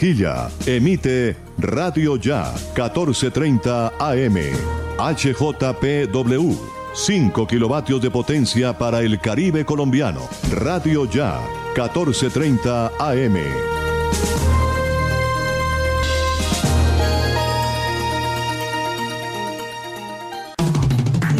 Barranquilla. 0.00 0.50
Emite 0.66 1.36
Radio 1.58 2.16
Ya 2.16 2.54
1430 2.74 3.92
AM. 3.98 4.36
HJPW. 4.98 6.56
5 6.92 7.46
kilovatios 7.46 8.00
de 8.00 8.10
potencia 8.10 8.76
para 8.76 9.00
el 9.00 9.20
Caribe 9.20 9.64
colombiano. 9.64 10.28
Radio 10.52 11.04
Ya 11.04 11.38
1430 11.76 12.92
AM. 12.98 13.36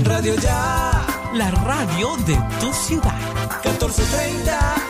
Radio 0.05 0.35
Ya. 0.37 1.07
La 1.35 1.51
radio 1.51 2.17
de 2.27 2.37
tu 2.61 2.73
ciudad. 2.73 3.15
1430 3.65 4.90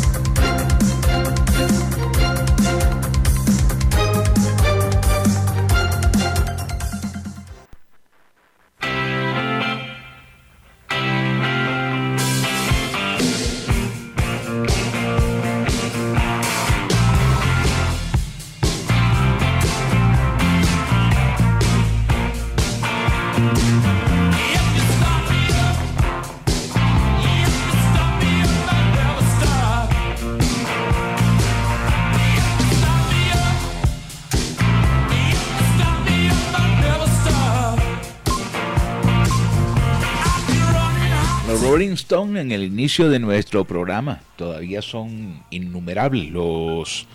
Rolling 41.71 41.93
Stone 41.93 42.41
en 42.41 42.51
el 42.51 42.65
inicio 42.65 43.07
de 43.07 43.17
nuestro 43.17 43.63
programa. 43.63 44.19
Todavía 44.35 44.81
son 44.81 45.41
innumerables 45.51 46.29
los 46.29 47.07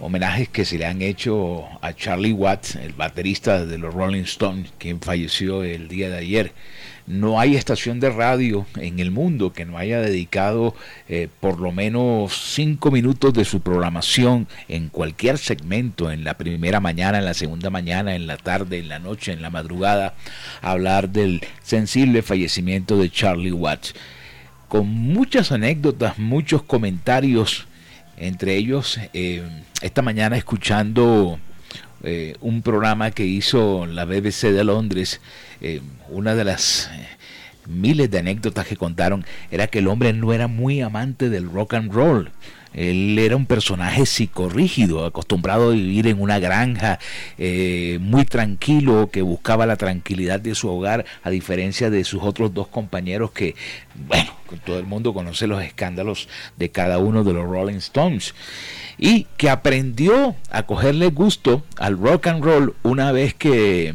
homenajes 0.00 0.48
que 0.48 0.64
se 0.64 0.78
le 0.78 0.86
han 0.86 1.02
hecho 1.02 1.64
a 1.82 1.92
Charlie 1.92 2.32
Watts, 2.32 2.76
el 2.76 2.92
baterista 2.92 3.66
de 3.66 3.78
los 3.78 3.92
Rolling 3.92 4.22
Stones, 4.22 4.72
quien 4.78 5.00
falleció 5.00 5.64
el 5.64 5.88
día 5.88 6.08
de 6.08 6.18
ayer. 6.18 6.52
No 7.06 7.40
hay 7.40 7.56
estación 7.56 8.00
de 8.00 8.10
radio 8.10 8.66
en 8.76 9.00
el 9.00 9.10
mundo 9.10 9.54
que 9.54 9.64
no 9.64 9.78
haya 9.78 9.98
dedicado 10.00 10.74
eh, 11.08 11.28
por 11.40 11.58
lo 11.58 11.72
menos 11.72 12.52
cinco 12.54 12.90
minutos 12.90 13.32
de 13.32 13.46
su 13.46 13.62
programación 13.62 14.46
en 14.68 14.90
cualquier 14.90 15.38
segmento, 15.38 16.10
en 16.10 16.22
la 16.22 16.36
primera 16.36 16.80
mañana, 16.80 17.18
en 17.18 17.24
la 17.24 17.32
segunda 17.32 17.70
mañana, 17.70 18.14
en 18.14 18.26
la 18.26 18.36
tarde, 18.36 18.78
en 18.78 18.88
la 18.88 18.98
noche, 18.98 19.32
en 19.32 19.40
la 19.40 19.48
madrugada, 19.48 20.16
a 20.60 20.72
hablar 20.72 21.08
del 21.08 21.40
sensible 21.62 22.20
fallecimiento 22.20 22.98
de 22.98 23.10
Charlie 23.10 23.52
Watts. 23.52 23.94
Con 24.68 24.86
muchas 24.88 25.50
anécdotas, 25.50 26.18
muchos 26.18 26.62
comentarios, 26.62 27.67
entre 28.20 28.56
ellos 28.56 28.98
eh, 29.12 29.42
esta 29.80 30.02
mañana 30.02 30.36
escuchando 30.36 31.38
eh, 32.02 32.36
un 32.40 32.62
programa 32.62 33.10
que 33.10 33.24
hizo 33.24 33.86
la 33.86 34.04
BBC 34.04 34.52
de 34.52 34.62
Londres, 34.62 35.20
eh, 35.60 35.80
una 36.08 36.36
de 36.36 36.44
las 36.44 36.88
eh, 36.92 37.08
miles 37.66 38.08
de 38.10 38.20
anécdotas 38.20 38.66
que 38.68 38.76
contaron 38.76 39.24
era 39.50 39.66
que 39.66 39.80
el 39.80 39.88
hombre 39.88 40.12
no 40.12 40.32
era 40.32 40.46
muy 40.46 40.80
amante 40.80 41.28
del 41.28 41.50
rock 41.50 41.74
and 41.74 41.92
roll. 41.92 42.30
Él 42.78 43.18
era 43.18 43.36
un 43.36 43.46
personaje 43.46 44.06
psicorrígido, 44.06 45.04
acostumbrado 45.04 45.70
a 45.70 45.72
vivir 45.72 46.06
en 46.06 46.20
una 46.20 46.38
granja, 46.38 46.98
muy 47.38 48.24
tranquilo, 48.24 49.10
que 49.10 49.22
buscaba 49.22 49.66
la 49.66 49.76
tranquilidad 49.76 50.40
de 50.40 50.54
su 50.54 50.68
hogar, 50.68 51.04
a 51.22 51.30
diferencia 51.30 51.90
de 51.90 52.04
sus 52.04 52.22
otros 52.22 52.54
dos 52.54 52.68
compañeros 52.68 53.32
que, 53.32 53.54
bueno, 54.06 54.30
todo 54.64 54.78
el 54.78 54.86
mundo 54.86 55.12
conoce 55.12 55.46
los 55.46 55.62
escándalos 55.62 56.28
de 56.56 56.70
cada 56.70 56.98
uno 56.98 57.24
de 57.24 57.32
los 57.32 57.44
Rolling 57.44 57.76
Stones. 57.76 58.34
Y 58.98 59.26
que 59.36 59.50
aprendió 59.50 60.34
a 60.50 60.64
cogerle 60.64 61.08
gusto 61.08 61.64
al 61.76 61.98
rock 61.98 62.28
and 62.28 62.44
roll 62.44 62.74
una 62.82 63.12
vez 63.12 63.34
que 63.34 63.94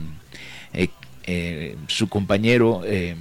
eh, 0.73 0.89
eh, 1.25 1.77
su 1.87 2.07
compañero 2.07 2.83
eh, 2.85 3.15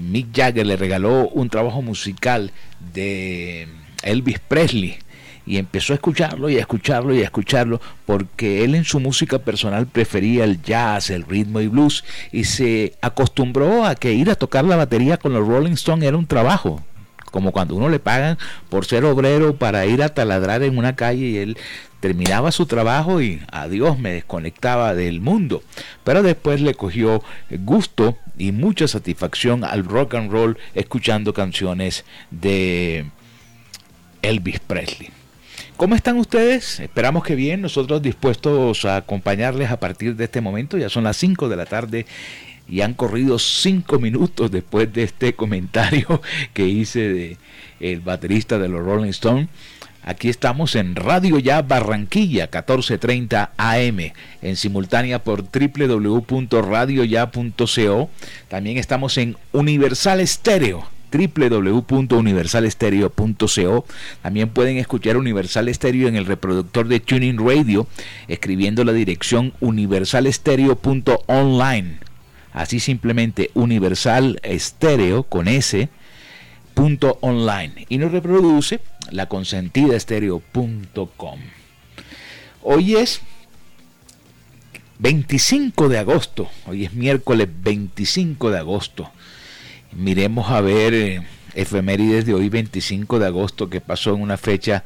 Mick 0.00 0.34
Jagger 0.34 0.66
le 0.66 0.76
regaló 0.76 1.28
un 1.28 1.48
trabajo 1.50 1.82
musical 1.82 2.52
de 2.92 3.68
Elvis 4.02 4.38
Presley 4.38 4.98
y 5.46 5.58
empezó 5.58 5.92
a 5.92 5.96
escucharlo 5.96 6.48
y 6.48 6.56
a 6.56 6.60
escucharlo 6.60 7.14
y 7.14 7.20
a 7.20 7.24
escucharlo 7.24 7.80
porque 8.06 8.64
él 8.64 8.74
en 8.74 8.84
su 8.84 9.00
música 9.00 9.38
personal 9.38 9.86
prefería 9.86 10.44
el 10.44 10.62
jazz, 10.62 11.10
el 11.10 11.24
ritmo 11.24 11.60
y 11.60 11.68
blues 11.68 12.04
y 12.30 12.44
se 12.44 12.94
acostumbró 13.00 13.84
a 13.84 13.94
que 13.94 14.12
ir 14.12 14.30
a 14.30 14.36
tocar 14.36 14.64
la 14.64 14.76
batería 14.76 15.16
con 15.16 15.32
los 15.32 15.46
Rolling 15.46 15.72
Stones 15.72 16.06
era 16.06 16.16
un 16.16 16.26
trabajo, 16.26 16.82
como 17.30 17.50
cuando 17.52 17.74
uno 17.74 17.88
le 17.88 17.98
pagan 17.98 18.38
por 18.68 18.84
ser 18.84 19.04
obrero 19.04 19.56
para 19.56 19.84
ir 19.86 20.02
a 20.02 20.10
taladrar 20.10 20.62
en 20.62 20.78
una 20.78 20.94
calle 20.94 21.26
y 21.26 21.36
él 21.38 21.58
terminaba 22.00 22.50
su 22.50 22.66
trabajo 22.66 23.22
y 23.22 23.40
adiós 23.50 23.98
me 23.98 24.12
desconectaba 24.12 24.92
del 24.94 25.20
mundo. 25.20 25.62
Pero 26.02 26.24
después 26.24 26.60
le 26.60 26.74
cogió 26.74 27.22
gusto 27.50 28.16
y 28.36 28.50
mucha 28.50 28.88
satisfacción 28.88 29.62
al 29.62 29.84
rock 29.84 30.14
and 30.14 30.32
roll 30.32 30.58
escuchando 30.74 31.32
canciones 31.32 32.04
de 32.32 33.06
Elvis 34.22 34.60
Presley. 34.60 35.10
¿Cómo 35.76 35.94
están 35.94 36.18
ustedes? 36.18 36.80
Esperamos 36.80 37.24
que 37.24 37.34
bien, 37.34 37.60
nosotros 37.60 38.00
dispuestos 38.00 38.84
a 38.84 38.96
acompañarles 38.96 39.70
a 39.70 39.80
partir 39.80 40.16
de 40.16 40.24
este 40.24 40.40
momento, 40.40 40.78
ya 40.78 40.88
son 40.88 41.04
las 41.04 41.16
5 41.16 41.48
de 41.48 41.56
la 41.56 41.66
tarde 41.66 42.06
y 42.68 42.80
han 42.80 42.94
corrido 42.94 43.38
cinco 43.38 43.98
minutos 43.98 44.50
después 44.50 44.90
de 44.92 45.02
este 45.02 45.34
comentario 45.34 46.22
que 46.54 46.66
hice 46.66 47.00
de 47.00 47.36
el 47.80 48.00
baterista 48.00 48.58
de 48.58 48.68
los 48.68 48.84
Rolling 48.84 49.10
Stones. 49.10 49.48
Aquí 50.04 50.28
estamos 50.28 50.74
en 50.74 50.96
Radio 50.96 51.38
Ya 51.38 51.62
Barranquilla 51.62 52.44
1430 52.44 53.52
AM, 53.56 54.12
en 54.42 54.56
simultánea 54.56 55.22
por 55.22 55.44
www.radioya.co. 55.44 58.10
También 58.48 58.78
estamos 58.78 59.18
en 59.18 59.36
Universal 59.52 60.18
Estéreo 60.20 60.91
www.universalestereo.co. 61.12 63.84
También 64.22 64.48
pueden 64.48 64.78
escuchar 64.78 65.16
Universal 65.16 65.68
Estéreo 65.68 66.08
en 66.08 66.16
el 66.16 66.26
reproductor 66.26 66.88
de 66.88 66.98
Tuning 67.00 67.38
Radio 67.38 67.86
escribiendo 68.28 68.84
la 68.84 68.92
dirección 68.92 69.52
universalestereo.online 69.60 71.98
así 72.52 72.80
simplemente 72.80 73.50
universal 73.54 74.38
estéreo 74.42 75.24
con 75.24 75.48
S 75.48 75.88
punto 76.74 77.18
online 77.20 77.86
y 77.88 77.98
nos 77.98 78.12
reproduce 78.12 78.80
la 79.10 79.26
consentida 79.26 79.96
estéreo.com. 79.96 81.40
Hoy 82.62 82.96
es 82.96 83.20
25 84.98 85.88
de 85.88 85.98
agosto, 85.98 86.48
hoy 86.66 86.84
es 86.84 86.94
miércoles 86.94 87.48
25 87.62 88.50
de 88.50 88.58
agosto. 88.58 89.10
Miremos 89.94 90.50
a 90.50 90.62
ver 90.62 90.94
eh, 90.94 91.22
efemérides 91.54 92.24
de 92.24 92.32
hoy 92.32 92.48
25 92.48 93.18
de 93.18 93.26
agosto 93.26 93.68
que 93.68 93.82
pasó 93.82 94.14
en 94.14 94.22
una 94.22 94.38
fecha 94.38 94.84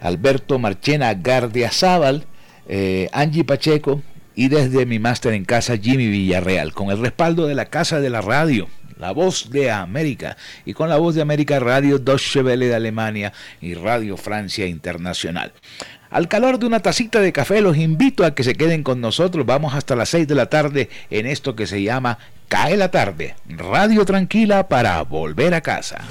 Alberto 0.00 0.58
Marchena 0.58 1.14
Gardiazabal, 1.14 2.26
eh, 2.68 3.08
Angie 3.12 3.44
Pacheco 3.44 4.02
y 4.34 4.48
desde 4.48 4.86
mi 4.86 4.98
máster 4.98 5.34
en 5.34 5.44
casa 5.44 5.76
Jimmy 5.76 6.08
Villarreal, 6.08 6.72
con 6.72 6.90
el 6.90 6.98
respaldo 6.98 7.46
de 7.46 7.54
la 7.54 7.66
Casa 7.66 8.00
de 8.00 8.10
la 8.10 8.20
Radio 8.20 8.68
la 9.02 9.10
voz 9.10 9.50
de 9.50 9.68
América, 9.68 10.36
y 10.64 10.74
con 10.74 10.88
la 10.88 10.96
voz 10.96 11.16
de 11.16 11.22
América 11.22 11.58
Radio 11.58 11.98
Deutsche 11.98 12.40
Welle 12.40 12.68
de 12.68 12.76
Alemania 12.76 13.32
y 13.60 13.74
Radio 13.74 14.16
Francia 14.16 14.64
Internacional. 14.64 15.52
Al 16.12 16.28
calor 16.28 16.58
de 16.58 16.66
una 16.66 16.80
tacita 16.80 17.20
de 17.20 17.32
café 17.32 17.62
los 17.62 17.78
invito 17.78 18.26
a 18.26 18.34
que 18.34 18.44
se 18.44 18.54
queden 18.54 18.82
con 18.82 19.00
nosotros. 19.00 19.46
Vamos 19.46 19.74
hasta 19.74 19.96
las 19.96 20.10
6 20.10 20.28
de 20.28 20.34
la 20.34 20.46
tarde 20.46 20.90
en 21.08 21.26
esto 21.26 21.56
que 21.56 21.66
se 21.66 21.82
llama 21.82 22.18
Cae 22.48 22.76
la 22.76 22.90
tarde. 22.90 23.34
Radio 23.48 24.04
tranquila 24.04 24.68
para 24.68 25.00
volver 25.02 25.54
a 25.54 25.62
casa. 25.62 26.02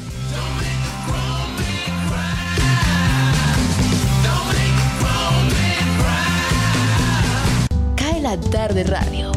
Cae 7.95 8.21
la 8.21 8.39
tarde 8.39 8.83
radio 8.83 9.31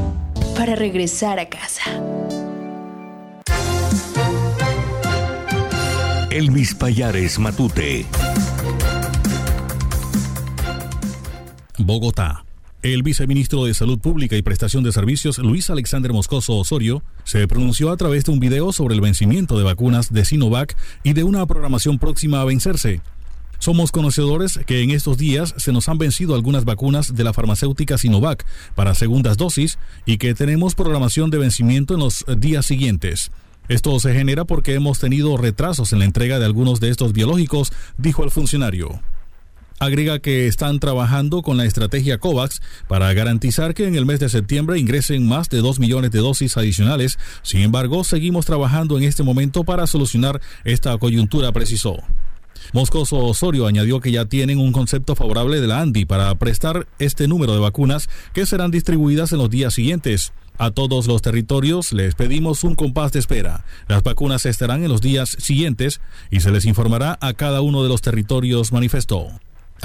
para 0.57 0.75
regresar 0.75 1.39
a 1.39 1.47
casa. 1.47 1.83
Elvis 6.31 6.75
Payares 6.75 7.39
Matute. 7.39 8.07
Bogotá. 11.79 12.45
El 12.83 13.03
viceministro 13.03 13.65
de 13.65 13.75
Salud 13.75 13.99
Pública 13.99 14.37
y 14.37 14.43
Prestación 14.43 14.85
de 14.85 14.93
Servicios, 14.93 15.39
Luis 15.39 15.71
Alexander 15.71 16.13
Moscoso 16.13 16.57
Osorio, 16.57 17.03
se 17.25 17.49
pronunció 17.49 17.91
a 17.91 17.97
través 17.97 18.25
de 18.25 18.33
un 18.33 18.41
video 18.41 18.73
sobre 18.73 18.95
el 18.95 19.01
vencimiento 19.01 19.57
de 19.57 19.65
vacunas 19.65 20.13
de 20.13 20.25
Sinovac 20.25 20.77
y 21.03 21.15
de 21.15 21.25
una 21.25 21.47
programación 21.47 21.99
próxima 21.99 22.41
a 22.41 22.45
vencerse. 22.45 23.01
Somos 23.59 23.91
conocedores 23.91 24.61
que 24.67 24.83
en 24.83 24.91
estos 24.91 25.17
días 25.17 25.55
se 25.57 25.73
nos 25.73 25.89
han 25.89 25.97
vencido 25.97 26.35
algunas 26.35 26.65
vacunas 26.67 27.15
de 27.15 27.25
la 27.25 27.33
farmacéutica 27.33 27.97
Sinovac 27.97 28.45
para 28.75 28.95
segundas 28.95 29.39
dosis 29.39 29.79
y 30.05 30.19
que 30.19 30.35
tenemos 30.35 30.75
programación 30.75 31.31
de 31.31 31.39
vencimiento 31.39 31.95
en 31.95 32.01
los 32.01 32.25
días 32.37 32.67
siguientes. 32.67 33.31
Esto 33.69 33.99
se 33.99 34.13
genera 34.13 34.45
porque 34.45 34.75
hemos 34.75 34.99
tenido 34.99 35.39
retrasos 35.39 35.95
en 35.95 36.01
la 36.01 36.05
entrega 36.05 36.39
de 36.39 36.45
algunos 36.45 36.81
de 36.81 36.91
estos 36.91 37.15
biológicos, 37.15 37.73
dijo 37.97 38.23
el 38.23 38.31
funcionario. 38.31 39.01
Agrega 39.79 40.21
que 40.21 40.47
están 40.47 40.79
trabajando 40.79 41.43
con 41.43 41.57
la 41.57 41.65
estrategia 41.65 42.19
COVAX 42.19 42.61
para 42.89 43.13
garantizar 43.13 43.75
que 43.75 43.87
en 43.87 43.97
el 43.97 44.07
mes 44.07 44.21
de 44.21 44.29
septiembre 44.29 44.79
ingresen 44.79 45.27
más 45.27 45.49
de 45.49 45.59
2 45.59 45.81
millones 45.81 46.11
de 46.11 46.21
dosis 46.21 46.57
adicionales. 46.57 47.19
Sin 47.43 47.61
embargo, 47.61 48.05
seguimos 48.05 48.47
trabajando 48.47 48.97
en 48.97 49.05
este 49.05 49.23
momento 49.23 49.65
para 49.65 49.87
solucionar 49.87 50.41
esta 50.65 50.97
coyuntura, 50.99 51.53
precisó. 51.53 51.97
Moscoso 52.73 53.19
Osorio 53.19 53.67
añadió 53.67 54.01
que 54.01 54.11
ya 54.11 54.25
tienen 54.25 54.59
un 54.59 54.73
concepto 54.73 55.15
favorable 55.15 55.61
de 55.61 55.67
la 55.67 55.81
ANDI 55.81 56.07
para 56.07 56.35
prestar 56.37 56.87
este 56.99 57.29
número 57.29 57.53
de 57.53 57.61
vacunas 57.61 58.09
que 58.33 58.47
serán 58.47 58.71
distribuidas 58.71 59.33
en 59.33 59.39
los 59.39 59.51
días 59.51 59.75
siguientes. 59.75 60.33
A 60.57 60.71
todos 60.71 61.07
los 61.09 61.21
territorios 61.21 61.93
les 61.93 62.15
pedimos 62.15 62.63
un 62.63 62.77
compás 62.77 63.13
de 63.13 63.19
espera. 63.19 63.65
Las 63.89 64.03
vacunas 64.03 64.47
estarán 64.47 64.85
en 64.85 64.89
los 64.89 65.01
días 65.01 65.37
siguientes 65.39 66.01
y 66.31 66.41
se 66.41 66.53
les 66.53 66.65
informará 66.65 67.19
a 67.21 67.35
cada 67.35 67.61
uno 67.61 67.83
de 67.83 67.89
los 67.89 68.03
territorios, 68.03 68.73
manifestó. 68.73 69.29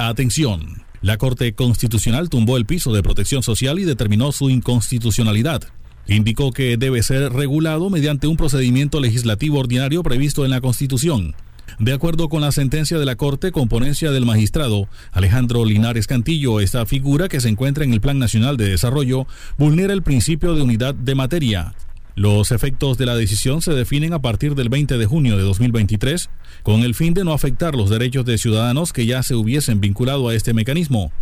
Atención. 0.02 0.82
La 1.02 1.18
Corte 1.18 1.52
Constitucional 1.52 2.30
tumbó 2.30 2.56
el 2.56 2.64
piso 2.64 2.90
de 2.90 3.02
protección 3.02 3.42
social 3.42 3.78
y 3.78 3.84
determinó 3.84 4.32
su 4.32 4.48
inconstitucionalidad. 4.48 5.62
Indicó 6.06 6.52
que 6.52 6.78
debe 6.78 7.02
ser 7.02 7.30
regulado 7.34 7.90
mediante 7.90 8.26
un 8.26 8.38
procedimiento 8.38 8.98
legislativo 8.98 9.58
ordinario 9.58 10.02
previsto 10.02 10.46
en 10.46 10.52
la 10.52 10.62
Constitución. 10.62 11.34
De 11.78 11.92
acuerdo 11.92 12.30
con 12.30 12.40
la 12.40 12.50
sentencia 12.50 12.98
de 12.98 13.04
la 13.04 13.16
Corte 13.16 13.52
con 13.52 13.68
ponencia 13.68 14.10
del 14.10 14.24
magistrado 14.24 14.88
Alejandro 15.12 15.66
Linares 15.66 16.06
Cantillo, 16.06 16.60
esta 16.60 16.86
figura 16.86 17.28
que 17.28 17.42
se 17.42 17.50
encuentra 17.50 17.84
en 17.84 17.92
el 17.92 18.00
Plan 18.00 18.18
Nacional 18.18 18.56
de 18.56 18.70
Desarrollo 18.70 19.26
vulnera 19.58 19.92
el 19.92 20.02
principio 20.02 20.54
de 20.54 20.62
unidad 20.62 20.94
de 20.94 21.14
materia. 21.14 21.74
Los 22.14 22.50
efectos 22.50 22.98
de 22.98 23.06
la 23.06 23.16
decisión 23.16 23.62
se 23.62 23.72
definen 23.72 24.12
a 24.12 24.20
partir 24.20 24.54
del 24.54 24.68
20 24.68 24.98
de 24.98 25.06
junio 25.06 25.36
de 25.36 25.42
2023, 25.42 26.28
con 26.62 26.82
el 26.82 26.94
fin 26.94 27.14
de 27.14 27.24
no 27.24 27.32
afectar 27.32 27.74
los 27.74 27.90
derechos 27.90 28.24
de 28.24 28.38
ciudadanos 28.38 28.92
que 28.92 29.06
ya 29.06 29.22
se 29.22 29.34
hubiesen 29.34 29.80
vinculado 29.80 30.28
a 30.28 30.34
este 30.34 30.52
mecanismo. 30.52 31.12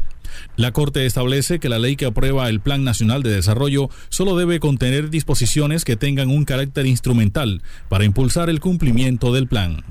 La 0.56 0.72
Corte 0.72 1.06
establece 1.06 1.58
que 1.58 1.68
la 1.68 1.78
ley 1.78 1.96
que 1.96 2.06
aprueba 2.06 2.48
el 2.48 2.60
Plan 2.60 2.84
Nacional 2.84 3.22
de 3.22 3.30
Desarrollo 3.30 3.90
solo 4.08 4.36
debe 4.36 4.60
contener 4.60 5.10
disposiciones 5.10 5.84
que 5.84 5.96
tengan 5.96 6.30
un 6.30 6.44
carácter 6.44 6.86
instrumental 6.86 7.62
para 7.88 8.04
impulsar 8.04 8.50
el 8.50 8.60
cumplimiento 8.60 9.32
del 9.32 9.46
plan. 9.46 9.84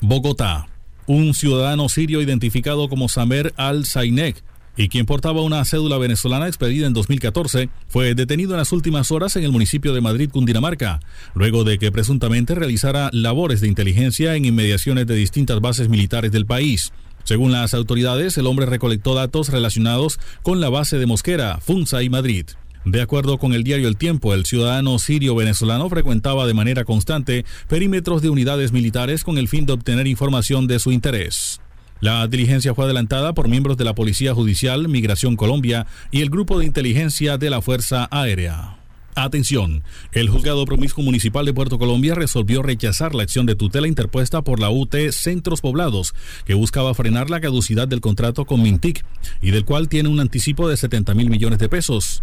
Bogotá. 0.00 0.66
Un 1.06 1.32
ciudadano 1.32 1.88
sirio 1.88 2.20
identificado 2.20 2.88
como 2.88 3.08
Samer 3.08 3.54
al-Zainek 3.56 4.42
y 4.78 4.88
quien 4.88 5.06
portaba 5.06 5.42
una 5.42 5.64
cédula 5.64 5.98
venezolana 5.98 6.46
expedida 6.46 6.86
en 6.86 6.92
2014, 6.94 7.68
fue 7.88 8.14
detenido 8.14 8.52
en 8.52 8.58
las 8.58 8.72
últimas 8.72 9.10
horas 9.10 9.34
en 9.34 9.42
el 9.42 9.50
municipio 9.50 9.92
de 9.92 10.00
Madrid, 10.00 10.30
Cundinamarca, 10.30 11.00
luego 11.34 11.64
de 11.64 11.78
que 11.78 11.90
presuntamente 11.90 12.54
realizara 12.54 13.10
labores 13.12 13.60
de 13.60 13.66
inteligencia 13.66 14.36
en 14.36 14.44
inmediaciones 14.44 15.08
de 15.08 15.16
distintas 15.16 15.60
bases 15.60 15.88
militares 15.88 16.30
del 16.30 16.46
país. 16.46 16.92
Según 17.24 17.50
las 17.50 17.74
autoridades, 17.74 18.38
el 18.38 18.46
hombre 18.46 18.66
recolectó 18.66 19.14
datos 19.14 19.48
relacionados 19.48 20.20
con 20.42 20.60
la 20.60 20.68
base 20.68 20.96
de 20.96 21.06
Mosquera, 21.06 21.58
Funza 21.60 22.04
y 22.04 22.08
Madrid. 22.08 22.46
De 22.84 23.02
acuerdo 23.02 23.38
con 23.38 23.54
el 23.54 23.64
diario 23.64 23.88
El 23.88 23.96
Tiempo, 23.96 24.32
el 24.32 24.46
ciudadano 24.46 25.00
sirio-venezolano 25.00 25.90
frecuentaba 25.90 26.46
de 26.46 26.54
manera 26.54 26.84
constante 26.84 27.44
perímetros 27.68 28.22
de 28.22 28.30
unidades 28.30 28.70
militares 28.70 29.24
con 29.24 29.38
el 29.38 29.48
fin 29.48 29.66
de 29.66 29.72
obtener 29.72 30.06
información 30.06 30.68
de 30.68 30.78
su 30.78 30.92
interés. 30.92 31.60
La 32.00 32.26
diligencia 32.28 32.74
fue 32.74 32.84
adelantada 32.84 33.34
por 33.34 33.48
miembros 33.48 33.76
de 33.76 33.84
la 33.84 33.94
Policía 33.94 34.32
Judicial, 34.32 34.88
Migración 34.88 35.34
Colombia 35.34 35.86
y 36.12 36.22
el 36.22 36.30
Grupo 36.30 36.58
de 36.58 36.66
Inteligencia 36.66 37.38
de 37.38 37.50
la 37.50 37.60
Fuerza 37.60 38.06
Aérea. 38.10 38.76
Atención, 39.16 39.82
el 40.12 40.28
juzgado 40.28 40.64
promiscuo 40.64 41.02
municipal 41.02 41.44
de 41.44 41.52
Puerto 41.52 41.76
Colombia 41.76 42.14
resolvió 42.14 42.62
rechazar 42.62 43.16
la 43.16 43.24
acción 43.24 43.46
de 43.46 43.56
tutela 43.56 43.88
interpuesta 43.88 44.42
por 44.42 44.60
la 44.60 44.70
UT 44.70 44.94
Centros 45.10 45.60
Poblados, 45.60 46.14
que 46.44 46.54
buscaba 46.54 46.94
frenar 46.94 47.28
la 47.28 47.40
caducidad 47.40 47.88
del 47.88 48.00
contrato 48.00 48.44
con 48.44 48.62
Mintic 48.62 49.04
y 49.42 49.50
del 49.50 49.64
cual 49.64 49.88
tiene 49.88 50.08
un 50.08 50.20
anticipo 50.20 50.68
de 50.68 50.76
70 50.76 51.14
mil 51.14 51.30
millones 51.30 51.58
de 51.58 51.68
pesos. 51.68 52.22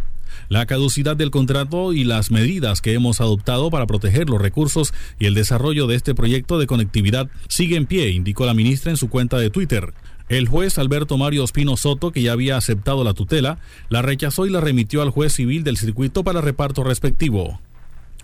La 0.49 0.65
caducidad 0.65 1.15
del 1.15 1.31
contrato 1.31 1.93
y 1.93 2.03
las 2.03 2.31
medidas 2.31 2.81
que 2.81 2.93
hemos 2.93 3.21
adoptado 3.21 3.69
para 3.69 3.87
proteger 3.87 4.29
los 4.29 4.41
recursos 4.41 4.93
y 5.19 5.25
el 5.25 5.33
desarrollo 5.33 5.87
de 5.87 5.95
este 5.95 6.15
proyecto 6.15 6.59
de 6.59 6.67
conectividad 6.67 7.29
sigue 7.47 7.75
en 7.75 7.85
pie, 7.85 8.09
indicó 8.09 8.45
la 8.45 8.53
ministra 8.53 8.91
en 8.91 8.97
su 8.97 9.09
cuenta 9.09 9.37
de 9.37 9.49
Twitter. 9.49 9.93
El 10.27 10.47
juez 10.47 10.79
Alberto 10.79 11.17
Mario 11.17 11.43
Espino 11.43 11.77
Soto, 11.77 12.11
que 12.11 12.23
ya 12.23 12.31
había 12.31 12.57
aceptado 12.57 13.03
la 13.03 13.13
tutela, 13.13 13.59
la 13.89 14.01
rechazó 14.01 14.47
y 14.47 14.49
la 14.49 14.59
remitió 14.59 15.01
al 15.03 15.11
juez 15.11 15.33
civil 15.33 15.63
del 15.63 15.77
circuito 15.77 16.23
para 16.23 16.41
reparto 16.41 16.83
respectivo. 16.83 17.59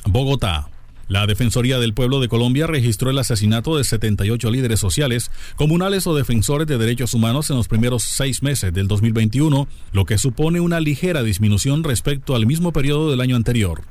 Bogotá. 0.06 0.70
La 1.12 1.28
Defensoría 1.28 1.78
del 1.78 1.94
Pueblo 1.94 2.22
de 2.22 2.30
Colombia 2.30 2.68
registró 2.68 3.10
el 3.10 3.20
asesinato 3.20 3.76
de 3.76 3.84
78 3.84 4.50
líderes 4.50 4.80
sociales, 4.80 5.30
comunales 5.58 6.08
o 6.08 6.16
defensores 6.16 6.68
de 6.68 6.78
derechos 6.78 7.14
humanos 7.14 7.50
en 7.50 7.58
los 7.58 7.68
primeros 7.68 8.04
seis 8.04 8.42
meses 8.42 8.74
del 8.74 8.88
2021, 8.88 9.68
lo 9.92 10.06
que 10.06 10.18
supone 10.18 10.62
una 10.62 10.80
ligera 10.80 11.22
disminución 11.22 11.84
respecto 11.84 12.34
al 12.34 12.46
mismo 12.46 12.72
periodo 12.72 13.12
del 13.12 13.20
año 13.20 13.36
anterior. 13.36 13.82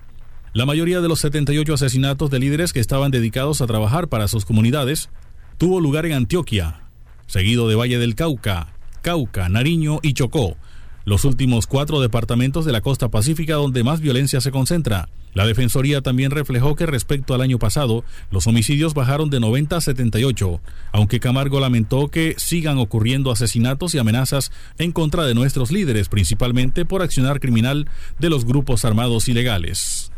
La 0.54 0.64
mayoría 0.64 1.02
de 1.02 1.08
los 1.08 1.20
78 1.20 1.74
asesinatos 1.74 2.30
de 2.30 2.38
líderes 2.38 2.72
que 2.72 2.80
estaban 2.80 3.10
dedicados 3.10 3.60
a 3.60 3.66
trabajar 3.66 4.08
para 4.08 4.26
sus 4.26 4.46
comunidades 4.46 5.10
tuvo 5.58 5.78
lugar 5.78 6.06
en 6.06 6.14
Antioquia, 6.14 6.84
seguido 7.26 7.68
de 7.68 7.74
Valle 7.74 7.98
del 7.98 8.14
Cauca, 8.14 8.72
Cauca, 9.02 9.50
Nariño 9.50 9.98
y 10.02 10.14
Chocó, 10.14 10.56
los 11.04 11.26
últimos 11.26 11.66
cuatro 11.66 12.00
departamentos 12.00 12.64
de 12.64 12.72
la 12.72 12.80
costa 12.80 13.10
pacífica 13.10 13.56
donde 13.56 13.84
más 13.84 14.00
violencia 14.00 14.40
se 14.40 14.50
concentra. 14.50 15.10
La 15.32 15.46
Defensoría 15.46 16.00
también 16.00 16.30
reflejó 16.30 16.75
que 16.75 16.87
respecto 16.87 17.34
al 17.34 17.40
año 17.40 17.58
pasado, 17.58 18.04
los 18.30 18.46
homicidios 18.46 18.94
bajaron 18.94 19.30
de 19.30 19.40
90 19.40 19.76
a 19.76 19.80
78, 19.80 20.60
aunque 20.92 21.20
Camargo 21.20 21.60
lamentó 21.60 22.08
que 22.08 22.34
sigan 22.37 22.78
ocurriendo 22.78 23.30
asesinatos 23.30 23.94
y 23.94 23.99
amenazas 23.99 24.50
en 24.78 24.92
contra 24.92 25.25
de 25.25 25.34
nuestros 25.34 25.70
líderes, 25.70 26.08
principalmente 26.08 26.84
por 26.84 27.02
accionar 27.02 27.40
criminal 27.40 27.88
de 28.18 28.30
los 28.30 28.44
grupos 28.44 28.84
armados 28.84 29.28
ilegales. 29.28 30.10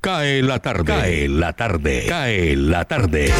Cae 0.00 0.42
la 0.42 0.60
tarde. 0.60 0.84
Cae 0.84 1.28
la 1.28 1.52
tarde. 1.52 2.06
Cae 2.08 2.56
la 2.56 2.86
tarde. 2.86 3.30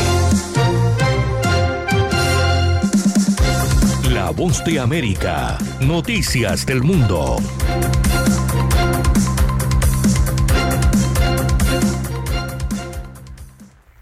La 4.12 4.30
voz 4.30 4.62
de 4.64 4.78
América. 4.78 5.56
Noticias 5.80 6.66
del 6.66 6.82
mundo. 6.82 7.38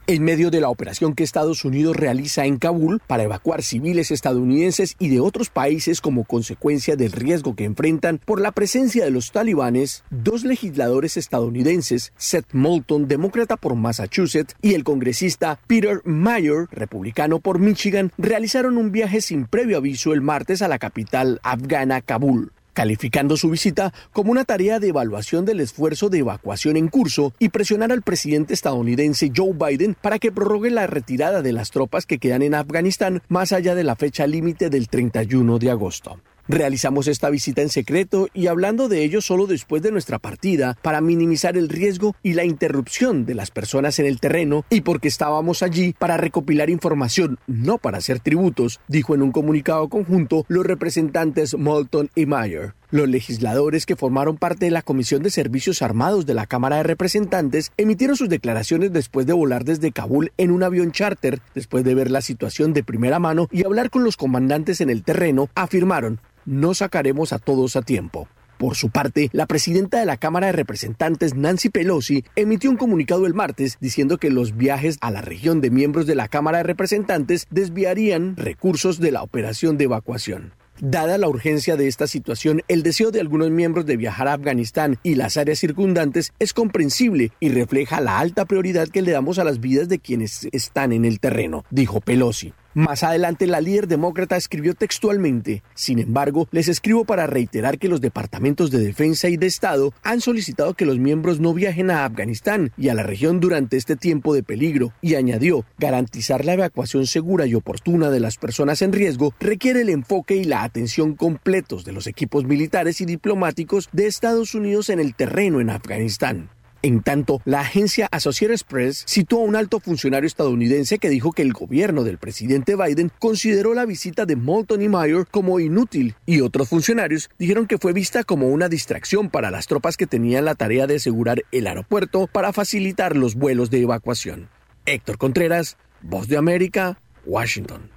En 0.09 0.25
medio 0.25 0.50
de 0.50 0.62
la 0.62 0.71
operación 0.71 1.15
que 1.15 1.23
Estados 1.23 1.67
Unidos 1.67 1.95
realiza 1.95 2.47
en 2.47 2.57
Kabul 2.57 2.99
para 3.07 3.25
evacuar 3.25 3.62
civiles 3.62 4.11
estadounidenses 4.11 4.97
y 4.99 5.11
de 5.11 5.21
otros 5.21 5.50
países 5.50 6.00
como 6.00 6.25
consecuencia 6.25 6.97
del 6.97 7.12
riesgo 7.12 7.55
que 7.55 7.65
enfrentan 7.65 8.19
por 8.25 8.41
la 8.41 8.53
presencia 8.53 9.05
de 9.05 9.11
los 9.11 9.33
talibanes, 9.33 10.05
dos 10.09 10.45
legisladores 10.45 11.19
estadounidenses, 11.19 12.15
Seth 12.17 12.55
Moulton, 12.55 13.07
demócrata 13.07 13.59
por 13.59 13.75
Massachusetts, 13.75 14.57
y 14.62 14.73
el 14.73 14.83
congresista 14.83 15.61
Peter 15.67 16.00
Mayer, 16.07 16.69
republicano 16.71 17.38
por 17.38 17.59
Michigan, 17.59 18.11
realizaron 18.17 18.79
un 18.79 18.91
viaje 18.93 19.21
sin 19.21 19.45
previo 19.45 19.77
aviso 19.77 20.15
el 20.15 20.23
martes 20.23 20.62
a 20.62 20.69
la 20.69 20.79
capital 20.79 21.38
afgana 21.43 22.00
Kabul 22.00 22.53
calificando 22.79 23.37
su 23.37 23.51
visita 23.51 23.93
como 24.13 24.31
una 24.31 24.45
tarea 24.45 24.79
de 24.79 24.91
evaluación 24.91 25.45
del 25.45 25.59
esfuerzo 25.59 26.11
de 26.11 26.19
evacuación 26.19 26.77
en 26.77 26.87
curso 26.87 27.33
y 27.41 27.49
presionar 27.49 27.91
al 27.91 28.03
presidente 28.03 28.55
estadounidense 28.55 29.33
Joe 29.37 29.53
Biden 29.53 29.97
para 30.01 30.21
que 30.21 30.31
prorrogue 30.31 30.71
la 30.71 30.87
retirada 30.87 31.43
de 31.43 31.53
las 31.53 31.73
tropas 31.73 32.07
que 32.07 32.19
quedan 32.19 32.43
en 32.43 32.55
Afganistán 32.55 33.21
más 33.27 33.51
allá 33.51 33.75
de 33.75 33.83
la 33.83 33.97
fecha 33.97 34.29
límite 34.29 34.71
del 34.71 34.89
31 34.89 35.59
de 35.59 35.73
agosto. 35.73 36.21
Realizamos 36.49 37.09
esta 37.09 37.28
visita 37.28 37.61
en 37.61 37.69
secreto 37.69 38.28
y 38.33 38.47
hablando 38.47 38.88
de 38.88 39.05
ello 39.05 39.21
solo 39.21 39.47
después 39.47 39.83
de 39.83 39.93
nuestra 39.93 40.19
partida 40.19 40.78
para 40.81 41.02
minimizar 41.02 41.59
el 41.59 41.69
riesgo 41.69 42.17
y 42.23 42.33
la 42.33 42.45
interrupción 42.45 43.26
de 43.26 43.35
las 43.35 43.50
personas 43.50 43.99
en 43.99 44.07
el 44.07 44.19
terreno 44.19 44.64
y 44.71 44.81
porque 44.81 45.09
estábamos 45.09 45.62
allí 45.62 45.95
para 45.99 46.17
recopilar 46.17 46.71
información, 46.71 47.38
no 47.47 47.76
para 47.76 47.99
hacer 47.99 48.21
tributos, 48.21 48.81
dijo 48.88 49.14
en 49.14 49.21
un 49.21 49.31
comunicado 49.31 49.90
conjunto 49.90 50.47
los 50.49 50.64
representantes 50.64 51.55
Moulton 51.55 52.09
y 52.14 52.25
Mayer. 52.25 52.73
Los 52.90 53.07
legisladores 53.07 53.85
que 53.85 53.97
formaron 53.97 54.38
parte 54.38 54.64
de 54.64 54.71
la 54.71 54.80
Comisión 54.80 55.23
de 55.23 55.28
Servicios 55.28 55.83
Armados 55.83 56.25
de 56.25 56.33
la 56.33 56.47
Cámara 56.47 56.78
de 56.78 56.85
Representantes 56.85 57.71
emitieron 57.76 58.16
sus 58.16 58.30
declaraciones 58.30 58.95
después 58.95 59.26
de 59.26 59.35
volar 59.35 59.66
desde 59.66 59.92
Kabul 59.92 60.33
en 60.38 60.50
un 60.50 60.62
avión 60.62 60.90
charter, 60.90 61.42
después 61.54 61.85
de 61.85 61.95
ver 61.95 62.11
la 62.11 62.23
situación 62.23 62.73
de 62.73 62.83
primera 62.83 63.18
mano 63.18 63.47
y 63.52 63.66
hablar 63.66 63.90
con 63.90 64.04
los 64.04 64.16
comandantes 64.16 64.80
en 64.80 64.88
el 64.88 65.02
terreno, 65.02 65.50
afirmaron 65.54 66.21
no 66.47 66.73
sacaremos 66.73 67.35
a 67.35 67.38
todos 67.38 67.76
a 67.76 67.83
tiempo. 67.83 68.26
Por 68.57 68.75
su 68.75 68.88
parte, 68.88 69.28
la 69.33 69.45
presidenta 69.45 70.00
de 70.00 70.07
la 70.07 70.16
Cámara 70.16 70.47
de 70.47 70.54
Representantes, 70.54 71.35
Nancy 71.35 71.68
Pelosi, 71.68 72.25
emitió 72.37 72.71
un 72.71 72.78
comunicado 72.78 73.26
el 73.26 73.35
martes 73.35 73.76
diciendo 73.83 74.16
que 74.16 74.30
los 74.30 74.57
viajes 74.57 74.97
a 75.02 75.11
la 75.11 75.21
región 75.21 75.61
de 75.61 75.71
miembros 75.71 76.07
de 76.07 76.14
la 76.14 76.28
Cámara 76.28 76.59
de 76.59 76.64
Representantes 76.64 77.49
desviarían 77.50 78.35
recursos 78.38 78.99
de 78.99 79.12
la 79.12 79.23
operación 79.23 79.76
de 79.76 79.85
evacuación. 79.85 80.54
Dada 80.81 81.19
la 81.19 81.29
urgencia 81.29 81.77
de 81.77 81.89
esta 81.89 82.07
situación, 82.07 82.63
el 82.69 82.83
deseo 82.83 83.11
de 83.11 83.21
algunos 83.21 83.51
miembros 83.51 83.85
de 83.85 83.97
viajar 83.97 84.29
a 84.29 84.35
Afganistán 84.35 84.99
y 85.03 85.17
las 85.17 85.37
áreas 85.37 85.59
circundantes 85.59 86.33
es 86.39 86.53
comprensible 86.53 87.33
y 87.41 87.49
refleja 87.49 88.01
la 88.01 88.19
alta 88.21 88.45
prioridad 88.45 88.89
que 88.89 89.03
le 89.03 89.11
damos 89.11 89.39
a 89.39 89.45
las 89.45 89.61
vidas 89.61 89.89
de 89.89 89.99
quienes 89.99 90.49
están 90.53 90.93
en 90.93 91.05
el 91.05 91.19
terreno, 91.19 91.65
dijo 91.71 92.01
Pelosi. 92.01 92.53
Más 92.79 93.03
adelante, 93.03 93.49
la 93.49 93.61
líder 93.61 93.89
demócrata 93.89 94.37
escribió 94.37 94.73
textualmente, 94.73 95.65
sin 95.75 95.99
embargo, 95.99 96.47
les 96.53 96.69
escribo 96.69 97.05
para 97.05 97.27
reiterar 97.27 97.77
que 97.77 97.89
los 97.89 98.01
departamentos 98.01 98.71
de 98.71 98.79
defensa 98.79 99.29
y 99.29 99.37
de 99.37 99.49
Estado 99.49 99.93
han 100.05 100.21
solicitado 100.21 100.75
que 100.75 100.87
los 100.87 101.01
miembros 101.01 101.41
no 101.41 101.53
viajen 101.53 101.91
a 101.91 102.05
Afganistán 102.05 102.71
y 102.77 102.91
a 102.91 102.95
la 102.95 103.03
región 103.03 103.41
durante 103.41 103.77
este 103.77 103.97
tiempo 103.97 104.33
de 104.33 104.45
peligro, 104.45 104.93
y 105.03 105.17
añadió, 105.17 105.65
garantizar 105.77 106.45
la 106.45 106.53
evacuación 106.53 107.09
segura 107.09 107.47
y 107.47 107.57
oportuna 107.57 108.11
de 108.11 108.21
las 108.21 108.37
personas 108.37 108.81
en 108.81 108.93
riesgo 108.93 109.35
requiere 109.41 109.81
el 109.81 109.89
enfoque 109.89 110.37
y 110.37 110.45
la 110.45 110.63
atención 110.63 111.17
completos 111.17 111.85
de 111.85 111.91
los 111.91 112.07
equipos 112.07 112.45
militares 112.45 113.01
y 113.01 113.07
diplomáticos 113.07 113.89
de 113.91 114.07
Estados 114.07 114.55
Unidos 114.55 114.89
en 114.89 115.01
el 115.01 115.17
terreno 115.17 115.61
en 115.61 115.71
Afganistán. 115.71 116.51
En 116.81 117.03
tanto, 117.03 117.43
la 117.45 117.61
agencia 117.61 118.09
Associated 118.13 118.61
Press 118.69 119.05
citó 119.09 119.39
a 119.39 119.45
un 119.45 119.57
alto 119.57 119.81
funcionario 119.81 120.29
estadounidense 120.29 120.99
que 120.99 121.09
dijo 121.09 121.33
que 121.33 121.43
el 121.43 121.53
gobierno 121.53 122.05
del 122.05 122.19
presidente 122.19 122.77
Biden 122.77 123.11
consideró 123.19 123.75
la 123.75 123.85
visita 123.85 124.27
de 124.27 124.37
Moulton 124.37 124.83
y 124.83 124.89
Mayer 124.89 125.27
como 125.29 125.59
inútil 125.59 126.15
y 126.25 126.41
otros 126.41 126.69
funcionarios 126.69 127.31
dijeron 127.37 127.67
que 127.67 127.79
fue 127.79 127.93
vista 127.93 128.23
como 128.23 128.49
una 128.49 128.69
distracción 128.69 129.29
para 129.29 129.51
las 129.51 129.67
tropas 129.67 129.97
que 129.97 130.07
tenían 130.07 130.45
la 130.45 130.55
tarea 130.55 130.87
de 130.87 130.97
asegurar 130.97 131.43
el 131.51 131.67
aeropuerto 131.67 132.29
para 132.29 132.53
facilitar 132.53 133.17
los 133.17 133.35
vuelos 133.35 133.71
de 133.71 133.83
evacuación. 133.83 134.49
Héctor 134.87 135.19
Contreras, 135.19 135.77
Voz 136.01 136.29
de 136.29 136.37
América, 136.37 137.01
Washington. 137.27 137.91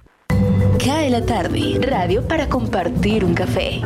Cae 0.84 1.08
la 1.10 1.24
tarde, 1.24 1.78
radio 1.80 2.26
para 2.26 2.48
compartir 2.48 3.24
un 3.24 3.34
café. 3.34 3.80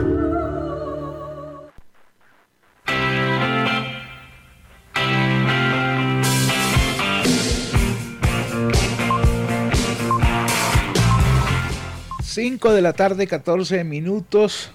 5 12.36 12.74
de 12.74 12.82
la 12.82 12.92
tarde, 12.92 13.26
14 13.26 13.82
minutos. 13.82 14.70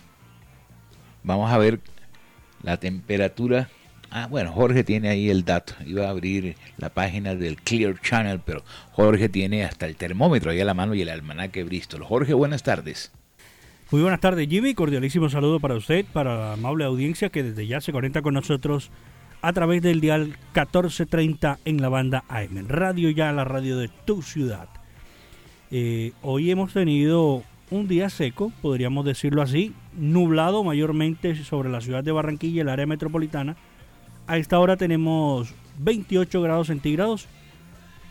Vamos 1.22 1.52
a 1.52 1.60
ver 1.60 1.80
la 2.64 2.78
temperatura. 2.78 3.70
Ah, 4.10 4.26
bueno, 4.28 4.52
Jorge 4.52 4.84
tiene 4.84 5.10
ahí 5.10 5.30
el 5.30 5.46
dato. 5.46 5.76
Iba 5.86 6.08
a 6.08 6.10
abrir 6.10 6.56
la 6.78 6.90
página 6.90 7.36
del 7.36 7.58
Clear 7.58 8.02
Channel, 8.02 8.42
pero 8.44 8.64
Jorge 8.94 9.30
tiene 9.30 9.64
hasta 9.64 9.86
el 9.86 9.96
termómetro 9.96 10.50
ahí 10.50 10.60
a 10.60 10.66
la 10.66 10.74
mano 10.74 10.96
y 10.96 11.04
el 11.04 11.10
almanaque 11.10 11.64
Bristol. 11.64 12.04
Jorge, 12.04 12.34
buenas 12.34 12.64
tardes. 12.64 13.12
Muy 13.92 14.02
buenas 14.02 14.22
tardes, 14.22 14.50
Jimmy. 14.50 14.74
Cordialísimo 14.74 15.30
saludo 15.30 15.60
para 15.60 15.76
usted, 15.76 16.04
para 16.12 16.36
la 16.36 16.54
amable 16.54 16.86
audiencia 16.86 17.30
que 17.30 17.44
desde 17.44 17.68
ya 17.68 17.80
se 17.80 17.92
conecta 17.92 18.24
con 18.24 18.34
nosotros 18.34 18.90
a 19.44 19.54
través 19.54 19.84
del 19.84 20.02
dial 20.02 20.30
1430 20.56 21.60
en 21.64 21.80
la 21.80 21.90
banda 21.90 22.24
AM. 22.28 22.68
Radio 22.68 23.12
ya, 23.12 23.32
la 23.32 23.44
radio 23.44 23.78
de 23.78 23.92
tu 24.06 24.24
ciudad. 24.24 24.68
Eh, 25.70 26.12
hoy 26.24 26.50
hemos 26.50 26.74
tenido 26.74 27.44
un 27.72 27.88
día 27.88 28.10
seco, 28.10 28.52
podríamos 28.62 29.06
decirlo 29.06 29.42
así, 29.42 29.74
nublado 29.98 30.64
mayormente 30.64 31.36
sobre 31.44 31.70
la 31.70 31.80
ciudad 31.80 32.04
de 32.04 32.12
Barranquilla 32.12 32.58
y 32.58 32.60
el 32.60 32.70
área 32.70 32.86
metropolitana. 32.86 33.56
A 34.28 34.38
esta 34.38 34.60
hora 34.60 34.76
tenemos 34.76 35.54
28 35.80 36.42
grados 36.42 36.68
centígrados, 36.68 37.28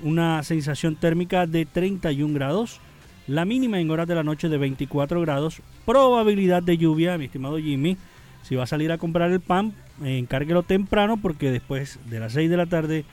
una 0.01 0.43
sensación 0.43 0.97
térmica 0.97 1.47
de 1.47 1.67
31 1.67 2.33
grados, 2.35 2.81
la 3.27 3.45
mínima 3.45 3.79
en 3.79 3.91
horas 3.91 4.09
de 4.09 4.15
la 4.15 4.23
noche 4.23 4.49
de 4.49 4.57
24 4.57 5.21
grados, 5.21 5.61
probabilidad 5.85 6.63
de 6.63 6.79
lluvia, 6.79 7.19
mi 7.19 7.27
estimado 7.27 7.59
Jimmy. 7.59 7.99
Si 8.43 8.57
va 8.57 8.63
a 8.65 8.67
salir 8.67 8.91
a 8.91 8.99
comprar 8.99 9.31
el 9.31 9.41
pan, 9.41 9.75
encárguelo 10.03 10.63
temprano 10.63 11.19
porque 11.19 11.51
después 11.51 11.99
de 12.09 12.19
las 12.19 12.33
6 12.33 12.49
de 12.49 12.57
la 12.57 12.67
tarde, 12.67 13.05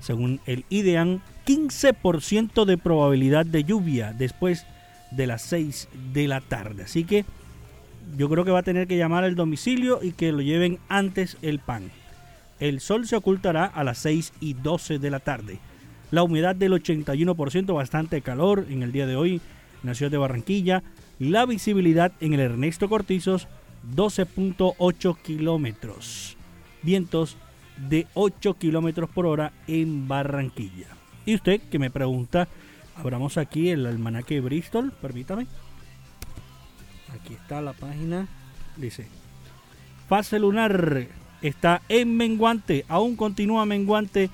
según 0.00 0.40
el 0.44 0.66
IDEAN, 0.68 1.22
15% 1.46 2.66
de 2.66 2.76
probabilidad 2.76 3.46
de 3.46 3.64
lluvia 3.64 4.12
después 4.12 4.66
de 5.16 5.26
las 5.26 5.42
6 5.42 5.88
de 6.12 6.28
la 6.28 6.40
tarde. 6.40 6.84
Así 6.84 7.04
que 7.04 7.24
yo 8.16 8.28
creo 8.28 8.44
que 8.44 8.50
va 8.50 8.60
a 8.60 8.64
tener 8.64 8.86
que 8.86 8.96
llamar 8.96 9.24
al 9.24 9.34
domicilio 9.34 10.00
y 10.02 10.12
que 10.12 10.32
lo 10.32 10.40
lleven 10.40 10.78
antes 10.88 11.36
el 11.42 11.58
pan. 11.58 11.90
El 12.60 12.80
sol 12.80 13.06
se 13.06 13.16
ocultará 13.16 13.64
a 13.64 13.84
las 13.84 13.98
6 13.98 14.32
y 14.40 14.54
12 14.54 14.98
de 14.98 15.10
la 15.10 15.20
tarde. 15.20 15.58
La 16.10 16.22
humedad 16.22 16.54
del 16.54 16.72
81%, 16.72 17.74
bastante 17.74 18.20
calor 18.20 18.66
en 18.70 18.82
el 18.82 18.92
día 18.92 19.06
de 19.06 19.16
hoy 19.16 19.40
en 19.82 19.88
la 19.88 19.94
ciudad 19.94 20.12
de 20.12 20.18
Barranquilla. 20.18 20.82
La 21.18 21.46
visibilidad 21.46 22.12
en 22.20 22.34
el 22.34 22.40
Ernesto 22.40 22.88
Cortizos, 22.88 23.48
12.8 23.96 25.16
kilómetros. 25.22 26.36
Vientos 26.82 27.36
de 27.88 28.06
8 28.14 28.54
kilómetros 28.54 29.10
por 29.10 29.26
hora 29.26 29.52
en 29.66 30.06
Barranquilla. 30.06 30.86
Y 31.26 31.34
usted 31.34 31.60
que 31.62 31.78
me 31.78 31.90
pregunta, 31.90 32.48
abramos 32.96 33.36
aquí 33.38 33.70
el 33.70 33.86
almanaque 33.86 34.34
de 34.34 34.40
Bristol, 34.40 34.92
permítame. 34.92 35.46
Aquí 37.14 37.34
está 37.34 37.60
la 37.60 37.72
página. 37.72 38.26
Dice, 38.76 39.06
fase 40.08 40.38
lunar 40.38 41.06
está 41.42 41.82
en 41.88 42.16
menguante, 42.16 42.84
aún 42.88 43.16
continúa 43.16 43.66
menguante 43.66 44.30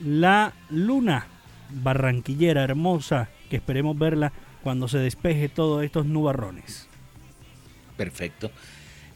la 0.00 0.52
luna 0.70 1.26
barranquillera 1.70 2.62
hermosa, 2.62 3.28
que 3.50 3.56
esperemos 3.56 3.98
verla 3.98 4.32
cuando 4.62 4.88
se 4.88 4.98
despeje 4.98 5.48
todos 5.48 5.84
estos 5.84 6.06
nubarrones. 6.06 6.88
Perfecto. 7.96 8.50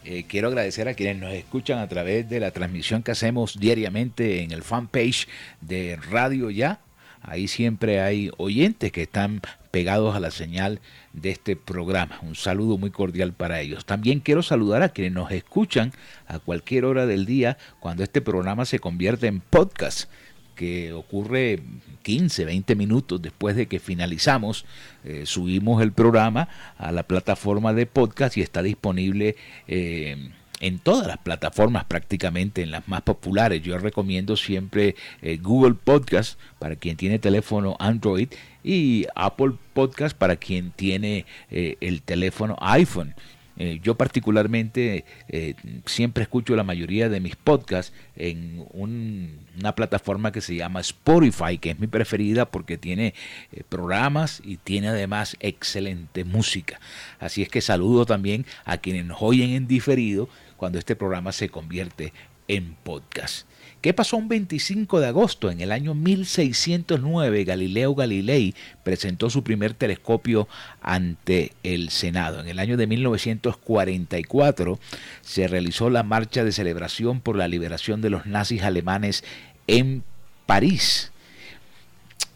Eh, 0.04 0.24
quiero 0.28 0.48
agradecer 0.48 0.88
a 0.88 0.94
quienes 0.94 1.18
nos 1.18 1.32
escuchan 1.32 1.78
a 1.78 1.88
través 1.88 2.28
de 2.28 2.40
la 2.40 2.50
transmisión 2.50 3.02
que 3.02 3.10
hacemos 3.10 3.58
diariamente 3.58 4.42
en 4.42 4.52
el 4.52 4.62
fanpage 4.62 5.28
de 5.60 5.96
Radio 6.10 6.50
Ya. 6.50 6.80
Ahí 7.22 7.48
siempre 7.48 8.00
hay 8.00 8.30
oyentes 8.36 8.92
que 8.92 9.02
están 9.02 9.40
pegados 9.70 10.16
a 10.16 10.20
la 10.20 10.30
señal 10.30 10.80
de 11.12 11.30
este 11.30 11.56
programa. 11.56 12.18
Un 12.22 12.34
saludo 12.34 12.78
muy 12.78 12.90
cordial 12.90 13.32
para 13.32 13.60
ellos. 13.60 13.84
También 13.84 14.20
quiero 14.20 14.42
saludar 14.42 14.82
a 14.82 14.88
quienes 14.90 15.12
nos 15.12 15.30
escuchan 15.30 15.92
a 16.26 16.38
cualquier 16.38 16.84
hora 16.84 17.06
del 17.06 17.26
día 17.26 17.58
cuando 17.80 18.02
este 18.02 18.20
programa 18.20 18.64
se 18.64 18.78
convierte 18.78 19.26
en 19.26 19.40
podcast 19.40 20.10
que 20.54 20.92
ocurre 20.92 21.62
15, 22.02 22.44
20 22.44 22.74
minutos 22.74 23.22
después 23.22 23.54
de 23.54 23.66
que 23.66 23.78
finalizamos, 23.78 24.66
eh, 25.04 25.22
subimos 25.24 25.80
el 25.82 25.92
programa 25.92 26.48
a 26.76 26.90
la 26.90 27.04
plataforma 27.04 27.72
de 27.72 27.86
podcast 27.86 28.36
y 28.36 28.42
está 28.42 28.60
disponible 28.60 29.36
eh, 29.68 30.30
en 30.60 30.78
todas 30.78 31.06
las 31.06 31.18
plataformas 31.18 31.84
prácticamente, 31.84 32.62
en 32.62 32.70
las 32.70 32.86
más 32.88 33.02
populares. 33.02 33.62
Yo 33.62 33.78
recomiendo 33.78 34.36
siempre 34.36 34.96
eh, 35.22 35.38
Google 35.38 35.74
Podcast 35.74 36.38
para 36.58 36.76
quien 36.76 36.96
tiene 36.96 37.18
teléfono 37.18 37.76
Android 37.78 38.28
y 38.64 39.06
Apple 39.14 39.52
Podcast 39.72 40.16
para 40.16 40.36
quien 40.36 40.72
tiene 40.72 41.24
el 41.50 42.02
teléfono 42.02 42.56
iPhone. 42.60 43.14
Eh, 43.58 43.80
yo 43.82 43.96
particularmente 43.96 45.04
eh, 45.28 45.54
siempre 45.84 46.22
escucho 46.22 46.54
la 46.54 46.62
mayoría 46.62 47.08
de 47.08 47.18
mis 47.18 47.34
podcasts 47.34 47.92
en 48.14 48.64
una 48.72 49.74
plataforma 49.74 50.30
que 50.30 50.40
se 50.40 50.54
llama 50.54 50.80
Spotify, 50.80 51.58
que 51.58 51.70
es 51.70 51.80
mi 51.80 51.88
preferida 51.88 52.46
porque 52.46 52.78
tiene 52.78 53.14
eh, 53.52 53.62
programas 53.68 54.40
y 54.44 54.58
tiene 54.58 54.88
además 54.88 55.36
excelente 55.40 56.24
música. 56.24 56.80
Así 57.18 57.42
es 57.42 57.48
que 57.48 57.60
saludo 57.60 58.06
también 58.06 58.46
a 58.64 58.78
quienes 58.78 59.04
nos 59.04 59.18
oyen 59.20 59.50
en 59.50 59.66
diferido 59.66 60.28
cuando 60.56 60.78
este 60.78 60.94
programa 60.94 61.32
se 61.32 61.48
convierte 61.48 62.12
en 62.48 62.74
podcast. 62.82 63.46
¿Qué 63.80 63.94
pasó 63.94 64.16
un 64.16 64.28
25 64.28 64.98
de 64.98 65.06
agosto? 65.06 65.52
En 65.52 65.60
el 65.60 65.70
año 65.70 65.94
1609, 65.94 67.44
Galileo 67.44 67.94
Galilei 67.94 68.56
presentó 68.82 69.30
su 69.30 69.44
primer 69.44 69.72
telescopio 69.72 70.48
ante 70.80 71.52
el 71.62 71.90
Senado. 71.90 72.40
En 72.40 72.48
el 72.48 72.58
año 72.58 72.76
de 72.76 72.88
1944 72.88 74.80
se 75.20 75.46
realizó 75.46 75.90
la 75.90 76.02
marcha 76.02 76.42
de 76.42 76.50
celebración 76.50 77.20
por 77.20 77.36
la 77.36 77.46
liberación 77.46 78.00
de 78.00 78.10
los 78.10 78.26
nazis 78.26 78.62
alemanes 78.62 79.22
en 79.68 80.02
París. 80.46 81.12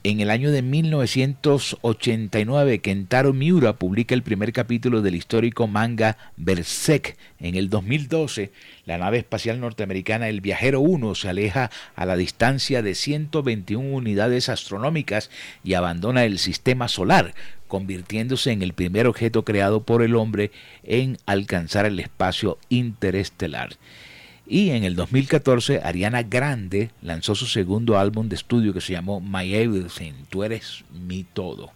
En 0.04 0.18
el 0.18 0.30
año 0.30 0.50
de 0.50 0.62
1989, 0.62 2.80
Kentaro 2.80 3.32
Miura 3.32 3.74
publica 3.74 4.16
el 4.16 4.24
primer 4.24 4.52
capítulo 4.52 5.00
del 5.00 5.14
histórico 5.14 5.68
manga 5.68 6.18
Berserk. 6.36 7.16
En 7.38 7.54
el 7.54 7.70
2012, 7.70 8.50
la 8.84 8.98
nave 8.98 9.18
espacial 9.18 9.60
norteamericana 9.60 10.28
El 10.28 10.40
Viajero 10.40 10.80
1 10.80 11.14
se 11.14 11.28
aleja 11.28 11.70
a 11.94 12.04
la 12.04 12.16
distancia 12.16 12.82
de 12.82 12.96
121 12.96 13.94
unidades 13.94 14.48
astronómicas 14.48 15.30
y 15.62 15.74
abandona 15.74 16.24
el 16.24 16.40
sistema 16.40 16.88
solar, 16.88 17.32
convirtiéndose 17.68 18.50
en 18.50 18.62
el 18.62 18.72
primer 18.72 19.06
objeto 19.06 19.44
creado 19.44 19.84
por 19.84 20.02
el 20.02 20.16
hombre 20.16 20.50
en 20.82 21.16
alcanzar 21.26 21.86
el 21.86 22.00
espacio 22.00 22.58
interestelar. 22.70 23.76
Y 24.46 24.70
en 24.70 24.84
el 24.84 24.94
2014, 24.96 25.80
Ariana 25.82 26.22
Grande 26.22 26.90
lanzó 27.00 27.34
su 27.34 27.46
segundo 27.46 27.98
álbum 27.98 28.28
de 28.28 28.34
estudio 28.34 28.74
que 28.74 28.80
se 28.80 28.92
llamó 28.92 29.20
My 29.20 29.54
Everything, 29.54 30.12
Tú 30.28 30.42
eres 30.42 30.84
mi 30.90 31.24
todo. 31.24 31.70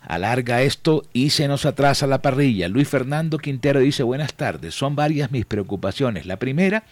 alarga 0.00 0.62
esto 0.62 1.04
y 1.12 1.30
se 1.30 1.48
nos 1.48 1.66
atrasa 1.66 2.06
la 2.06 2.22
parrilla. 2.22 2.68
Luis 2.68 2.86
Fernando 2.88 3.38
Quintero 3.38 3.80
dice 3.80 4.04
buenas 4.04 4.34
tardes, 4.34 4.72
son 4.74 4.94
varias 4.94 5.32
mis 5.32 5.46
preocupaciones. 5.46 6.26
La 6.26 6.38
primera 6.38 6.84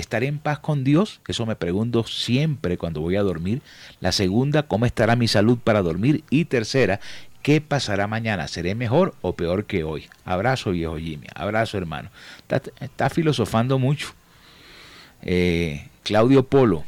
¿Estaré 0.00 0.28
en 0.28 0.38
paz 0.38 0.58
con 0.58 0.82
Dios? 0.82 1.20
Eso 1.28 1.44
me 1.44 1.56
pregunto 1.56 2.04
siempre 2.04 2.78
cuando 2.78 3.02
voy 3.02 3.16
a 3.16 3.22
dormir. 3.22 3.60
La 4.00 4.12
segunda, 4.12 4.62
¿cómo 4.62 4.86
estará 4.86 5.14
mi 5.14 5.28
salud 5.28 5.58
para 5.62 5.82
dormir? 5.82 6.24
Y 6.30 6.46
tercera, 6.46 7.00
¿qué 7.42 7.60
pasará 7.60 8.06
mañana? 8.06 8.48
¿Seré 8.48 8.74
mejor 8.74 9.14
o 9.20 9.34
peor 9.34 9.66
que 9.66 9.84
hoy? 9.84 10.08
Abrazo, 10.24 10.70
viejo 10.70 10.96
Jimmy. 10.96 11.26
Abrazo, 11.34 11.76
hermano. 11.76 12.08
Está, 12.80 13.10
filosofando 13.10 13.78
mucho. 13.78 14.14
Eh, 15.20 15.86
Claudio 16.02 16.46
Polo, 16.46 16.84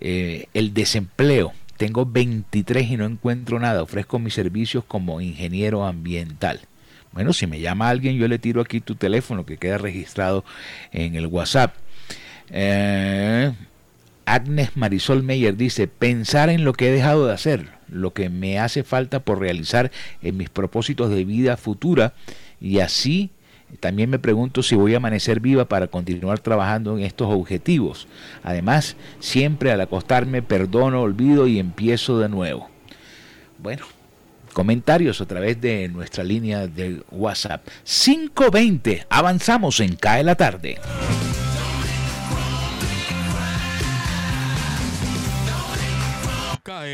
eh, 0.00 0.46
el 0.54 0.72
desempleo. 0.72 1.52
Tengo 1.76 2.06
23 2.06 2.88
y 2.88 2.96
no 2.96 3.04
encuentro 3.04 3.58
nada. 3.58 3.82
Ofrezco 3.82 4.20
mis 4.20 4.34
servicios 4.34 4.84
como 4.84 5.20
ingeniero 5.20 5.84
ambiental. 5.84 6.60
Bueno, 7.12 7.32
si 7.32 7.48
me 7.48 7.58
llama 7.58 7.88
alguien, 7.88 8.16
yo 8.16 8.28
le 8.28 8.38
tiro 8.38 8.60
aquí 8.60 8.80
tu 8.80 8.94
teléfono 8.94 9.44
que 9.44 9.56
queda 9.56 9.78
registrado 9.78 10.44
en 10.92 11.16
el 11.16 11.26
WhatsApp. 11.26 11.74
Eh, 12.50 13.52
Agnes 14.26 14.76
Marisol 14.76 15.22
Meyer 15.22 15.56
dice, 15.56 15.88
pensar 15.88 16.50
en 16.50 16.64
lo 16.64 16.72
que 16.72 16.88
he 16.88 16.92
dejado 16.92 17.26
de 17.26 17.32
hacer, 17.32 17.68
lo 17.88 18.12
que 18.12 18.28
me 18.28 18.58
hace 18.58 18.84
falta 18.84 19.20
por 19.20 19.40
realizar 19.40 19.90
en 20.22 20.36
mis 20.36 20.50
propósitos 20.50 21.10
de 21.10 21.24
vida 21.24 21.56
futura 21.56 22.12
y 22.60 22.80
así 22.80 23.30
también 23.80 24.10
me 24.10 24.18
pregunto 24.18 24.62
si 24.62 24.74
voy 24.74 24.94
a 24.94 24.96
amanecer 24.96 25.40
viva 25.40 25.66
para 25.66 25.88
continuar 25.88 26.38
trabajando 26.40 26.96
en 26.96 27.04
estos 27.04 27.28
objetivos. 27.30 28.08
Además, 28.42 28.96
siempre 29.20 29.70
al 29.70 29.80
acostarme 29.80 30.42
perdono, 30.42 31.02
olvido 31.02 31.46
y 31.46 31.58
empiezo 31.58 32.18
de 32.18 32.28
nuevo. 32.28 32.70
Bueno, 33.58 33.84
comentarios 34.52 35.20
a 35.20 35.26
través 35.26 35.60
de 35.60 35.88
nuestra 35.88 36.24
línea 36.24 36.66
de 36.66 37.02
WhatsApp. 37.10 37.66
520, 37.84 39.06
avanzamos 39.10 39.80
en 39.80 39.96
Cae 39.96 40.24
la 40.24 40.34
tarde. 40.34 40.78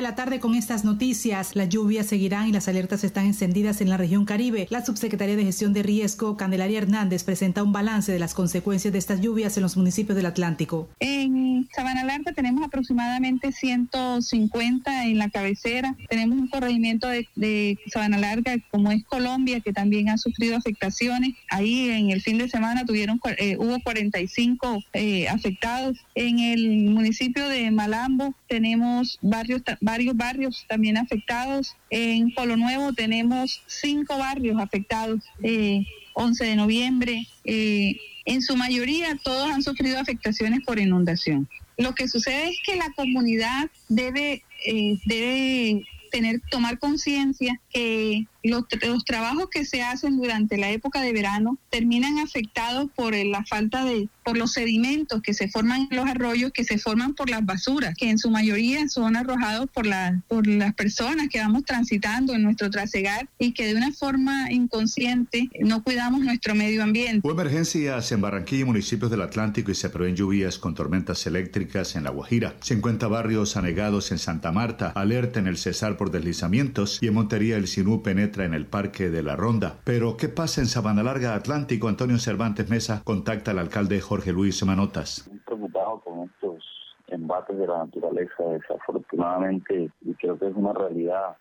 Cae 0.00 0.08
la 0.08 0.14
tarde 0.14 0.40
con 0.40 0.54
estas 0.54 0.82
noticias. 0.82 1.54
Las 1.54 1.68
lluvias 1.68 2.06
seguirán 2.06 2.48
y 2.48 2.52
las 2.52 2.68
alertas 2.68 3.04
están 3.04 3.26
encendidas 3.26 3.82
en 3.82 3.90
la 3.90 3.98
región 3.98 4.24
Caribe. 4.24 4.66
La 4.70 4.82
subsecretaria 4.82 5.36
de 5.36 5.44
Gestión 5.44 5.74
de 5.74 5.82
Riesgo, 5.82 6.38
Candelaria 6.38 6.78
Hernández, 6.78 7.22
presenta 7.22 7.62
un 7.62 7.72
balance 7.72 8.10
de 8.10 8.18
las 8.18 8.32
consecuencias 8.32 8.94
de 8.94 8.98
estas 8.98 9.20
lluvias 9.20 9.58
en 9.58 9.62
los 9.62 9.76
municipios 9.76 10.16
del 10.16 10.24
Atlántico. 10.24 10.88
En 11.00 11.68
Sabana 11.74 12.02
Larga 12.02 12.32
tenemos 12.32 12.64
aproximadamente 12.64 13.52
150 13.52 15.04
en 15.04 15.18
la 15.18 15.28
cabecera. 15.28 15.94
Tenemos 16.08 16.38
un 16.38 16.48
corregimiento 16.48 17.06
de, 17.06 17.78
Sabana 17.92 18.16
Larga, 18.16 18.56
como 18.70 18.92
es 18.92 19.04
Colombia, 19.04 19.60
que 19.60 19.74
también 19.74 20.08
ha 20.08 20.16
sufrido 20.16 20.56
afectaciones. 20.56 21.34
Ahí 21.50 21.90
en 21.90 22.08
el 22.08 22.22
fin 22.22 22.38
de 22.38 22.48
semana 22.48 22.86
tuvieron 22.86 23.20
eh, 23.36 23.58
hubo 23.58 23.78
45 23.80 24.82
eh, 24.94 25.28
afectados. 25.28 25.98
En 26.14 26.38
el 26.38 26.88
municipio 26.88 27.46
de 27.50 27.70
Malambo 27.70 28.34
tenemos 28.48 29.18
varios, 29.20 29.60
varios 29.90 30.16
barrios 30.16 30.64
también 30.68 30.96
afectados. 30.96 31.76
En 31.90 32.32
Polo 32.32 32.56
Nuevo 32.56 32.92
tenemos 32.92 33.62
cinco 33.66 34.18
barrios 34.18 34.60
afectados. 34.60 35.20
Eh, 35.42 35.84
11 36.14 36.44
de 36.44 36.56
noviembre. 36.56 37.26
Eh, 37.44 37.96
en 38.24 38.42
su 38.42 38.56
mayoría 38.56 39.18
todos 39.22 39.50
han 39.50 39.62
sufrido 39.62 39.98
afectaciones 39.98 40.60
por 40.64 40.78
inundación. 40.78 41.48
Lo 41.76 41.94
que 41.94 42.08
sucede 42.08 42.50
es 42.50 42.56
que 42.64 42.76
la 42.76 42.90
comunidad 42.94 43.70
debe, 43.88 44.42
eh, 44.66 44.98
debe 45.06 45.86
tener, 46.10 46.40
tomar 46.50 46.78
conciencia 46.78 47.58
que 47.72 48.26
los, 48.42 48.64
los, 48.86 49.04
trabajos 49.04 49.48
que 49.50 49.64
se 49.64 49.82
hacen 49.82 50.16
durante 50.16 50.56
la 50.56 50.70
época 50.70 51.00
de 51.00 51.12
verano 51.12 51.58
terminan 51.70 52.18
afectados 52.18 52.88
por 52.94 53.14
la 53.14 53.44
falta 53.44 53.84
de, 53.84 54.08
por 54.24 54.36
los 54.36 54.52
sedimentos 54.52 55.22
que 55.22 55.34
se 55.34 55.48
forman 55.48 55.88
en 55.90 55.96
los 55.96 56.06
arroyos, 56.06 56.52
que 56.52 56.64
se 56.64 56.78
forman 56.78 57.14
por 57.14 57.30
las 57.30 57.44
basuras, 57.44 57.94
que 57.96 58.10
en 58.10 58.18
su 58.18 58.30
mayoría 58.30 58.88
son 58.88 59.16
arrojados 59.16 59.68
por, 59.72 59.86
la, 59.86 60.22
por 60.28 60.46
las 60.46 60.74
personas 60.74 61.28
que 61.28 61.40
vamos 61.40 61.64
transitando 61.64 62.34
en 62.34 62.42
nuestro 62.42 62.70
trasegar 62.70 63.28
y 63.38 63.52
que 63.52 63.66
de 63.66 63.74
una 63.74 63.92
forma 63.92 64.52
inconsciente 64.52 65.48
no 65.60 65.82
cuidamos 65.82 66.20
nuestro 66.20 66.54
medio 66.54 66.82
ambiente. 66.82 67.20
Hubo 67.26 67.32
emergencias 67.32 68.12
en 68.12 68.20
Barranquilla 68.20 68.62
y 68.62 68.64
municipios 68.64 69.10
del 69.10 69.22
Atlántico 69.22 69.70
y 69.70 69.74
se 69.74 69.90
prevén 69.90 70.16
lluvias 70.16 70.58
con 70.58 70.74
tormentas 70.74 71.26
eléctricas 71.26 71.96
en 71.96 72.04
La 72.04 72.10
Guajira. 72.10 72.54
50 72.60 73.08
barrios 73.08 73.56
anegados 73.56 74.12
en 74.12 74.18
Santa 74.18 74.52
Marta, 74.52 74.92
alerta 74.94 75.40
en 75.40 75.46
el 75.46 75.56
Cesar 75.56 75.96
por 75.96 76.10
deslizamientos 76.10 76.98
y 77.00 77.08
en 77.08 77.14
Montería 77.14 77.56
el 77.56 77.66
Sinú 77.66 78.02
penetra 78.02 78.29
en 78.38 78.54
el 78.54 78.66
Parque 78.66 79.10
de 79.10 79.22
la 79.22 79.36
Ronda. 79.36 79.76
Pero, 79.84 80.16
¿qué 80.16 80.28
pasa 80.28 80.60
en 80.60 80.66
Sabana 80.66 81.02
Larga 81.02 81.34
Atlántico? 81.34 81.88
Antonio 81.88 82.18
Cervantes 82.18 82.70
Mesa 82.70 83.02
contacta 83.04 83.50
al 83.50 83.58
alcalde 83.58 84.00
Jorge 84.00 84.32
Luis 84.32 84.64
Manotas. 84.64 85.18
Estoy 85.18 85.38
preocupado 85.38 86.00
con 86.00 86.20
estos 86.30 86.64
embates 87.08 87.58
de 87.58 87.66
la 87.66 87.78
naturaleza, 87.78 88.44
desafortunadamente, 88.44 89.90
y 90.02 90.14
creo 90.14 90.38
que 90.38 90.48
es 90.48 90.54
una 90.54 90.72
realidad 90.72 91.36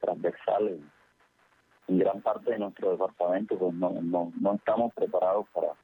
transversal 0.00 0.80
en, 1.88 1.98
gran 1.98 2.22
parte 2.22 2.52
de 2.52 2.58
nuestro 2.58 2.92
departamento, 2.92 3.58
pues 3.58 3.74
no, 3.74 3.90
no, 4.00 4.54
estamos 4.54 4.94
preparados 4.94 5.46
para, 5.52 5.74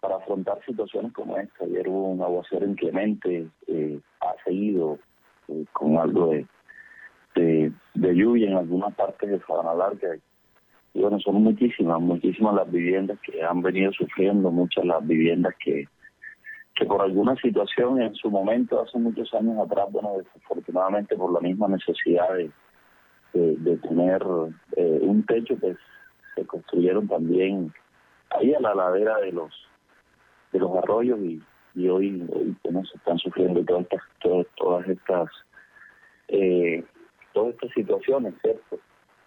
para 0.00 0.16
afrontar 0.16 0.64
situaciones 0.64 1.12
como 1.12 1.36
esta. 1.36 1.64
Ayer 1.64 1.86
hubo 1.86 2.08
un 2.08 2.22
aguacero 2.22 2.66
inclemente, 2.66 3.48
eh, 3.66 4.00
ha 4.20 4.42
seguido 4.44 4.98
eh, 5.48 5.66
con 5.74 5.98
algo 5.98 6.28
de 6.28 6.46
de, 7.34 7.72
de 7.94 8.14
lluvia 8.14 8.50
en 8.50 8.56
algunas 8.56 8.94
partes 8.94 9.30
de 9.30 9.40
Sabana. 9.40 9.92
Y 10.94 11.00
bueno, 11.00 11.18
son 11.20 11.42
muchísimas, 11.42 12.00
muchísimas 12.00 12.54
las 12.54 12.70
viviendas 12.70 13.18
que 13.20 13.42
han 13.42 13.62
venido 13.62 13.92
sufriendo, 13.92 14.50
muchas 14.50 14.84
las 14.84 15.04
viviendas 15.04 15.54
que, 15.58 15.88
que 16.76 16.86
por 16.86 17.02
alguna 17.02 17.34
situación 17.36 18.00
en 18.00 18.14
su 18.14 18.30
momento, 18.30 18.80
hace 18.80 18.98
muchos 18.98 19.32
años 19.34 19.58
atrás, 19.58 19.86
bueno, 19.90 20.12
desafortunadamente 20.18 21.16
por 21.16 21.32
la 21.32 21.40
misma 21.40 21.68
necesidad 21.68 22.32
de, 22.34 22.50
de, 23.32 23.76
tener 23.78 24.22
eh, 24.76 24.98
un 25.02 25.24
techo, 25.26 25.56
pues 25.56 25.76
se 26.36 26.46
construyeron 26.46 27.08
también 27.08 27.72
ahí 28.30 28.54
a 28.54 28.60
la 28.60 28.74
ladera 28.74 29.18
de 29.18 29.32
los 29.32 29.52
de 30.52 30.60
los 30.60 30.76
arroyos 30.76 31.18
y, 31.18 31.42
y 31.74 31.88
hoy, 31.88 32.24
hoy 32.32 32.56
bueno, 32.62 32.84
se 32.84 32.96
están 32.96 33.18
sufriendo 33.18 33.64
todas 33.64 33.82
estas 33.82 34.02
todas, 34.20 34.46
todas 34.56 34.88
estas 34.88 35.28
eh, 36.28 36.84
todas 37.34 37.54
estas 37.54 37.70
situaciones, 37.72 38.34
¿cierto? 38.40 38.78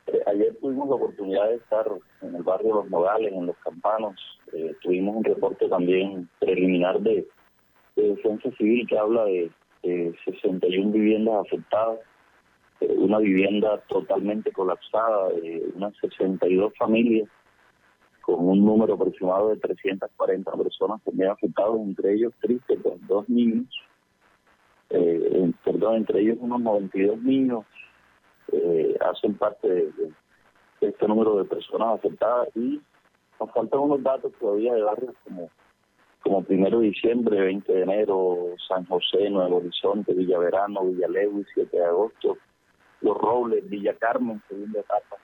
Eh, 0.07 0.23
ayer 0.25 0.55
tuvimos 0.61 0.87
la 0.87 0.95
oportunidad 0.95 1.49
de 1.49 1.55
estar 1.55 1.85
en 2.21 2.35
el 2.35 2.41
barrio 2.41 2.75
Los 2.75 2.89
Nogales, 2.89 3.31
en 3.33 3.45
Los 3.45 3.57
Campanos. 3.57 4.15
Eh, 4.53 4.73
tuvimos 4.81 5.17
un 5.17 5.23
reporte 5.23 5.67
también 5.67 6.27
preliminar 6.39 6.99
de, 7.01 7.27
Defensa 7.95 8.49
Civil 8.57 8.85
que 8.87 8.97
habla 8.97 9.25
de, 9.25 9.51
61 10.25 10.91
viviendas 10.91 11.45
afectadas, 11.45 11.99
eh, 12.81 12.93
una 12.97 13.19
vivienda 13.19 13.81
totalmente 13.87 14.51
colapsada, 14.51 15.29
unas 15.75 15.95
62 16.01 16.73
familias 16.77 17.29
con 18.21 18.47
un 18.47 18.65
número 18.65 18.95
aproximado 18.95 19.49
de 19.49 19.57
340 19.57 20.51
personas 20.51 21.01
también 21.03 21.29
afectadas, 21.29 21.79
entre 21.79 22.13
ellos 22.13 22.33
tristes, 22.41 22.79
con 22.81 22.99
dos 23.07 23.27
niños, 23.29 23.67
perdón, 25.63 25.95
entre 25.95 26.21
ellos 26.21 26.37
unos 26.41 26.61
92 26.61 27.23
niños 27.23 27.65
eh, 28.51 28.97
hacen 29.01 29.35
parte 29.35 29.67
de, 29.67 30.11
este 30.81 31.07
número 31.07 31.37
de 31.37 31.45
personas 31.45 31.95
afectadas 31.95 32.49
y 32.55 32.81
nos 33.39 33.51
faltan 33.51 33.79
unos 33.79 34.03
datos 34.03 34.31
todavía 34.39 34.73
de 34.73 34.81
barrios 34.83 35.15
como 35.23 35.49
como 36.23 36.43
primero 36.43 36.79
de 36.79 36.87
diciembre, 36.87 37.39
20 37.39 37.71
de 37.71 37.83
enero, 37.83 38.53
San 38.67 38.85
José, 38.85 39.29
Nuevo 39.29 39.57
Horizonte, 39.57 40.13
Villa 40.13 40.37
Verano, 40.37 40.83
Villa 40.83 41.07
Lewis, 41.07 41.47
7 41.53 41.77
de 41.77 41.85
agosto, 41.85 42.37
Los 42.99 43.17
Robles, 43.17 43.69
Villa 43.69 43.93
Carmen, 43.93 44.41
segunda 44.49 44.81
etapa. 44.81 45.15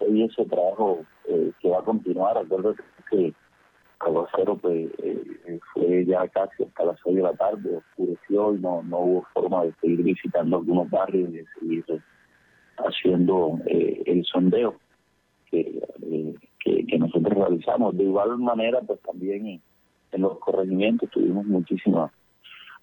Hoy 0.00 0.24
ese 0.24 0.44
trabajo 0.46 1.04
eh, 1.26 1.52
que 1.60 1.70
va 1.70 1.78
a 1.78 1.84
continuar, 1.84 2.36
acuérdate 2.38 2.82
que 3.08 3.32
Aguacero 4.00 4.56
pues, 4.56 4.90
eh, 4.98 5.60
fue 5.72 6.04
ya 6.04 6.26
casi 6.28 6.62
hasta 6.62 6.84
las 6.84 6.98
6 7.04 7.16
de 7.16 7.22
la 7.22 7.34
tarde, 7.34 7.76
oscureció 7.76 8.54
y 8.54 8.58
no, 8.58 8.82
no 8.84 8.98
hubo 8.98 9.26
forma 9.34 9.64
de 9.64 9.74
seguir 9.80 10.02
visitando 10.02 10.58
algunos 10.58 10.88
barrios 10.88 11.30
y 11.30 11.36
de 11.38 11.46
seguir 11.58 11.84
haciendo 12.78 13.58
eh, 13.66 14.02
el 14.06 14.24
sondeo 14.24 14.76
eh, 15.52 15.80
que, 16.60 16.98
nosotros 16.98 17.34
realizamos. 17.34 17.96
De 17.96 18.04
igual 18.04 18.38
manera, 18.38 18.80
pues 18.80 19.00
también 19.02 19.60
en, 20.12 20.20
los 20.20 20.38
corregimientos 20.38 21.10
tuvimos 21.10 21.46
muchísima 21.46 22.12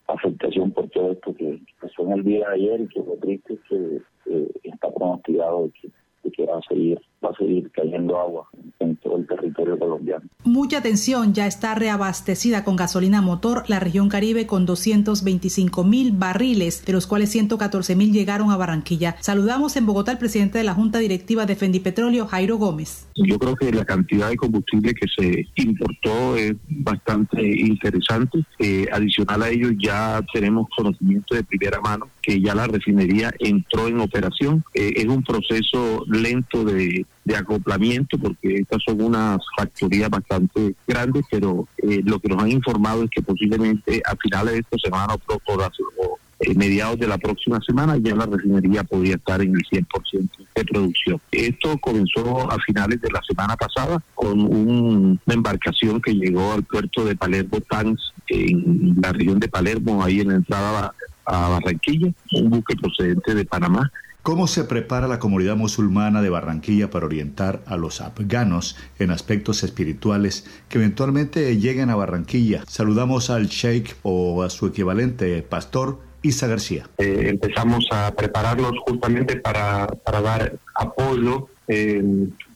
afectación 0.08 0.72
por 0.72 0.90
todo 0.90 1.12
esto 1.12 1.36
que 1.36 1.60
pasó 1.82 2.04
en 2.04 2.12
el 2.14 2.24
día 2.24 2.48
de 2.48 2.56
ayer 2.56 2.82
y 2.82 2.88
que 2.88 3.00
lo 3.00 3.18
triste 3.18 3.56
es 3.56 3.60
que 3.68 4.02
eh, 4.28 4.48
está 4.64 4.90
pronosticado 4.94 5.70
que 5.82 5.90
que 6.32 6.46
va 6.46 6.58
a 6.58 6.62
seguir, 6.68 7.02
va 7.24 7.30
a 7.30 7.36
seguir 7.36 7.72
cayendo 7.72 8.20
agua 8.20 8.48
en 8.80 8.96
todo 8.98 9.18
el 9.18 9.28
territorio 9.28 9.78
colombiano. 9.78 10.26
Mucha 10.44 10.78
atención, 10.78 11.34
ya 11.34 11.48
está 11.48 11.76
reabastecida 11.76 12.64
con 12.64 12.76
gasolina 12.76 13.22
motor 13.22 13.64
la 13.68 13.80
región 13.80 14.10
Caribe 14.10 14.48
con 14.48 14.66
225 14.66 15.84
mil 15.84 16.12
barriles, 16.12 16.86
de 16.86 16.94
los 16.94 17.08
cuales 17.08 17.30
114 17.32 17.96
mil 17.96 18.12
llegaron 18.12 18.52
a 18.52 18.58
Barranquilla. 18.58 19.16
Saludamos 19.22 19.76
en 19.76 19.86
Bogotá 19.86 20.12
al 20.12 20.18
presidente 20.18 20.58
de 20.58 20.64
la 20.64 20.74
Junta 20.74 21.00
Directiva 21.00 21.46
de 21.46 21.56
Fendipetróleo, 21.56 22.28
Jairo 22.28 22.58
Gómez. 22.58 23.08
Yo 23.16 23.40
creo 23.40 23.56
que 23.56 23.72
la 23.72 23.86
cantidad 23.86 24.30
de 24.30 24.38
combustible 24.38 24.94
que 24.94 25.08
se 25.08 25.48
importó 25.56 26.36
es 26.36 26.54
bastante 26.68 27.42
interesante. 27.42 28.46
Eh, 28.60 28.88
adicional 28.92 29.42
a 29.44 29.50
ello, 29.50 29.70
ya 29.78 30.24
tenemos 30.34 30.68
conocimiento 30.76 31.36
de 31.36 31.44
primera 31.44 31.80
mano 31.82 32.08
que 32.22 32.42
ya 32.42 32.56
la 32.56 32.68
refinería 32.68 33.32
entró 33.40 33.88
en 33.88 34.00
operación. 34.00 34.64
Eh, 34.74 34.94
es 34.96 35.06
un 35.06 35.24
proceso 35.24 36.04
lento 36.08 36.64
de, 36.64 37.06
acoplamiento 37.34 38.18
porque 38.18 38.56
estas 38.56 38.84
son 38.84 39.02
unas 39.02 39.40
factorías 39.58 40.10
bastante 40.10 40.76
grandes, 40.88 41.26
pero 41.32 41.68
eh, 41.78 42.02
lo 42.06 42.20
que 42.20 42.30
nos 42.30 42.44
han 42.44 42.52
informado 42.52 43.04
es 43.04 43.10
que 43.10 43.22
posiblemente 43.22 44.02
a 44.06 44.16
finales 44.16 44.54
de 44.54 44.60
esta 44.60 44.78
semana 44.78 45.16
o, 45.16 46.20
eh, 46.40 46.54
mediados 46.54 47.00
de 47.00 47.08
la 47.08 47.18
próxima 47.18 47.60
semana 47.62 47.98
ya 47.98 48.14
la 48.14 48.26
refinería 48.26 48.84
podría 48.84 49.16
estar 49.16 49.42
en 49.42 49.56
el 49.56 49.62
100% 49.64 50.30
de 50.56 50.66
producción. 50.66 51.22
Esto 51.32 51.78
comenzó 51.80 52.52
a 52.52 52.58
finales 52.60 53.02
de 53.02 53.10
la 53.10 53.22
semana 53.28 53.56
pasada 53.56 54.04
con 54.14 54.42
una 54.42 55.18
embarcación 55.28 56.02
que 56.02 56.14
llegó 56.14 56.52
al 56.52 56.64
puerto 56.64 57.06
de 57.06 57.16
Palermo 57.16 57.62
Tanks 57.62 58.14
en 58.28 58.98
la 59.02 59.14
región 59.14 59.40
de 59.40 59.48
Palermo, 59.48 60.04
ahí 60.04 60.20
en 60.20 60.28
la 60.28 60.36
entrada 60.36 60.94
a 61.26 61.50
Barranquilla, 61.50 62.12
un 62.34 62.50
buque 62.50 62.76
procedente 62.76 63.34
de 63.34 63.46
Panamá. 63.46 63.92
¿Cómo 64.26 64.48
se 64.48 64.64
prepara 64.64 65.08
la 65.08 65.20
comunidad 65.20 65.56
musulmana 65.56 66.20
de 66.20 66.32
Barranquilla 66.32 66.90
para 66.90 67.06
orientar 67.06 67.62
a 67.68 67.78
los 67.78 68.02
afganos 68.02 68.76
en 68.98 69.12
aspectos 69.12 69.64
espirituales 69.64 70.48
que 70.68 70.80
eventualmente 70.80 71.56
lleguen 71.58 71.92
a 71.92 71.96
Barranquilla? 71.96 72.64
Saludamos 72.66 73.30
al 73.30 73.46
sheikh 73.46 73.96
o 74.02 74.42
a 74.42 74.50
su 74.50 74.66
equivalente, 74.66 75.44
pastor 75.44 76.00
Isa 76.24 76.48
García. 76.48 76.90
Eh, 76.98 77.28
empezamos 77.30 77.86
a 77.92 78.16
prepararlos 78.16 78.72
justamente 78.88 79.36
para, 79.36 79.88
dar 80.08 80.58
apoyo 80.74 81.48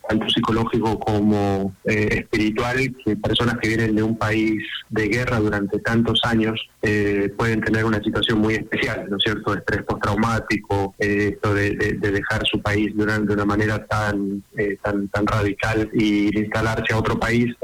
tanto 0.09 0.27
psicológico 0.27 0.99
como 0.99 1.75
eh, 1.85 2.23
espiritual, 2.23 2.77
que 3.05 3.15
personas 3.15 3.57
que 3.61 3.67
vienen 3.67 3.95
de 3.95 4.01
un 4.01 4.17
país 4.17 4.63
de 4.89 5.07
guerra 5.07 5.39
durante 5.39 5.77
tantos 5.79 6.19
años 6.23 6.59
eh, 6.81 7.31
pueden 7.37 7.61
tener 7.61 7.85
una 7.85 8.01
situación 8.01 8.39
muy 8.39 8.55
especial, 8.55 9.05
¿no 9.07 9.17
es 9.17 9.23
cierto? 9.23 9.53
Estrés 9.53 9.83
postraumático, 9.83 10.95
eh, 10.97 11.33
esto 11.33 11.53
de, 11.53 11.69
dejar 11.99 12.41
su 12.47 12.59
país 12.59 12.91
una, 12.97 13.19
de 13.19 13.33
una 13.33 13.45
manera 13.45 13.85
tan, 13.85 14.43
tan, 14.81 15.07
tan 15.09 15.27
radical 15.27 15.89
y 15.93 16.35
instalarse 16.35 16.93
a 16.93 16.97
otro 16.97 17.19
país, 17.19 17.55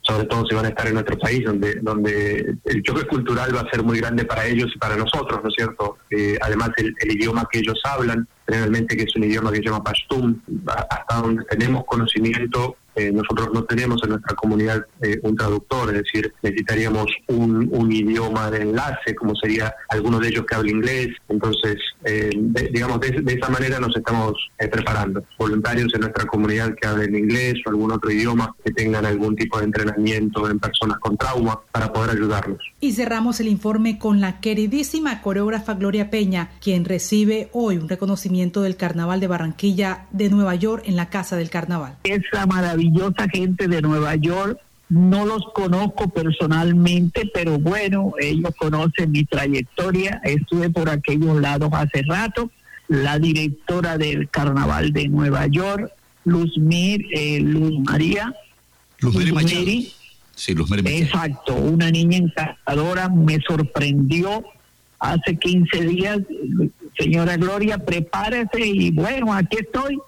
sobre 0.00 0.26
todo 0.26 0.46
si 0.46 0.54
van 0.54 0.64
a 0.64 0.68
estar 0.68 0.86
en 0.86 0.96
otro 0.96 1.18
país 1.18 1.44
donde, 1.44 1.74
donde 1.82 2.56
el 2.64 2.82
choque 2.82 3.06
cultural 3.06 3.54
va 3.54 3.60
a 3.60 3.70
ser 3.70 3.82
muy 3.82 3.98
grande 3.98 4.24
para 4.24 4.46
ellos 4.46 4.72
y 4.74 4.78
para 4.78 4.96
nosotros, 4.96 5.40
¿no 5.42 5.50
es 5.50 5.54
cierto? 5.54 5.98
además 6.40 6.70
el, 6.78 6.94
el 7.00 7.12
idioma 7.12 7.46
que 7.50 7.58
ellos 7.58 7.78
hablan, 7.84 8.26
generalmente 8.46 8.96
que 8.96 9.04
es 9.04 9.16
un 9.16 9.24
idioma 9.24 9.50
que 9.50 9.58
se 9.58 9.64
llama 9.64 9.82
Pashtun, 9.82 10.42
hasta 10.66 11.14
donde 11.16 11.44
tenemos 11.44 11.84
conocimiento 11.84 12.76
eh, 12.96 13.10
nosotros 13.12 13.48
no 13.52 13.64
tenemos 13.64 14.00
en 14.04 14.10
nuestra 14.10 14.34
comunidad 14.36 14.86
eh, 15.02 15.18
un 15.22 15.36
traductor, 15.36 15.94
es 15.94 16.02
decir, 16.04 16.32
necesitaríamos 16.42 17.06
un, 17.28 17.68
un, 17.72 17.92
idioma 17.92 18.50
de 18.50 18.62
enlace, 18.62 19.14
como 19.14 19.34
sería 19.34 19.74
alguno 19.88 20.20
de 20.20 20.28
ellos 20.28 20.44
que 20.46 20.54
hable 20.54 20.70
inglés. 20.70 21.08
Entonces, 21.28 21.76
eh, 22.04 22.30
digamos, 22.72 23.00
de, 23.00 23.22
esa 23.26 23.50
manera 23.50 23.80
nos 23.80 23.96
estamos 23.96 24.34
preparando. 24.56 25.24
Voluntarios 25.38 25.92
en 25.94 26.02
nuestra 26.02 26.24
comunidad 26.26 26.74
que 26.80 26.86
hablen 26.86 27.16
inglés 27.16 27.54
o 27.66 27.70
algún 27.70 27.92
otro 27.92 28.10
idioma, 28.10 28.54
que 28.64 28.72
tengan 28.72 29.04
algún 29.04 29.34
tipo 29.34 29.58
de 29.58 29.64
entrenamiento 29.64 30.48
en 30.48 30.58
personas 30.58 30.98
con 30.98 31.16
trauma 31.16 31.60
para 31.72 31.92
poder 31.92 32.10
ayudarlos. 32.10 32.58
Y 32.80 32.92
cerramos 32.92 33.40
el 33.40 33.48
informe 33.48 33.98
con 33.98 34.20
la 34.20 34.40
queridísima 34.40 35.20
coreógrafa 35.20 35.74
Gloria 35.74 36.10
Peña, 36.10 36.50
quien 36.60 36.84
recibe 36.84 37.48
hoy 37.52 37.76
un 37.76 37.88
reconocimiento 37.88 38.62
del 38.62 38.76
Carnaval 38.76 39.20
de 39.20 39.26
Barranquilla 39.26 40.06
de 40.12 40.30
Nueva 40.30 40.54
York 40.54 40.84
en 40.86 40.96
la 40.96 41.10
Casa 41.10 41.36
del 41.36 41.50
Carnaval. 41.50 41.96
Esa 42.04 42.46
maravilla 42.46 42.83
maravillosa 42.84 43.28
gente 43.28 43.68
de 43.68 43.82
Nueva 43.82 44.14
York. 44.16 44.58
No 44.88 45.24
los 45.24 45.42
conozco 45.54 46.08
personalmente, 46.08 47.30
pero 47.32 47.58
bueno, 47.58 48.12
ellos 48.20 48.54
conocen 48.56 49.12
mi 49.12 49.24
trayectoria. 49.24 50.20
Estuve 50.24 50.70
por 50.70 50.90
aquellos 50.90 51.40
lados 51.40 51.70
hace 51.72 52.02
rato. 52.02 52.50
La 52.88 53.18
directora 53.18 53.96
del 53.96 54.28
Carnaval 54.28 54.92
de 54.92 55.08
Nueva 55.08 55.46
York, 55.46 55.90
Luz, 56.24 56.58
Mir, 56.58 57.00
eh, 57.14 57.40
Luz 57.40 57.80
María. 57.80 58.34
Luz, 59.00 59.32
Mary 59.32 59.92
Sí, 60.36 60.54
Luz 60.54 60.68
Mary 60.68 60.82
Exacto, 60.86 61.54
una 61.54 61.90
niña 61.90 62.18
encantadora, 62.18 63.08
me 63.08 63.40
sorprendió 63.40 64.44
hace 64.98 65.36
15 65.36 65.80
días. 65.86 66.18
Señora 66.98 67.36
Gloria, 67.36 67.78
prepárese 67.78 68.66
y 68.66 68.90
bueno, 68.90 69.32
aquí 69.32 69.58
estoy 69.60 69.98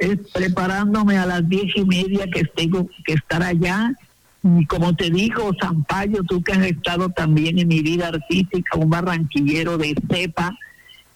es 0.00 0.18
preparándome 0.32 1.18
a 1.18 1.26
las 1.26 1.46
diez 1.48 1.76
y 1.76 1.84
media 1.84 2.26
que 2.32 2.44
tengo 2.44 2.88
que 3.04 3.12
estar 3.12 3.42
allá. 3.42 3.92
Y 4.42 4.64
como 4.64 4.96
te 4.96 5.10
digo, 5.10 5.52
Zampayo, 5.60 6.22
tú 6.24 6.42
que 6.42 6.52
has 6.52 6.64
estado 6.64 7.10
también 7.10 7.58
en 7.58 7.68
mi 7.68 7.82
vida 7.82 8.08
artística, 8.08 8.78
un 8.78 8.88
barranquillero 8.88 9.76
de 9.76 9.94
cepa 10.10 10.56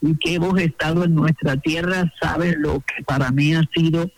y 0.03 0.15
que 0.17 0.35
hemos 0.35 0.61
estado 0.61 1.05
en 1.05 1.15
nuestra 1.15 1.57
tierra, 1.57 2.13
sabes 2.21 2.57
lo 2.59 2.81
que 2.81 3.03
para 3.05 3.31
mí 3.31 3.55
ha 3.55 3.63
sido 3.75 4.11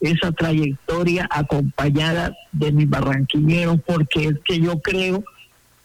esa 0.00 0.30
trayectoria 0.30 1.26
acompañada 1.28 2.36
de 2.52 2.70
mis 2.70 2.88
barranquilleros, 2.88 3.80
porque 3.84 4.26
es 4.26 4.34
que 4.44 4.60
yo 4.60 4.80
creo 4.80 5.24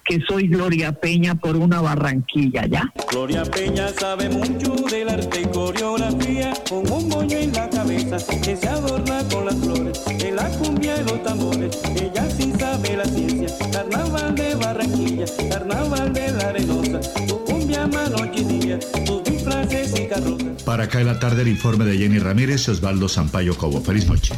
que 0.09 0.19
soy 0.27 0.47
Gloria 0.47 0.91
Peña 0.91 1.35
por 1.35 1.55
una 1.55 1.81
Barranquilla, 1.81 2.65
¿ya? 2.65 2.91
Gloria 3.11 3.43
Peña 3.43 3.89
sabe 3.89 4.27
mucho 4.27 4.73
del 4.89 5.07
arte 5.07 5.41
y 5.41 5.45
coreografía, 5.45 6.51
con 6.67 6.91
un 6.91 7.07
moño 7.09 7.37
en 7.37 7.53
la 7.53 7.69
cabeza 7.69 8.17
que 8.41 8.57
se 8.57 8.67
adorna 8.67 9.23
con 9.31 9.45
las 9.45 9.55
flores, 9.57 10.03
en 10.07 10.35
la 10.35 10.49
cumbia 10.57 10.99
y 10.99 11.03
los 11.03 11.21
tambores, 11.21 11.79
ella 11.95 12.27
sí 12.31 12.51
sabe 12.57 12.97
la 12.97 13.05
ciencia, 13.05 13.69
carnaval 13.71 14.33
de 14.33 14.55
Barranquilla, 14.55 15.25
carnaval 15.47 16.11
de 16.11 16.31
la 16.31 16.47
arenosa, 16.49 16.99
tu 17.27 17.43
cumbia 17.45 17.85
noche 17.85 18.41
y 18.41 18.43
día, 18.45 18.79
tus 19.05 19.23
disfraces 19.23 19.99
y 19.99 20.07
carrozas. 20.07 20.63
Para 20.63 20.85
acá 20.85 21.01
en 21.01 21.05
la 21.05 21.19
tarde 21.19 21.43
el 21.43 21.49
informe 21.49 21.85
de 21.85 21.99
Jenny 21.99 22.17
Ramírez 22.17 22.67
y 22.67 22.71
Osvaldo 22.71 23.07
Sampaio 23.07 23.55
Cobo. 23.55 23.79
Feliz 23.79 24.07
noche. 24.07 24.33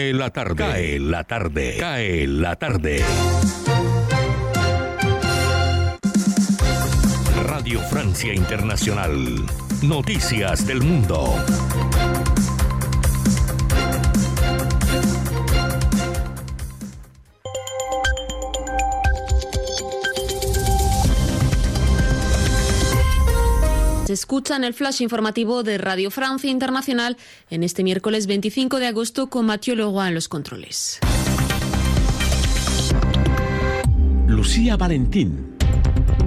Cae 0.00 0.14
la 0.14 0.30
tarde. 0.30 0.56
Cae 0.56 0.98
la 0.98 1.24
tarde. 1.24 1.76
Cae 1.78 2.26
la 2.26 2.56
tarde. 2.56 3.04
Radio 7.44 7.80
Francia 7.80 8.32
Internacional. 8.32 9.44
Noticias 9.82 10.66
del 10.66 10.80
Mundo. 10.80 11.34
Escuchan 24.30 24.62
el 24.62 24.74
flash 24.74 25.02
informativo 25.02 25.64
de 25.64 25.76
Radio 25.76 26.08
Francia 26.08 26.48
Internacional 26.48 27.16
en 27.50 27.64
este 27.64 27.82
miércoles 27.82 28.28
25 28.28 28.78
de 28.78 28.86
agosto 28.86 29.28
con 29.28 29.44
Mathieu 29.44 29.74
Leroy 29.74 30.06
en 30.06 30.14
los 30.14 30.28
controles. 30.28 31.00
Lucía 34.28 34.76
Valentín. 34.76 35.49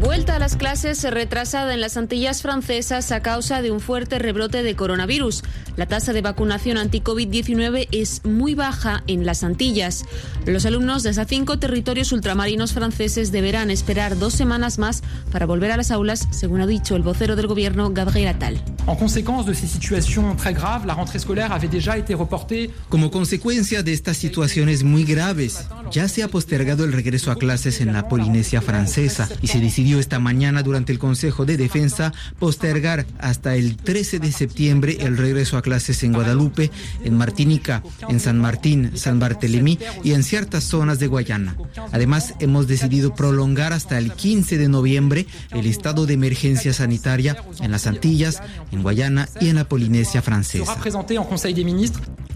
Vuelta 0.04 0.36
a 0.36 0.39
las 0.39 0.58
clases 0.58 1.02
retrasada 1.10 1.74
en 1.74 1.80
las 1.80 1.96
Antillas 1.96 2.42
francesas 2.42 3.13
a 3.13 3.22
causa 3.22 3.62
de 3.62 3.72
un 3.72 3.80
fuerte 3.80 4.20
rebrote 4.20 4.62
de 4.62 4.76
coronavirus. 4.76 5.44
La 5.78 5.86
tasa 5.86 6.12
de 6.12 6.22
vacunación 6.22 6.78
anti-COVID-19 6.78 7.88
es 7.94 8.26
muy 8.26 8.54
baja 8.54 9.02
en 9.08 9.26
las 9.26 9.46
Antillas. 9.46 10.04
Los 10.46 10.66
alumnos 10.66 11.04
de 11.04 11.12
esas 11.12 11.28
cinco 11.30 11.58
territorios 11.58 12.12
ultramarinos 12.12 12.74
franceses 12.74 13.32
deberán 13.32 13.72
esperar 13.72 14.20
dos 14.20 14.34
semanas 14.34 14.78
más 14.78 15.04
para 15.32 15.46
volver 15.46 15.72
a 15.72 15.78
las 15.78 15.89
aulas, 15.89 16.28
según 16.32 16.60
ha 16.60 16.68
dicho 16.68 16.98
el 16.98 17.02
vocero 17.02 17.38
del 17.38 17.48
gobierno, 17.48 17.89
Gabriel 17.92 18.28
Attal. 18.28 18.62
En 18.86 18.96
consecuencia 18.98 19.54
de 19.54 19.56
situación 19.56 20.36
très 20.36 20.54
grave, 20.54 20.86
la 20.86 20.96
rentrée 20.96 21.18
scolaire 21.18 21.54
avait 21.54 21.70
déjà 21.70 21.98
été 21.98 22.13
reportée. 22.13 22.70
Como 22.89 23.10
consecuencia 23.10 23.82
de 23.82 23.94
estas 23.94 24.18
situaciones 24.18 24.84
muy 24.84 25.06
graves, 25.06 25.66
ya 25.92 26.10
se 26.10 26.24
ha 26.24 26.28
postergado 26.28 26.84
el 26.84 26.92
regreso 26.92 27.32
a 27.32 27.38
clases 27.38 27.80
en 27.80 27.94
la 27.94 28.10
Polinesia 28.10 28.62
francesa 28.62 29.30
y 29.42 29.48
se 29.48 29.62
decidió 29.62 29.93
esta 30.00 30.20
mañana 30.20 30.64
durante 30.64 30.92
el 30.92 31.00
Consejo 31.00 31.46
de 31.46 31.58
Defensa 31.58 32.14
postergar 32.40 33.06
hasta 33.20 33.56
el 33.56 33.78
13 33.78 34.20
de 34.20 34.32
septiembre 34.32 34.98
el 35.02 35.18
regreso 35.18 35.58
a 35.58 35.62
clases 35.62 36.04
en 36.04 36.14
Guadalupe, 36.14 36.72
en 37.04 37.18
Martinica, 37.18 37.84
en 38.10 38.20
San 38.20 38.40
Martín, 38.40 38.92
San 38.96 39.20
Bartolomé 39.20 39.78
y 40.04 40.14
en 40.14 40.24
ciertas 40.24 40.64
zonas 40.64 41.00
de 41.00 41.08
Guayana. 41.08 41.56
Además, 41.92 42.36
hemos 42.40 42.68
decidido 42.68 43.16
prolongar 43.16 43.74
hasta 43.74 43.98
el 43.98 44.12
15 44.12 44.58
de 44.58 44.70
noviembre 44.70 45.28
el 45.52 45.66
estado 45.66 46.06
de 46.06 46.14
emergencia 46.14 46.74
sanitaria 46.74 47.38
en 47.62 47.72
las 47.72 47.88
Antillas, 47.88 48.42
en 48.72 48.84
Guayana 48.84 49.30
y 49.40 49.50
en 49.50 49.56
la 49.56 49.66
Polinesia 49.66 50.22
francesa. 50.22 50.78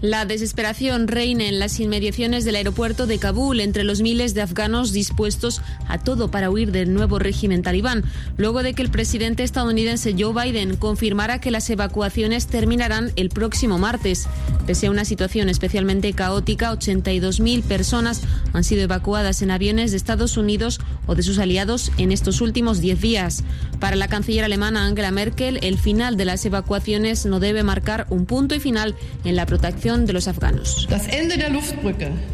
La 0.00 0.24
desesperación 0.26 1.08
reina 1.08 1.46
en 1.46 1.58
las 1.58 1.80
inmediaciones 1.80 2.44
del 2.44 2.54
aeropuerto 2.54 3.08
de 3.08 3.18
Kabul 3.18 3.58
entre 3.58 3.82
los 3.82 4.00
miles 4.00 4.32
de 4.32 4.42
afganos 4.42 4.92
dispuestos 4.92 5.60
a 5.88 5.98
todo 5.98 6.30
para 6.30 6.50
huir 6.50 6.70
del 6.70 6.94
nuevo 6.94 7.18
régimen 7.18 7.47
talibán, 7.62 8.04
luego 8.36 8.62
de 8.62 8.74
que 8.74 8.82
el 8.82 8.90
presidente 8.90 9.42
estadounidense 9.42 10.14
Joe 10.18 10.32
Biden 10.32 10.76
confirmara 10.76 11.40
que 11.40 11.50
las 11.50 11.68
evacuaciones 11.70 12.46
terminarán 12.46 13.12
el 13.16 13.30
próximo 13.30 13.78
martes. 13.78 14.28
Pese 14.66 14.86
a 14.86 14.90
una 14.90 15.04
situación 15.04 15.48
especialmente 15.48 16.12
caótica, 16.12 16.72
82.000 16.72 17.62
personas 17.62 18.22
han 18.52 18.64
sido 18.64 18.82
evacuadas 18.82 19.42
en 19.42 19.50
aviones 19.50 19.90
de 19.90 19.96
Estados 19.96 20.36
Unidos 20.36 20.80
o 21.06 21.14
de 21.14 21.22
sus 21.22 21.38
aliados 21.38 21.90
en 21.98 22.12
estos 22.12 22.40
últimos 22.40 22.80
10 22.80 23.00
días. 23.00 23.44
Para 23.80 23.96
la 23.96 24.08
canciller 24.08 24.44
alemana 24.44 24.86
Angela 24.86 25.10
Merkel, 25.10 25.58
el 25.62 25.78
final 25.78 26.16
de 26.16 26.24
las 26.24 26.44
evacuaciones 26.44 27.26
no 27.26 27.38
debe 27.38 27.62
marcar 27.62 28.06
un 28.10 28.26
punto 28.26 28.54
y 28.54 28.60
final 28.60 28.94
en 29.24 29.36
la 29.36 29.46
protección 29.46 30.04
de 30.04 30.12
los 30.12 30.26
afganos. 30.26 30.88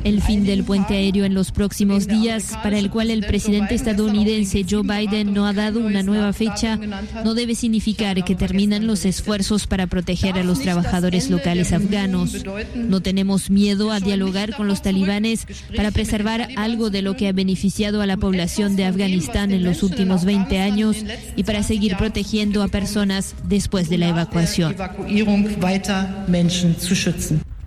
El 0.05 0.23
fin 0.23 0.47
del 0.47 0.65
puente 0.65 0.95
aéreo 0.95 1.25
en 1.25 1.35
los 1.35 1.53
próximos 1.53 2.07
días, 2.07 2.57
para 2.63 2.79
el 2.79 2.91
cual 2.91 3.11
el 3.11 3.27
presidente 3.27 3.75
estadounidense 3.75 4.65
Joe 4.69 4.83
Biden 4.83 5.35
no 5.35 5.47
ha 5.47 5.53
dado 5.53 5.81
una 5.81 6.03
nueva 6.03 6.33
fecha, 6.33 6.79
no 7.25 7.35
debe 7.35 7.55
significar 7.55 8.25
que 8.25 8.35
terminan 8.35 8.87
los 8.87 9.05
esfuerzos 9.05 9.67
para 9.67 9.87
proteger 9.87 10.39
a 10.39 10.45
los 10.45 10.61
trabajadores 10.61 11.31
locales 11.31 11.73
afganos. 11.73 12.45
No 12.75 13.01
tenemos 13.01 13.51
miedo 13.51 13.93
a 13.93 14.01
dialogar 14.01 14.57
con 14.57 14.67
los 14.67 14.83
talibanes 14.83 15.47
para 15.77 15.91
preservar 15.91 16.49
algo 16.57 16.91
de 16.91 17.03
lo 17.03 17.17
que 17.17 17.29
ha 17.29 17.33
beneficiado 17.33 18.01
a 18.01 18.07
la 18.07 18.17
población 18.17 18.77
de 18.77 18.87
Afganistán 18.87 19.53
en 19.53 19.63
los 19.63 19.83
últimos 19.83 20.25
20 20.25 20.61
años 20.61 21.05
y 21.37 21.45
para 21.45 21.63
seguir 21.63 21.97
protegiendo 21.97 22.63
a 22.63 22.69
personas 22.69 23.35
después 23.45 23.89
de 23.89 23.99
la 23.99 24.09
evacuación. 24.09 24.75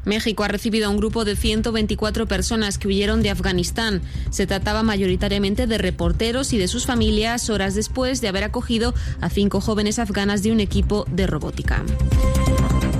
México 0.08 0.44
ha 0.44 0.48
recibido 0.48 0.88
a 0.88 0.90
un 0.90 0.98
grupo 0.98 1.26
de 1.26 1.36
124 1.36 2.28
personas 2.28 2.78
que 2.78 2.88
huyeron 2.88 3.22
de 3.22 3.30
Afganistán. 3.30 4.02
Se 4.30 4.48
trataba 4.48 4.82
mayoritariamente 4.82 5.68
de 5.68 5.78
reporteros 5.78 6.54
y 6.54 6.58
de 6.58 6.70
sus 6.70 6.86
familias 6.86 7.50
horas 7.50 7.76
después 7.76 8.22
de 8.22 8.30
haber 8.30 8.46
acogido 8.46 8.94
a 9.20 9.30
cinco 9.30 9.60
jóvenes 9.60 10.00
afganas 10.00 10.44
de 10.44 10.54
un 10.54 10.62
equipo 10.62 11.06
de 11.12 11.28
robótica. 11.28 11.84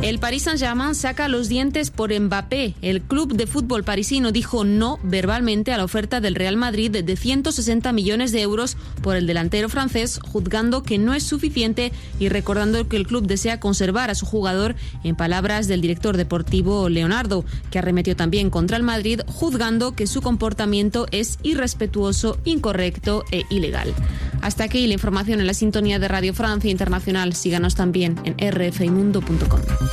El 0.04 0.20
Paris 0.20 0.44
Saint-Germain 0.44 0.94
saca 0.94 1.28
los 1.28 1.50
dientes 1.50 1.90
por 1.90 2.18
Mbappé. 2.18 2.76
El 2.84 3.02
club 3.02 3.34
de 3.34 3.48
fútbol 3.48 3.84
parisino 3.84 4.32
dijo 4.32 4.64
no 4.64 5.00
verbalmente 5.02 5.74
a 5.74 5.78
la 5.78 5.84
oferta 5.84 6.22
del 6.22 6.36
Real 6.36 6.56
Madrid 6.56 6.92
de 6.92 7.18
160 7.18 7.92
millones 7.94 8.32
de 8.32 8.42
euros 8.42 8.78
por 9.02 9.16
el 9.16 9.26
delantero 9.26 9.70
francés, 9.70 10.20
juzgando 10.24 10.84
que 10.84 11.00
no 11.00 11.16
es 11.16 11.24
suficiente 11.24 11.92
y 12.20 12.30
recordando 12.30 12.88
que 12.88 12.96
el 12.96 13.08
club 13.08 13.26
desea 13.26 13.60
conservar 13.60 14.12
a 14.12 14.16
su 14.16 14.28
jugador, 14.28 14.76
en 15.04 15.16
palabras 15.16 15.68
del 15.68 15.82
director 15.82 16.16
deportivo 16.16 16.90
Leonardo, 16.90 17.44
que 17.72 17.80
arremetió 17.80 18.16
también 18.16 18.52
contra 18.52 18.78
el 18.78 18.84
Madrid, 18.84 19.22
juzgando 19.26 19.96
que 19.96 20.06
su 20.06 20.22
comportamiento 20.22 21.08
es 21.12 21.40
irrespetuoso, 21.42 22.38
incorrecto 22.46 23.24
e 23.32 23.44
ilegal. 23.50 23.94
Hasta 24.42 24.64
aquí 24.64 24.86
la 24.86 24.94
información 24.94 25.40
en 25.40 25.48
la 25.48 25.54
sintonía 25.56 25.98
de 25.98 26.08
Radio 26.08 26.34
Francia 26.34 26.70
Internacional. 26.70 27.34
Síganos 27.34 27.76
también 27.76 28.16
en 28.24 28.52
rfimundo.com. 28.52 29.87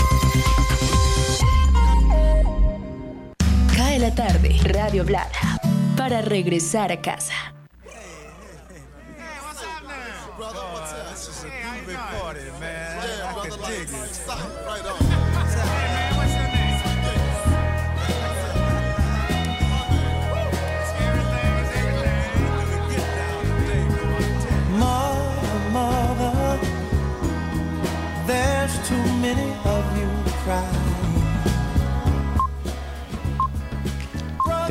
Cae 3.77 3.99
la 3.99 4.15
tarde, 4.15 4.57
Radio 4.65 5.05
Blada, 5.05 5.59
para 5.97 6.23
regresar 6.23 6.93
a 6.93 7.01
casa. 7.01 7.55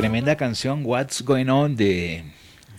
Tremenda 0.04 0.36
canción 0.36 0.82
What's 0.84 1.22
Going 1.22 1.48
On 1.48 1.78
de 1.78 2.26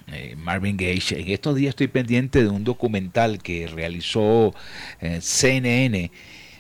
eh, 0.08 0.36
Marvin 0.36 0.76
Gaye. 0.76 1.22
En 1.22 1.28
estos 1.28 1.56
días 1.56 1.70
estoy 1.70 1.88
pendiente 1.88 2.42
de 2.42 2.50
un 2.50 2.64
documental 2.64 3.42
que 3.42 3.66
realizó 3.66 4.54
eh, 5.00 5.20
CNN 5.22 6.10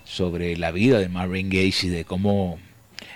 sobre 0.04 0.56
la 0.56 0.70
vida 0.70 1.00
de 1.00 1.10
Marvin 1.10 1.50
Gaye 1.50 1.74
y 1.82 1.88
de 1.88 2.06
cómo 2.06 2.58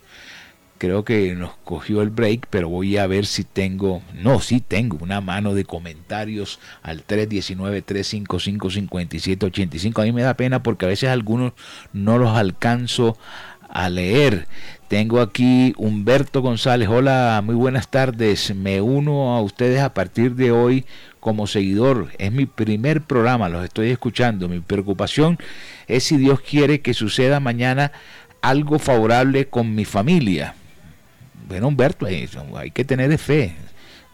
Creo 0.78 1.04
que 1.04 1.34
nos 1.34 1.52
cogió 1.64 2.00
el 2.00 2.08
break, 2.08 2.46
pero 2.48 2.70
voy 2.70 2.96
a 2.96 3.06
ver 3.06 3.26
si 3.26 3.44
tengo, 3.44 4.00
no, 4.14 4.40
sí 4.40 4.62
tengo 4.66 4.96
una 5.02 5.20
mano 5.20 5.52
de 5.52 5.66
comentarios 5.66 6.58
al 6.82 7.06
319-355-5785. 7.06 10.00
A 10.00 10.04
mí 10.04 10.12
me 10.12 10.22
da 10.22 10.32
pena 10.32 10.62
porque 10.62 10.86
a 10.86 10.88
veces 10.88 11.10
algunos 11.10 11.52
no 11.92 12.16
los 12.16 12.30
alcanzo 12.30 13.18
a 13.68 13.90
leer. 13.90 14.46
Tengo 14.88 15.20
aquí 15.20 15.74
Humberto 15.76 16.40
González. 16.40 16.88
Hola, 16.88 17.42
muy 17.44 17.54
buenas 17.54 17.88
tardes. 17.88 18.54
Me 18.54 18.80
uno 18.80 19.36
a 19.36 19.42
ustedes 19.42 19.82
a 19.82 19.92
partir 19.92 20.34
de 20.34 20.50
hoy 20.50 20.86
como 21.20 21.46
seguidor. 21.46 22.08
Es 22.18 22.32
mi 22.32 22.46
primer 22.46 23.02
programa, 23.02 23.48
los 23.48 23.64
estoy 23.64 23.90
escuchando. 23.90 24.48
Mi 24.48 24.60
preocupación 24.60 25.38
es 25.86 26.04
si 26.04 26.16
Dios 26.16 26.40
quiere 26.40 26.80
que 26.80 26.94
suceda 26.94 27.38
mañana 27.38 27.92
algo 28.42 28.78
favorable 28.78 29.46
con 29.46 29.74
mi 29.74 29.84
familia. 29.84 30.54
Bueno, 31.46 31.68
Humberto, 31.68 32.06
hay, 32.06 32.70
que 32.70 32.84
tener 32.84 33.16
fe. 33.18 33.54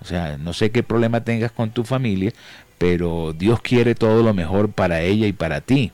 O 0.00 0.04
sea, 0.04 0.36
no 0.38 0.52
sé 0.52 0.70
qué 0.70 0.82
problema 0.82 1.22
tengas 1.22 1.52
con 1.52 1.70
tu 1.70 1.84
familia, 1.84 2.32
pero 2.78 3.32
Dios 3.32 3.60
quiere 3.62 3.94
todo 3.94 4.22
lo 4.22 4.34
mejor 4.34 4.72
para 4.72 5.00
ella 5.00 5.26
y 5.26 5.32
para 5.32 5.60
ti. 5.60 5.92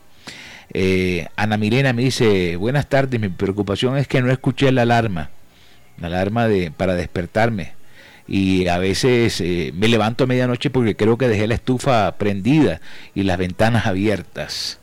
Eh, 0.74 1.26
Ana 1.36 1.56
Milena 1.58 1.92
me 1.92 2.02
dice, 2.02 2.56
buenas 2.56 2.88
tardes, 2.88 3.20
mi 3.20 3.28
preocupación 3.28 3.96
es 3.98 4.08
que 4.08 4.22
no 4.22 4.30
escuché 4.32 4.72
la 4.72 4.82
alarma, 4.82 5.30
la 5.98 6.06
alarma 6.06 6.48
de, 6.48 6.70
para 6.70 6.94
despertarme. 6.94 7.74
Y 8.28 8.68
a 8.68 8.78
veces 8.78 9.40
eh, 9.40 9.72
me 9.74 9.88
levanto 9.88 10.24
a 10.24 10.26
medianoche 10.26 10.70
porque 10.70 10.96
creo 10.96 11.18
que 11.18 11.28
dejé 11.28 11.46
la 11.46 11.54
estufa 11.54 12.12
prendida 12.18 12.80
y 13.14 13.24
las 13.24 13.38
ventanas 13.38 13.86
abiertas. 13.86 14.78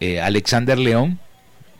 Eh, 0.00 0.20
Alexander 0.20 0.78
León, 0.78 1.18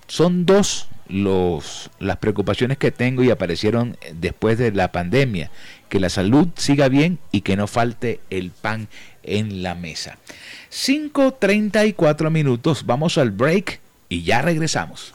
son 0.08 0.46
dos 0.46 0.88
los, 1.08 1.90
las 1.98 2.16
preocupaciones 2.16 2.78
que 2.78 2.90
tengo 2.90 3.22
y 3.22 3.30
aparecieron 3.30 3.96
después 4.14 4.58
de 4.58 4.72
la 4.72 4.92
pandemia. 4.92 5.50
Que 5.88 6.00
la 6.00 6.10
salud 6.10 6.48
siga 6.56 6.88
bien 6.88 7.18
y 7.30 7.42
que 7.42 7.56
no 7.56 7.66
falte 7.66 8.20
el 8.30 8.50
pan 8.50 8.88
en 9.22 9.62
la 9.62 9.74
mesa. 9.74 10.18
5.34 10.70 12.30
minutos, 12.30 12.86
vamos 12.86 13.18
al 13.18 13.30
break 13.30 13.80
y 14.08 14.22
ya 14.22 14.42
regresamos. 14.42 15.14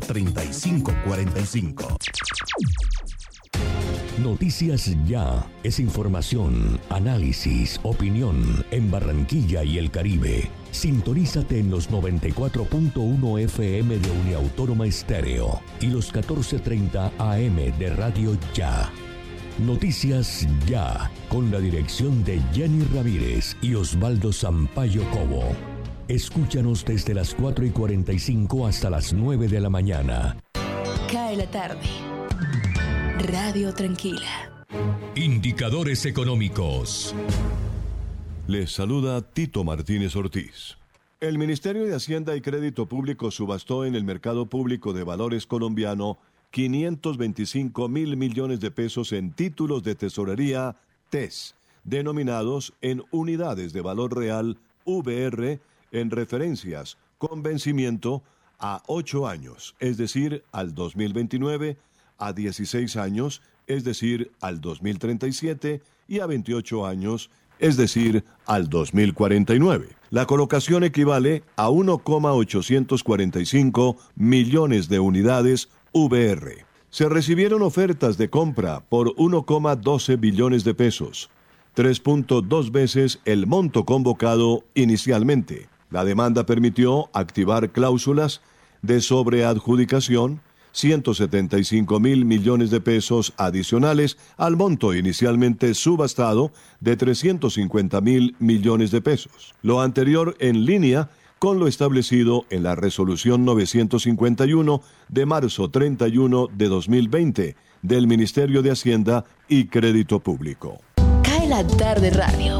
3545. 0.00 1.98
Noticias 4.22 4.94
Ya 5.06 5.46
es 5.62 5.80
información, 5.80 6.78
análisis, 6.90 7.80
opinión 7.82 8.64
en 8.70 8.90
Barranquilla 8.90 9.64
y 9.64 9.78
el 9.78 9.90
Caribe. 9.90 10.50
Sintonízate 10.72 11.58
en 11.58 11.70
los 11.70 11.90
94.1 11.90 13.40
FM 13.44 13.98
de 13.98 14.10
Uniautónoma 14.10 14.86
Estéreo 14.86 15.62
y 15.80 15.86
los 15.86 16.12
14.30 16.12 17.12
AM 17.18 17.78
de 17.78 17.94
Radio 17.94 18.36
Ya. 18.52 18.90
Noticias 19.58 20.46
Ya, 20.66 21.10
con 21.30 21.50
la 21.50 21.58
dirección 21.58 22.22
de 22.24 22.40
Jenny 22.52 22.84
Ramírez 22.94 23.56
y 23.62 23.74
Osvaldo 23.74 24.32
Sampaio 24.32 25.02
Cobo. 25.10 25.69
Escúchanos 26.10 26.84
desde 26.84 27.14
las 27.14 27.36
4 27.36 27.66
y 27.66 27.70
45 27.70 28.66
hasta 28.66 28.90
las 28.90 29.12
9 29.12 29.46
de 29.46 29.60
la 29.60 29.70
mañana. 29.70 30.36
Cae 31.08 31.36
la 31.36 31.48
tarde. 31.48 31.86
Radio 33.30 33.72
Tranquila. 33.72 34.66
Indicadores 35.14 36.04
económicos. 36.06 37.14
Les 38.48 38.72
saluda 38.72 39.22
Tito 39.22 39.62
Martínez 39.62 40.16
Ortiz. 40.16 40.78
El 41.20 41.38
Ministerio 41.38 41.84
de 41.84 41.94
Hacienda 41.94 42.34
y 42.34 42.40
Crédito 42.40 42.86
Público 42.86 43.30
subastó 43.30 43.84
en 43.84 43.94
el 43.94 44.02
mercado 44.02 44.46
público 44.46 44.92
de 44.92 45.04
valores 45.04 45.46
colombiano 45.46 46.18
525 46.50 47.88
mil 47.88 48.16
millones 48.16 48.58
de 48.58 48.72
pesos 48.72 49.12
en 49.12 49.30
títulos 49.30 49.84
de 49.84 49.94
tesorería 49.94 50.74
TES, 51.08 51.54
denominados 51.84 52.72
en 52.80 53.04
unidades 53.12 53.72
de 53.72 53.80
valor 53.80 54.18
real 54.18 54.58
VR 54.84 55.60
en 55.92 56.10
referencias 56.10 56.98
con 57.18 57.42
vencimiento 57.42 58.22
a 58.58 58.82
8 58.86 59.26
años, 59.26 59.74
es 59.80 59.96
decir, 59.96 60.44
al 60.52 60.74
2029, 60.74 61.78
a 62.18 62.32
16 62.32 62.96
años, 62.96 63.42
es 63.66 63.84
decir, 63.84 64.30
al 64.40 64.60
2037, 64.60 65.82
y 66.08 66.20
a 66.20 66.26
28 66.26 66.86
años, 66.86 67.30
es 67.58 67.76
decir, 67.76 68.24
al 68.46 68.68
2049. 68.68 69.88
La 70.10 70.26
colocación 70.26 70.82
equivale 70.82 71.44
a 71.56 71.70
1,845 71.70 73.96
millones 74.16 74.88
de 74.88 74.98
unidades 74.98 75.68
VR. 75.92 76.66
Se 76.90 77.08
recibieron 77.08 77.62
ofertas 77.62 78.18
de 78.18 78.28
compra 78.28 78.80
por 78.80 79.14
1,12 79.14 80.18
billones 80.18 80.64
de 80.64 80.74
pesos, 80.74 81.30
3.2 81.76 82.72
veces 82.72 83.20
el 83.24 83.46
monto 83.46 83.84
convocado 83.84 84.64
inicialmente. 84.74 85.68
La 85.90 86.04
demanda 86.04 86.46
permitió 86.46 87.10
activar 87.12 87.70
cláusulas 87.70 88.40
de 88.82 89.00
sobreadjudicación, 89.00 90.40
175 90.72 91.98
mil 91.98 92.24
millones 92.24 92.70
de 92.70 92.80
pesos 92.80 93.32
adicionales 93.36 94.16
al 94.36 94.56
monto 94.56 94.94
inicialmente 94.94 95.74
subastado 95.74 96.52
de 96.78 96.96
350 96.96 98.00
mil 98.00 98.36
millones 98.38 98.92
de 98.92 99.00
pesos. 99.00 99.54
Lo 99.62 99.80
anterior 99.80 100.36
en 100.38 100.64
línea 100.64 101.10
con 101.40 101.58
lo 101.58 101.66
establecido 101.66 102.44
en 102.50 102.62
la 102.62 102.76
resolución 102.76 103.44
951 103.44 104.82
de 105.08 105.26
marzo 105.26 105.70
31 105.70 106.48
de 106.52 106.68
2020 106.68 107.56
del 107.82 108.06
Ministerio 108.06 108.62
de 108.62 108.70
Hacienda 108.70 109.24
y 109.48 109.64
Crédito 109.66 110.20
Público. 110.20 110.80
Cae 111.24 111.48
la 111.48 111.66
tarde 111.66 112.10
radio 112.10 112.58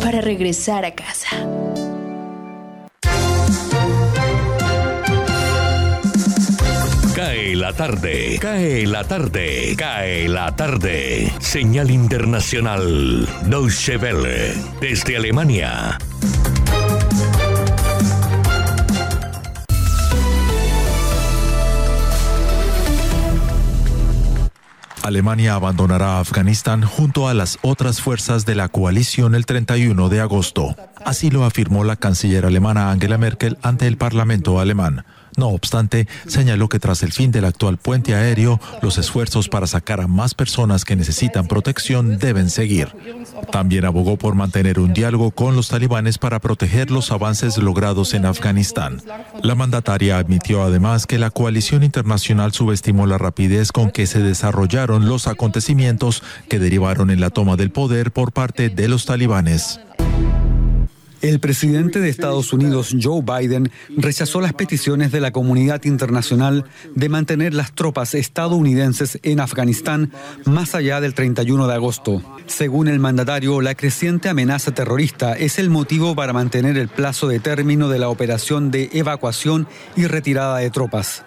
para 0.00 0.20
regresar 0.20 0.84
a 0.84 0.94
casa. 0.94 1.28
Cae 7.14 7.54
la 7.54 7.72
tarde, 7.72 8.38
cae 8.40 8.86
la 8.86 9.04
tarde, 9.04 9.74
cae 9.76 10.28
la 10.28 10.56
tarde. 10.56 11.32
Señal 11.40 11.90
internacional, 11.90 13.28
Deutsche 13.46 13.96
Welle, 13.96 14.54
desde 14.80 15.16
Alemania. 15.16 15.98
Alemania 25.02 25.54
abandonará 25.54 26.20
Afganistán 26.20 26.82
junto 26.82 27.28
a 27.28 27.34
las 27.34 27.58
otras 27.62 28.00
fuerzas 28.00 28.46
de 28.46 28.54
la 28.54 28.68
coalición 28.68 29.34
el 29.34 29.46
31 29.46 30.08
de 30.08 30.20
agosto. 30.20 30.76
Así 31.04 31.30
lo 31.30 31.44
afirmó 31.44 31.84
la 31.84 31.96
canciller 31.96 32.46
alemana 32.46 32.90
Angela 32.90 33.18
Merkel 33.18 33.58
ante 33.62 33.86
el 33.86 33.96
Parlamento 33.96 34.60
alemán. 34.60 35.04
No 35.36 35.48
obstante, 35.48 36.08
señaló 36.26 36.68
que 36.68 36.78
tras 36.78 37.02
el 37.02 37.12
fin 37.12 37.32
del 37.32 37.46
actual 37.46 37.78
puente 37.78 38.14
aéreo, 38.14 38.60
los 38.82 38.98
esfuerzos 38.98 39.48
para 39.48 39.66
sacar 39.66 40.00
a 40.00 40.06
más 40.06 40.34
personas 40.34 40.84
que 40.84 40.94
necesitan 40.94 41.48
protección 41.48 42.18
deben 42.18 42.50
seguir. 42.50 42.88
También 43.50 43.86
abogó 43.86 44.18
por 44.18 44.34
mantener 44.34 44.78
un 44.78 44.92
diálogo 44.92 45.30
con 45.30 45.56
los 45.56 45.68
talibanes 45.68 46.18
para 46.18 46.38
proteger 46.38 46.90
los 46.90 47.10
avances 47.12 47.56
logrados 47.56 48.12
en 48.12 48.26
Afganistán. 48.26 49.00
La 49.42 49.54
mandataria 49.54 50.18
admitió 50.18 50.62
además 50.62 51.06
que 51.06 51.18
la 51.18 51.30
coalición 51.30 51.82
internacional 51.82 52.52
subestimó 52.52 53.06
la 53.06 53.16
rapidez 53.16 53.72
con 53.72 53.90
que 53.90 54.06
se 54.06 54.20
desarrollaron 54.20 55.08
los 55.08 55.28
acontecimientos 55.28 56.22
que 56.50 56.58
derivaron 56.58 57.10
en 57.10 57.20
la 57.20 57.30
toma 57.30 57.56
del 57.56 57.70
poder 57.70 58.12
por 58.12 58.32
parte 58.32 58.68
de 58.68 58.88
los 58.88 59.06
talibanes. 59.06 59.80
El 61.22 61.38
presidente 61.38 62.00
de 62.00 62.08
Estados 62.08 62.52
Unidos, 62.52 62.96
Joe 63.00 63.22
Biden, 63.22 63.70
rechazó 63.96 64.40
las 64.40 64.54
peticiones 64.54 65.12
de 65.12 65.20
la 65.20 65.30
comunidad 65.30 65.84
internacional 65.84 66.64
de 66.96 67.08
mantener 67.08 67.54
las 67.54 67.72
tropas 67.72 68.14
estadounidenses 68.14 69.20
en 69.22 69.38
Afganistán 69.38 70.10
más 70.46 70.74
allá 70.74 71.00
del 71.00 71.14
31 71.14 71.68
de 71.68 71.74
agosto. 71.74 72.22
Según 72.46 72.88
el 72.88 72.98
mandatario, 72.98 73.60
la 73.60 73.76
creciente 73.76 74.30
amenaza 74.30 74.74
terrorista 74.74 75.34
es 75.34 75.60
el 75.60 75.70
motivo 75.70 76.16
para 76.16 76.32
mantener 76.32 76.76
el 76.76 76.88
plazo 76.88 77.28
de 77.28 77.38
término 77.38 77.88
de 77.88 78.00
la 78.00 78.08
operación 78.08 78.72
de 78.72 78.90
evacuación 78.92 79.68
y 79.94 80.06
retirada 80.06 80.58
de 80.58 80.70
tropas. 80.70 81.22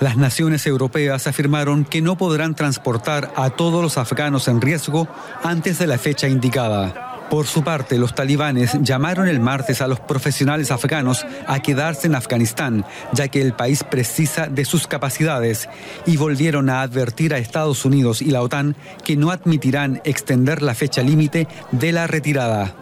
Las 0.00 0.18
naciones 0.18 0.66
europeas 0.66 1.26
afirmaron 1.26 1.86
que 1.86 2.02
no 2.02 2.18
podrán 2.18 2.54
transportar 2.54 3.32
a 3.36 3.48
todos 3.48 3.82
los 3.82 3.96
afganos 3.96 4.48
en 4.48 4.60
riesgo 4.60 5.08
antes 5.42 5.78
de 5.78 5.86
la 5.86 5.96
fecha 5.96 6.28
indicada. 6.28 7.09
Por 7.30 7.46
su 7.46 7.62
parte, 7.62 7.96
los 7.96 8.12
talibanes 8.12 8.76
llamaron 8.82 9.28
el 9.28 9.38
martes 9.38 9.80
a 9.80 9.86
los 9.86 10.00
profesionales 10.00 10.72
afganos 10.72 11.24
a 11.46 11.60
quedarse 11.60 12.08
en 12.08 12.16
Afganistán, 12.16 12.84
ya 13.12 13.28
que 13.28 13.40
el 13.40 13.52
país 13.52 13.84
precisa 13.84 14.48
de 14.48 14.64
sus 14.64 14.88
capacidades, 14.88 15.68
y 16.06 16.16
volvieron 16.16 16.68
a 16.68 16.82
advertir 16.82 17.32
a 17.32 17.38
Estados 17.38 17.84
Unidos 17.84 18.20
y 18.20 18.32
la 18.32 18.42
OTAN 18.42 18.74
que 19.04 19.16
no 19.16 19.30
admitirán 19.30 20.00
extender 20.04 20.60
la 20.60 20.74
fecha 20.74 21.02
límite 21.02 21.46
de 21.70 21.92
la 21.92 22.08
retirada. 22.08 22.74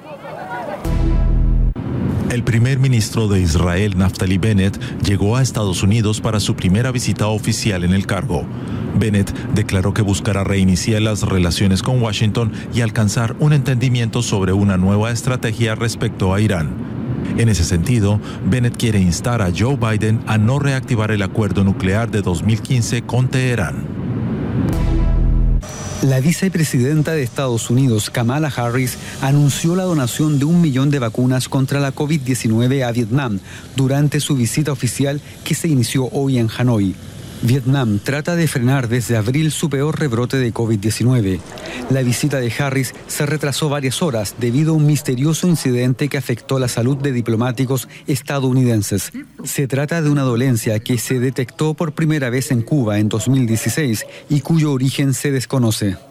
El 2.30 2.42
primer 2.42 2.78
ministro 2.78 3.28
de 3.28 3.40
Israel, 3.40 3.98
Naftali 3.98 4.38
Bennett, 4.38 4.78
llegó 5.02 5.36
a 5.36 5.42
Estados 5.42 5.82
Unidos 5.82 6.20
para 6.20 6.40
su 6.40 6.54
primera 6.54 6.90
visita 6.90 7.26
oficial 7.28 7.84
en 7.84 7.92
el 7.92 8.06
cargo. 8.06 8.46
Bennett 8.98 9.32
declaró 9.54 9.94
que 9.94 10.02
buscará 10.02 10.44
reiniciar 10.44 11.02
las 11.02 11.22
relaciones 11.22 11.82
con 11.82 12.02
Washington 12.02 12.52
y 12.74 12.80
alcanzar 12.80 13.36
un 13.38 13.52
entendimiento 13.52 14.22
sobre 14.22 14.52
una 14.52 14.76
nueva 14.76 15.10
estrategia 15.10 15.74
respecto 15.74 16.34
a 16.34 16.40
Irán. 16.40 16.74
En 17.36 17.48
ese 17.48 17.64
sentido, 17.64 18.20
Bennett 18.46 18.76
quiere 18.76 18.98
instar 19.00 19.42
a 19.42 19.52
Joe 19.56 19.76
Biden 19.76 20.20
a 20.26 20.38
no 20.38 20.58
reactivar 20.58 21.10
el 21.10 21.22
acuerdo 21.22 21.64
nuclear 21.64 22.10
de 22.10 22.22
2015 22.22 23.02
con 23.02 23.28
Teherán. 23.28 23.98
La 26.02 26.20
vicepresidenta 26.20 27.12
de 27.12 27.24
Estados 27.24 27.70
Unidos, 27.70 28.08
Kamala 28.08 28.52
Harris, 28.54 28.96
anunció 29.20 29.74
la 29.74 29.82
donación 29.82 30.38
de 30.38 30.44
un 30.44 30.60
millón 30.60 30.90
de 30.90 31.00
vacunas 31.00 31.48
contra 31.48 31.80
la 31.80 31.92
COVID-19 31.92 32.86
a 32.86 32.92
Vietnam 32.92 33.40
durante 33.74 34.20
su 34.20 34.36
visita 34.36 34.70
oficial 34.70 35.20
que 35.42 35.56
se 35.56 35.66
inició 35.66 36.08
hoy 36.12 36.38
en 36.38 36.48
Hanoi. 36.56 36.94
Vietnam 37.42 37.98
trata 38.02 38.36
de 38.36 38.48
frenar 38.48 38.88
desde 38.88 39.16
abril 39.16 39.52
su 39.52 39.70
peor 39.70 39.98
rebrote 39.98 40.38
de 40.38 40.52
COVID-19. 40.52 41.40
La 41.90 42.02
visita 42.02 42.40
de 42.40 42.52
Harris 42.58 42.94
se 43.06 43.26
retrasó 43.26 43.68
varias 43.68 44.02
horas 44.02 44.34
debido 44.38 44.72
a 44.72 44.76
un 44.76 44.86
misterioso 44.86 45.46
incidente 45.46 46.08
que 46.08 46.18
afectó 46.18 46.58
la 46.58 46.68
salud 46.68 46.96
de 46.96 47.12
diplomáticos 47.12 47.88
estadounidenses. 48.06 49.12
Se 49.44 49.68
trata 49.68 50.02
de 50.02 50.10
una 50.10 50.22
dolencia 50.22 50.80
que 50.80 50.98
se 50.98 51.20
detectó 51.20 51.74
por 51.74 51.92
primera 51.92 52.30
vez 52.30 52.50
en 52.50 52.62
Cuba 52.62 52.98
en 52.98 53.08
2016 53.08 54.06
y 54.28 54.40
cuyo 54.40 54.72
origen 54.72 55.14
se 55.14 55.30
desconoce. 55.30 56.07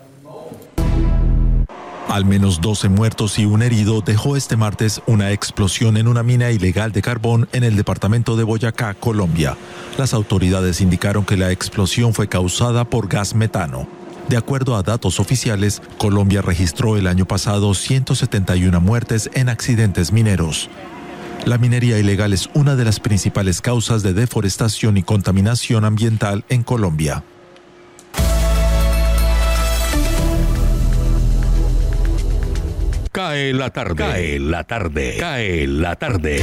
Al 2.09 2.23
menos 2.23 2.61
12 2.61 2.87
muertos 2.87 3.37
y 3.37 3.45
un 3.45 3.61
herido 3.61 3.99
dejó 3.99 4.37
este 4.37 4.55
martes 4.55 5.01
una 5.07 5.33
explosión 5.33 5.97
en 5.97 6.07
una 6.07 6.23
mina 6.23 6.51
ilegal 6.51 6.93
de 6.93 7.01
carbón 7.01 7.49
en 7.51 7.65
el 7.65 7.75
departamento 7.75 8.37
de 8.37 8.45
Boyacá, 8.45 8.93
Colombia. 8.93 9.57
Las 9.97 10.13
autoridades 10.13 10.79
indicaron 10.79 11.25
que 11.25 11.35
la 11.35 11.51
explosión 11.51 12.13
fue 12.13 12.29
causada 12.29 12.85
por 12.85 13.09
gas 13.09 13.35
metano. 13.35 13.89
De 14.29 14.37
acuerdo 14.37 14.77
a 14.77 14.83
datos 14.83 15.19
oficiales, 15.19 15.81
Colombia 15.97 16.41
registró 16.41 16.95
el 16.95 17.07
año 17.07 17.25
pasado 17.25 17.73
171 17.73 18.79
muertes 18.79 19.29
en 19.33 19.49
accidentes 19.49 20.13
mineros. 20.13 20.69
La 21.45 21.57
minería 21.57 21.99
ilegal 21.99 22.31
es 22.31 22.49
una 22.53 22.77
de 22.77 22.85
las 22.85 23.01
principales 23.01 23.61
causas 23.61 24.01
de 24.01 24.13
deforestación 24.13 24.95
y 24.95 25.03
contaminación 25.03 25.83
ambiental 25.83 26.45
en 26.47 26.63
Colombia. 26.63 27.23
Cae 33.17 33.51
la 33.51 33.71
tarde. 33.71 33.95
Cae 33.95 34.39
la 34.39 34.63
tarde. 34.63 35.17
Cae 35.19 35.65
la 35.65 35.95
tarde. 35.95 36.39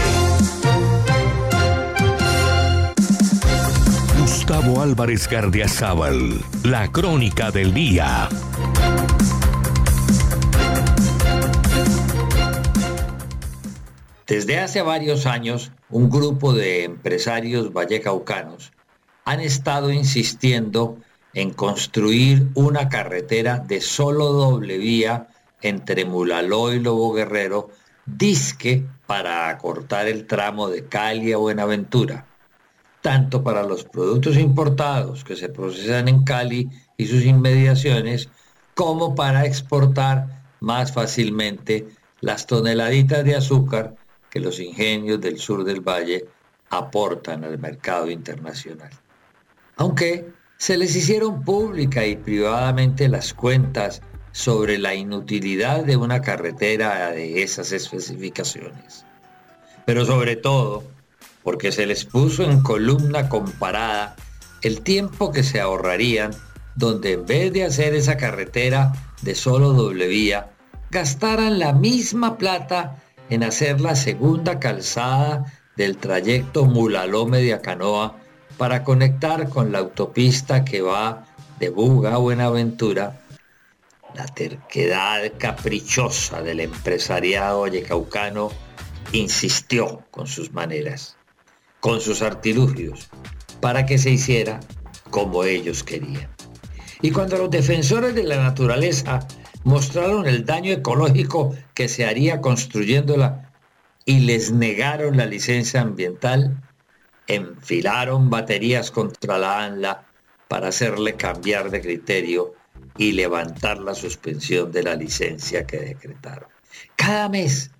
Gustavo 4.18 4.82
Álvarez 4.82 5.28
Gardiazabal. 5.28 6.32
La 6.64 6.90
crónica 6.90 7.52
del 7.52 7.72
día. 7.72 8.28
Desde 14.26 14.58
hace 14.58 14.82
varios 14.82 15.26
años, 15.26 15.70
un 15.90 16.10
grupo 16.10 16.54
de 16.54 16.82
empresarios 16.82 17.72
vallecaucanos 17.72 18.72
han 19.24 19.38
estado 19.38 19.92
insistiendo 19.92 20.98
en 21.34 21.50
construir 21.50 22.48
una 22.54 22.88
carretera 22.88 23.60
de 23.60 23.80
solo 23.80 24.32
doble 24.32 24.78
vía 24.78 25.28
entre 25.64 26.04
Mulaló 26.04 26.72
y 26.74 26.78
Lobo 26.78 27.14
Guerrero, 27.14 27.70
disque 28.04 28.84
para 29.06 29.48
acortar 29.48 30.06
el 30.06 30.26
tramo 30.26 30.68
de 30.68 30.86
Cali 30.86 31.32
a 31.32 31.38
Buenaventura, 31.38 32.26
tanto 33.00 33.42
para 33.42 33.62
los 33.62 33.84
productos 33.84 34.36
importados 34.36 35.24
que 35.24 35.36
se 35.36 35.48
procesan 35.48 36.08
en 36.08 36.22
Cali 36.22 36.68
y 36.98 37.06
sus 37.06 37.24
inmediaciones, 37.24 38.28
como 38.74 39.14
para 39.14 39.46
exportar 39.46 40.44
más 40.60 40.92
fácilmente 40.92 41.88
las 42.20 42.46
toneladitas 42.46 43.24
de 43.24 43.36
azúcar 43.36 43.94
que 44.28 44.40
los 44.40 44.60
ingenios 44.60 45.20
del 45.20 45.38
sur 45.38 45.64
del 45.64 45.80
valle 45.80 46.26
aportan 46.68 47.44
al 47.44 47.58
mercado 47.58 48.10
internacional. 48.10 48.90
Aunque 49.76 50.26
se 50.58 50.76
les 50.76 50.94
hicieron 50.94 51.42
pública 51.42 52.04
y 52.04 52.16
privadamente 52.16 53.08
las 53.08 53.32
cuentas 53.32 54.02
sobre 54.34 54.78
la 54.78 54.96
inutilidad 54.96 55.84
de 55.84 55.96
una 55.96 56.20
carretera 56.20 57.12
de 57.12 57.44
esas 57.44 57.70
especificaciones. 57.70 59.06
Pero 59.86 60.04
sobre 60.04 60.34
todo, 60.34 60.82
porque 61.44 61.70
se 61.70 61.86
les 61.86 62.04
puso 62.04 62.42
en 62.42 62.60
columna 62.60 63.28
comparada 63.28 64.16
el 64.62 64.80
tiempo 64.80 65.30
que 65.30 65.44
se 65.44 65.60
ahorrarían 65.60 66.32
donde 66.74 67.12
en 67.12 67.26
vez 67.26 67.52
de 67.52 67.62
hacer 67.62 67.94
esa 67.94 68.16
carretera 68.16 68.92
de 69.22 69.36
solo 69.36 69.72
doble 69.72 70.08
vía, 70.08 70.50
gastaran 70.90 71.60
la 71.60 71.72
misma 71.72 72.36
plata 72.36 72.96
en 73.30 73.44
hacer 73.44 73.80
la 73.80 73.94
segunda 73.94 74.58
calzada 74.58 75.44
del 75.76 75.96
trayecto 75.96 76.64
Mulaló 76.64 77.28
Canoa 77.62 78.16
para 78.58 78.82
conectar 78.82 79.48
con 79.48 79.70
la 79.70 79.78
autopista 79.78 80.64
que 80.64 80.82
va 80.82 81.24
de 81.60 81.68
Buga 81.68 82.14
a 82.14 82.18
Buenaventura 82.18 83.20
la 84.14 84.26
terquedad 84.26 85.32
caprichosa 85.38 86.42
del 86.42 86.60
empresariado 86.60 87.62
vallecaucano 87.62 88.50
insistió 89.12 90.04
con 90.10 90.26
sus 90.26 90.52
maneras, 90.52 91.16
con 91.80 92.00
sus 92.00 92.22
artilugios, 92.22 93.08
para 93.60 93.86
que 93.86 93.98
se 93.98 94.10
hiciera 94.10 94.60
como 95.10 95.44
ellos 95.44 95.82
querían. 95.82 96.28
Y 97.02 97.10
cuando 97.10 97.36
los 97.36 97.50
defensores 97.50 98.14
de 98.14 98.24
la 98.24 98.42
naturaleza 98.42 99.26
mostraron 99.64 100.26
el 100.26 100.44
daño 100.44 100.72
ecológico 100.72 101.54
que 101.74 101.88
se 101.88 102.06
haría 102.06 102.40
construyéndola 102.40 103.52
y 104.04 104.20
les 104.20 104.52
negaron 104.52 105.16
la 105.16 105.26
licencia 105.26 105.80
ambiental, 105.80 106.62
enfilaron 107.26 108.30
baterías 108.30 108.90
contra 108.90 109.38
la 109.38 109.64
ANLA 109.64 110.06
para 110.48 110.68
hacerle 110.68 111.14
cambiar 111.14 111.70
de 111.70 111.80
criterio 111.80 112.54
y 112.96 113.12
levantar 113.12 113.78
la 113.78 113.94
suspensión 113.94 114.70
de 114.72 114.82
la 114.82 114.94
licencia 114.94 115.66
que 115.66 115.78
decretaron. 115.78 116.48
Cada 116.96 117.28
mes, 117.28 117.70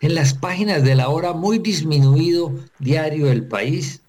en 0.00 0.14
las 0.14 0.34
páginas 0.34 0.82
del 0.82 1.00
ahora 1.00 1.32
muy 1.32 1.58
disminuido 1.58 2.54
diario 2.78 3.30
El 3.30 3.46
País, 3.46 4.02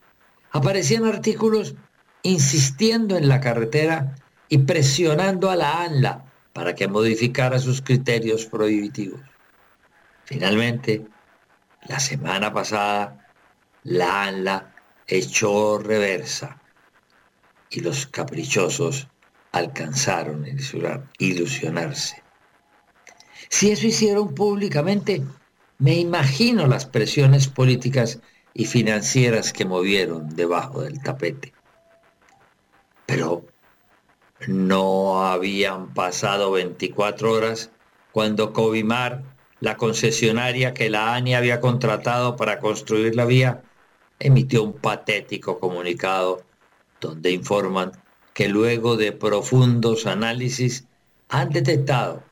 aparecían 0.51 1.05
artículos 1.05 1.76
insistiendo 2.24 3.18
en 3.18 3.28
la 3.28 3.41
carretera 3.41 4.16
y 4.47 4.59
presionando 4.59 5.49
a 5.49 5.55
la 5.55 5.84
ANLA 5.84 6.26
para 6.53 6.76
que 6.76 6.88
modificara 6.88 7.59
sus 7.59 7.82
criterios 7.82 8.45
prohibitivos. 8.45 9.22
Finalmente, 10.26 11.05
la 11.88 11.99
semana 11.99 12.53
pasada, 12.53 13.28
la 13.84 14.24
ANLA 14.24 14.74
echó 15.07 15.80
reversa 15.80 16.61
y 17.70 17.82
los 17.82 18.07
caprichosos 18.07 19.09
alcanzaron 19.54 20.45
a 20.45 21.04
ilusionarse. 21.20 22.22
Si 23.49 23.72
eso 23.72 23.88
hicieron 23.88 24.34
públicamente, 24.34 25.24
me 25.78 25.95
imagino 25.95 26.68
las 26.68 26.86
presiones 26.86 27.47
políticas 27.47 28.20
y 28.54 28.66
financieras 28.66 29.54
que 29.54 29.66
movieron 29.66 30.36
debajo 30.36 30.82
del 30.82 31.01
tapete. 31.01 31.54
Pero 33.06 33.45
no 34.47 35.24
habían 35.26 35.93
pasado 35.93 36.51
24 36.51 37.32
horas 37.32 37.72
cuando 38.12 38.54
Covimar, 38.54 39.24
la 39.60 39.78
concesionaria 39.78 40.74
que 40.74 40.89
la 40.89 41.14
ANI 41.14 41.36
había 41.36 41.62
contratado 41.62 42.36
para 42.36 42.60
construir 42.60 43.16
la 43.16 43.26
vía, 43.26 43.64
emitió 44.20 44.64
un 44.64 44.74
patético 44.74 45.60
comunicado 45.60 46.43
donde 46.99 47.32
informan 47.32 48.03
que 48.34 48.47
luego 48.47 48.97
de 48.97 49.11
profundos 49.11 50.05
análisis 50.05 50.86
han 51.29 51.49
detectado 51.49 52.23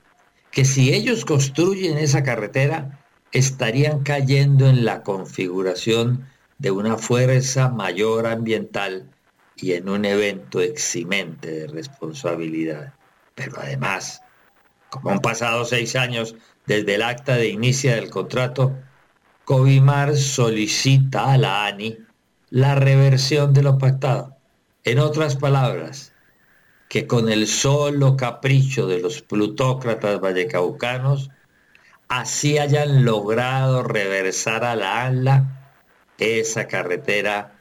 que 0.52 0.66
si 0.66 0.94
ellos 0.94 1.26
construyen 1.26 1.98
esa 1.98 2.24
carretera, 2.24 3.00
estarían 3.32 4.04
cayendo 4.04 4.68
en 4.68 4.84
la 4.84 5.02
configuración 5.04 6.28
de 6.58 6.72
una 6.72 6.98
fuerza 6.98 7.70
mayor 7.70 8.28
ambiental 8.28 9.10
y 9.56 9.74
en 9.74 9.88
un 9.90 10.06
evento 10.06 10.60
eximente 10.60 11.50
de 11.52 11.68
responsabilidad. 11.68 12.94
Pero 13.34 13.54
además, 13.60 14.22
como 14.90 15.12
han 15.12 15.20
pasado 15.20 15.64
seis 15.64 15.96
años 15.96 16.36
desde 16.66 16.96
el 16.96 17.04
acta 17.04 17.36
de 17.36 17.48
inicio 17.48 17.92
del 17.96 18.10
contrato, 18.10 18.76
Covimar 19.46 20.16
solicita 20.16 21.32
a 21.32 21.38
la 21.38 21.66
ANI 21.66 21.98
la 22.50 22.76
reversión 22.76 23.54
de 23.54 23.64
lo 23.64 23.78
pactado. 23.78 24.38
En 24.84 24.98
otras 24.98 25.36
palabras, 25.36 26.12
que 26.90 27.06
con 27.06 27.30
el 27.30 27.46
solo 27.46 28.18
capricho 28.18 28.88
de 28.88 29.00
los 29.00 29.22
plutócratas 29.22 30.20
vallecaucanos 30.20 31.30
así 32.08 32.58
hayan 32.58 33.06
logrado 33.06 33.84
reversar 33.84 34.66
a 34.66 34.76
la 34.76 35.06
ANLA, 35.06 35.76
esa 36.18 36.68
carretera 36.68 37.60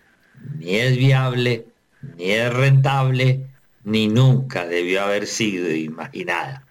ni 0.59 0.77
es 0.77 0.97
viable, 0.97 1.67
ni 2.17 2.31
es 2.31 2.53
rentable, 2.53 3.47
ni 3.85 4.09
nunca 4.09 4.67
debió 4.67 5.03
haber 5.03 5.27
sido 5.27 5.71
imaginada. 5.71 6.67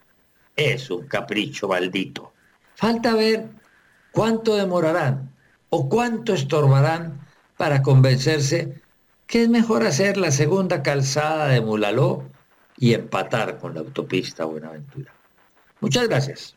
Es 0.55 0.89
un 0.89 1.07
capricho 1.07 1.67
maldito. 1.67 2.33
Falta 2.75 3.13
ver 3.13 3.49
cuánto 4.11 4.55
demorarán 4.55 5.31
o 5.69 5.87
cuánto 5.87 6.33
estorbarán 6.33 7.19
para 7.55 7.83
convencerse 7.83 8.81
que 9.29 9.43
es 9.43 9.49
mejor 9.49 9.85
hacer 9.85 10.17
la 10.17 10.31
segunda 10.31 10.81
calzada 10.81 11.47
de 11.49 11.61
Mulaló 11.61 12.27
y 12.77 12.95
empatar 12.95 13.59
con 13.59 13.75
la 13.75 13.81
autopista 13.81 14.43
Buenaventura. 14.45 15.13
Muchas 15.79 16.09
gracias. 16.09 16.55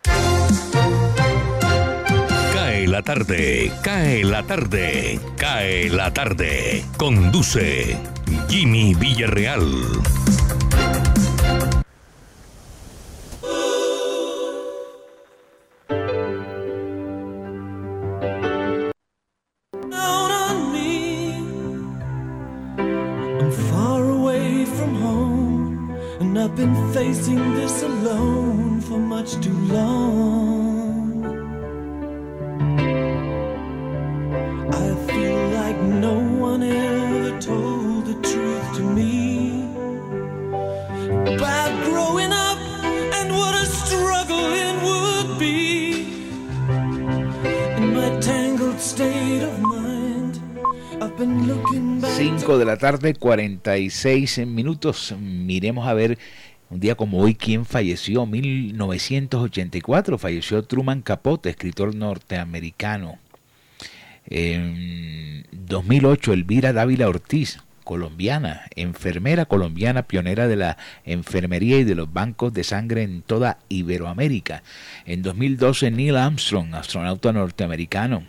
Cae 2.54 2.88
la 2.88 3.02
tarde, 3.02 3.70
cae 3.82 4.24
la 4.24 4.42
tarde, 4.44 5.20
cae 5.36 5.90
la 5.90 6.14
tarde. 6.14 6.82
Conduce 6.96 7.98
Jimmy 8.48 8.94
Villarreal. 8.94 9.60
Facing 27.22 27.54
this 27.54 27.82
alone 27.82 28.80
for 28.80 28.98
much 28.98 29.32
too 29.40 29.56
long. 29.68 31.24
I 34.72 34.88
feel 35.06 35.38
like 35.50 35.78
no 35.78 36.18
one 36.40 36.62
ever 36.64 37.38
told 37.38 38.06
the 38.06 38.14
truth 38.22 38.76
to 38.76 38.82
me 38.82 39.66
about 41.34 41.72
growing 41.84 42.32
up 42.32 42.58
and 43.14 43.30
what 43.30 43.54
a 43.54 43.66
struggle 43.66 44.48
it 44.66 44.76
would 44.82 45.38
be. 45.38 46.06
In 47.76 47.94
my 47.94 48.18
tangled 48.20 48.80
state 48.80 49.42
of 49.44 49.60
mind, 49.60 50.40
I've 51.00 51.16
been 51.16 51.46
looking 51.46 52.00
back. 52.00 52.10
5 52.18 52.58
de 52.58 52.64
la 52.64 52.76
tarde, 52.76 53.14
46 53.14 54.44
minutos. 54.46 55.14
Miremos 55.20 55.86
a 55.86 55.94
ver 55.94 56.18
un 56.72 56.80
día 56.80 56.94
como 56.94 57.18
hoy 57.18 57.34
quién 57.34 57.66
falleció. 57.66 58.24
1984 58.24 60.16
falleció 60.16 60.64
Truman 60.64 61.02
Capote, 61.02 61.50
escritor 61.50 61.94
norteamericano. 61.94 63.18
En 64.24 65.44
2008 65.52 66.32
Elvira 66.32 66.72
Dávila 66.72 67.08
Ortiz, 67.08 67.58
colombiana, 67.84 68.62
enfermera 68.74 69.44
colombiana 69.44 70.04
pionera 70.04 70.48
de 70.48 70.56
la 70.56 70.78
enfermería 71.04 71.78
y 71.78 71.84
de 71.84 71.94
los 71.94 72.10
bancos 72.10 72.54
de 72.54 72.64
sangre 72.64 73.02
en 73.02 73.20
toda 73.20 73.58
Iberoamérica. 73.68 74.62
En 75.04 75.20
2012 75.20 75.90
Neil 75.90 76.16
Armstrong, 76.16 76.74
astronauta 76.74 77.34
norteamericano. 77.34 78.22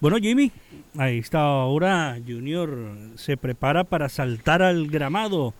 Bueno, 0.00 0.16
Jimmy, 0.18 0.50
a 0.98 1.10
esta 1.10 1.46
hora 1.46 2.18
Junior 2.26 2.96
se 3.16 3.36
prepara 3.36 3.84
para 3.84 4.08
saltar 4.08 4.62
al 4.62 4.88
gramado 4.88 5.54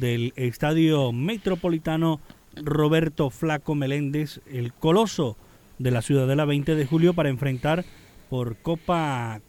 del 0.00 0.32
Estadio 0.36 1.12
Metropolitano 1.12 2.20
Roberto 2.56 3.30
Flaco 3.30 3.74
Meléndez, 3.74 4.40
el 4.50 4.72
coloso 4.72 5.36
de 5.78 5.90
la 5.90 6.02
Ciudadela 6.02 6.44
20 6.44 6.74
de 6.74 6.86
julio 6.86 7.14
para 7.14 7.28
enfrentar 7.28 7.84
por 8.30 8.56
Copa 8.56 9.40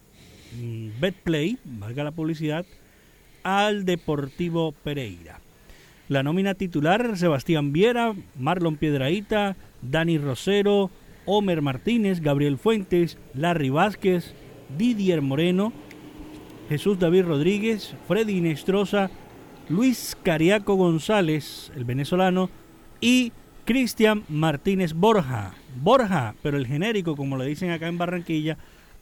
mm, 0.60 1.00
Betplay, 1.00 1.58
valga 1.64 2.04
la 2.04 2.12
publicidad, 2.12 2.66
al 3.42 3.84
Deportivo 3.84 4.72
Pereira. 4.72 5.40
La 6.08 6.22
nómina 6.22 6.54
titular, 6.54 7.16
Sebastián 7.16 7.72
Viera, 7.72 8.14
Marlon 8.38 8.76
Piedraíta, 8.76 9.56
Dani 9.82 10.18
Rosero, 10.18 10.90
Homer 11.24 11.62
Martínez, 11.62 12.20
Gabriel 12.20 12.58
Fuentes, 12.58 13.18
Larry 13.34 13.70
Vázquez, 13.70 14.34
Didier 14.76 15.22
Moreno, 15.22 15.72
Jesús 16.68 16.98
David 16.98 17.24
Rodríguez, 17.24 17.94
Freddy 18.06 18.40
Nestroza, 18.40 19.10
Luis 19.68 20.16
Cariaco 20.22 20.76
González, 20.76 21.72
el 21.74 21.84
venezolano, 21.84 22.50
y 23.00 23.32
Cristian 23.64 24.22
Martínez 24.28 24.92
Borja. 24.92 25.54
Borja, 25.82 26.36
pero 26.42 26.56
el 26.56 26.66
genérico, 26.68 27.16
como 27.16 27.36
le 27.36 27.46
dicen 27.46 27.70
acá 27.70 27.88
en 27.88 27.98
Barranquilla, 27.98 28.56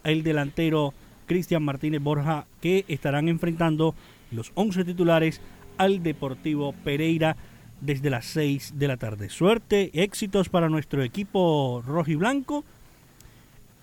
el 0.05 0.23
delantero 0.23 0.95
Cristian 1.27 1.62
Martínez 1.62 2.03
Borja, 2.03 2.47
que 2.62 2.87
estarán 2.89 3.29
enfrentando 3.29 3.95
los 4.31 4.53
11 4.55 4.85
titulares 4.85 5.43
al 5.77 6.03
Deportivo 6.03 6.73
Pereira 6.73 7.37
desde 7.83 8.09
las 8.09 8.25
6 8.27 8.73
de 8.77 8.89
la 8.89 8.97
tarde. 8.97 9.29
Suerte, 9.29 9.91
éxitos 9.93 10.49
para 10.49 10.71
nuestro 10.71 11.03
equipo 11.03 11.83
rojo 11.87 12.11
y 12.11 12.15
blanco, 12.15 12.65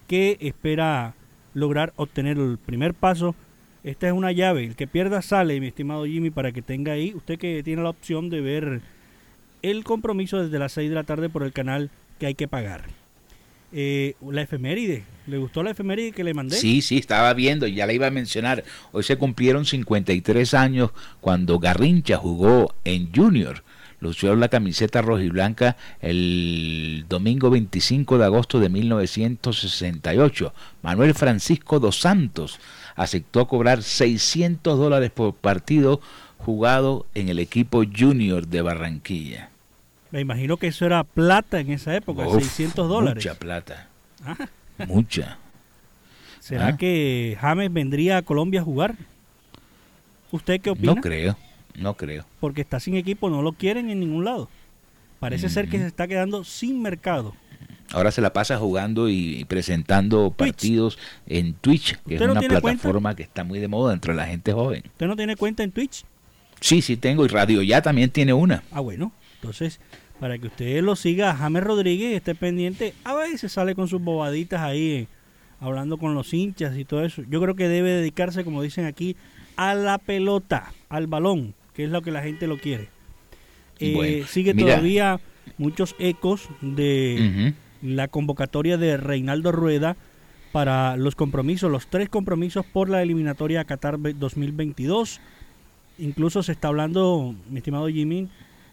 que 0.08 0.38
espera 0.42 1.14
lograr 1.54 1.94
obtener 1.96 2.40
el 2.40 2.58
primer 2.58 2.96
paso 2.96 3.36
esta 3.84 4.08
es 4.08 4.14
una 4.14 4.32
llave. 4.32 4.66
El 4.66 4.76
que 4.76 4.88
pierda 4.88 5.22
sale, 5.22 5.60
mi 5.60 5.68
estimado 5.68 6.06
Jimmy, 6.06 6.30
para 6.30 6.52
que 6.52 6.62
tenga 6.62 6.94
ahí. 6.94 7.14
Usted 7.16 7.40
que 7.40 7.64
tiene 7.64 7.84
la 7.84 7.90
opción 7.90 8.30
de 8.30 8.42
ver 8.42 8.82
el 9.62 9.84
compromiso 9.84 10.42
desde 10.42 10.60
las 10.60 10.74
6 10.74 10.90
de 10.90 10.96
la 10.96 11.04
tarde 11.04 11.30
por 11.30 11.44
el 11.44 11.54
canal 11.54 11.90
que 12.20 12.28
hay 12.28 12.36
que 12.36 12.48
pagar. 12.48 12.86
Eh, 13.74 14.16
la 14.22 14.42
efeméride. 14.42 15.06
¿Le 15.28 15.38
gustó 15.38 15.64
la 15.64 15.72
efeméride 15.72 16.12
que 16.12 16.24
le 16.24 16.34
mandé? 16.34 16.58
Sí, 16.58 16.82
sí, 16.82 16.98
estaba 16.98 17.34
viendo, 17.34 17.68
ya 17.68 17.86
la 17.86 17.94
iba 17.94 18.08
a 18.08 18.12
mencionar. 18.12 18.64
Hoy 18.92 19.04
se 19.04 19.18
cumplieron 19.18 19.66
53 19.66 20.54
años 20.54 20.92
cuando 21.22 21.58
Garrincha 21.58 22.18
jugó 22.18 22.76
en 22.84 23.14
Junior. 23.14 23.64
Lució 24.02 24.36
la 24.36 24.50
camiseta 24.50 25.02
roja 25.02 25.24
y 25.24 25.30
blanca 25.30 25.78
el 26.02 27.06
domingo 27.08 27.50
25 27.50 28.18
de 28.18 28.26
agosto 28.26 28.60
de 28.60 28.68
1968. 28.68 30.54
Manuel 30.82 31.14
Francisco 31.14 31.80
dos 31.80 32.02
Santos 32.02 32.60
aceptó 32.96 33.48
cobrar 33.48 33.84
600 33.84 34.78
dólares 34.78 35.12
por 35.12 35.34
partido 35.36 36.02
jugado 36.40 37.06
en 37.14 37.30
el 37.30 37.40
equipo 37.40 37.84
junior 37.86 38.48
de 38.48 38.62
Barranquilla. 38.62 39.50
Me 40.10 40.20
imagino 40.20 40.58
que 40.58 40.68
eso 40.68 40.86
era 40.86 41.04
plata 41.04 41.60
en 41.60 41.72
esa 41.72 41.96
época, 41.96 42.26
600 42.30 42.90
dólares. 42.90 43.24
Mucha 43.24 43.40
plata. 43.40 43.88
Ah. 44.26 44.36
Mucha. 44.88 45.38
¿Será 46.40 46.68
ah. 46.70 46.78
que 46.78 47.38
James 47.40 47.72
vendría 47.72 48.18
a 48.18 48.22
Colombia 48.24 48.62
a 48.62 48.64
jugar? 48.64 48.96
¿Usted 50.32 50.60
qué 50.60 50.72
opina? 50.72 50.96
No 50.96 51.02
creo, 51.02 51.38
no 51.78 51.96
creo. 51.96 52.26
Porque 52.40 52.62
está 52.62 52.80
sin 52.80 52.96
equipo, 52.96 53.30
no 53.30 53.42
lo 53.42 53.54
quieren 53.54 53.90
en 53.90 54.00
ningún 54.00 54.26
lado. 54.26 54.50
Parece 55.20 55.50
ser 55.50 55.70
que 55.70 55.78
se 55.78 55.86
está 55.86 56.08
quedando 56.08 56.44
sin 56.44 56.82
mercado. 56.82 57.36
Ahora 57.94 58.12
se 58.12 58.22
la 58.22 58.34
pasa 58.34 58.58
jugando 58.58 59.10
y 59.10 59.46
presentando 59.46 60.32
partidos 60.32 60.98
en 61.28 61.54
Twitch, 61.54 61.98
que 62.08 62.16
es 62.16 62.22
una 62.22 62.42
plataforma 62.42 63.16
que 63.16 63.24
está 63.24 63.44
muy 63.44 63.60
de 63.60 63.68
moda 63.68 63.94
entre 63.94 64.16
la 64.16 64.26
gente 64.26 64.54
joven. 64.54 64.84
¿Usted 64.86 65.08
no 65.08 65.16
tiene 65.16 65.36
cuenta 65.36 65.64
en 65.64 65.72
Twitch? 65.72 66.06
Sí, 66.62 66.82
sí 66.82 66.96
tengo, 66.96 67.26
y 67.26 67.28
Radio 67.28 67.62
Ya 67.62 67.82
también 67.82 68.10
tiene 68.10 68.34
una. 68.34 68.64
Ah, 68.72 68.80
bueno. 68.80 69.12
Entonces, 69.36 69.80
para 70.20 70.38
que 70.38 70.48
usted 70.48 70.82
lo 70.82 70.96
siga, 70.96 71.36
James 71.36 71.64
Rodríguez 71.64 72.16
esté 72.16 72.34
pendiente, 72.34 72.94
a 73.04 73.14
veces 73.16 73.52
sale 73.52 73.76
con 73.76 73.88
sus 73.88 74.02
bobaditas 74.02 74.62
ahí, 74.62 74.92
eh, 74.92 75.08
hablando 75.60 75.98
con 75.98 76.14
los 76.14 76.34
hinchas 76.34 76.78
y 76.78 76.86
todo 76.86 77.04
eso. 77.04 77.24
Yo 77.30 77.42
creo 77.42 77.56
que 77.56 77.68
debe 77.68 77.90
dedicarse, 77.90 78.46
como 78.46 78.62
dicen 78.62 78.86
aquí, 78.86 79.18
a 79.56 79.74
la 79.74 79.98
pelota, 79.98 80.72
al 80.90 81.08
balón, 81.08 81.54
que 81.74 81.84
es 81.86 81.90
lo 81.90 82.02
que 82.02 82.12
la 82.12 82.22
gente 82.22 82.48
lo 82.48 82.58
quiere. 82.58 82.90
Eh, 83.80 84.26
sigue 84.28 84.54
todavía 84.54 85.20
muchos 85.58 85.96
ecos 85.98 86.50
de 86.62 87.54
la 87.82 88.08
convocatoria 88.08 88.78
de 88.78 88.98
Reinaldo 88.98 89.52
Rueda 89.52 89.96
para 90.52 90.98
los 90.98 91.16
compromisos, 91.16 91.72
los 91.72 91.88
tres 91.88 92.10
compromisos 92.10 92.66
por 92.66 92.90
la 92.90 93.02
eliminatoria 93.02 93.64
Qatar 93.64 93.98
2022. 94.00 95.20
Incluso 95.98 96.44
se 96.44 96.52
está 96.52 96.68
hablando, 96.68 97.36
mi 97.50 97.58
estimado 97.58 97.88
Jimmy, 97.88 98.30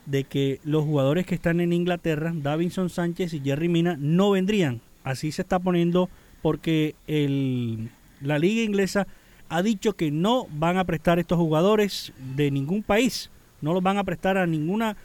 de 0.06 0.24
que 0.24 0.60
los 0.64 0.84
jugadores 0.84 1.26
que 1.26 1.34
están 1.34 1.60
en 1.60 1.72
Inglaterra, 1.72 2.32
Davinson 2.34 2.90
Sánchez 2.90 3.34
y 3.34 3.40
Jerry 3.40 3.68
Mina, 3.68 3.96
no 3.98 4.30
vendrían. 4.30 4.80
Así 5.04 5.32
se 5.32 5.42
está 5.42 5.58
poniendo 5.58 6.08
porque 6.42 6.94
el, 7.06 7.90
la 8.20 8.38
liga 8.38 8.62
inglesa 8.62 9.06
ha 9.48 9.62
dicho 9.62 9.94
que 9.94 10.10
no 10.10 10.46
van 10.50 10.76
a 10.78 10.84
prestar 10.84 11.18
estos 11.18 11.38
jugadores 11.38 12.12
de 12.36 12.50
ningún 12.50 12.82
país, 12.82 13.30
no 13.60 13.72
los 13.72 13.82
van 13.82 13.98
a 13.98 14.04
prestar 14.04 14.36
a 14.36 14.46
ninguna 14.46 14.96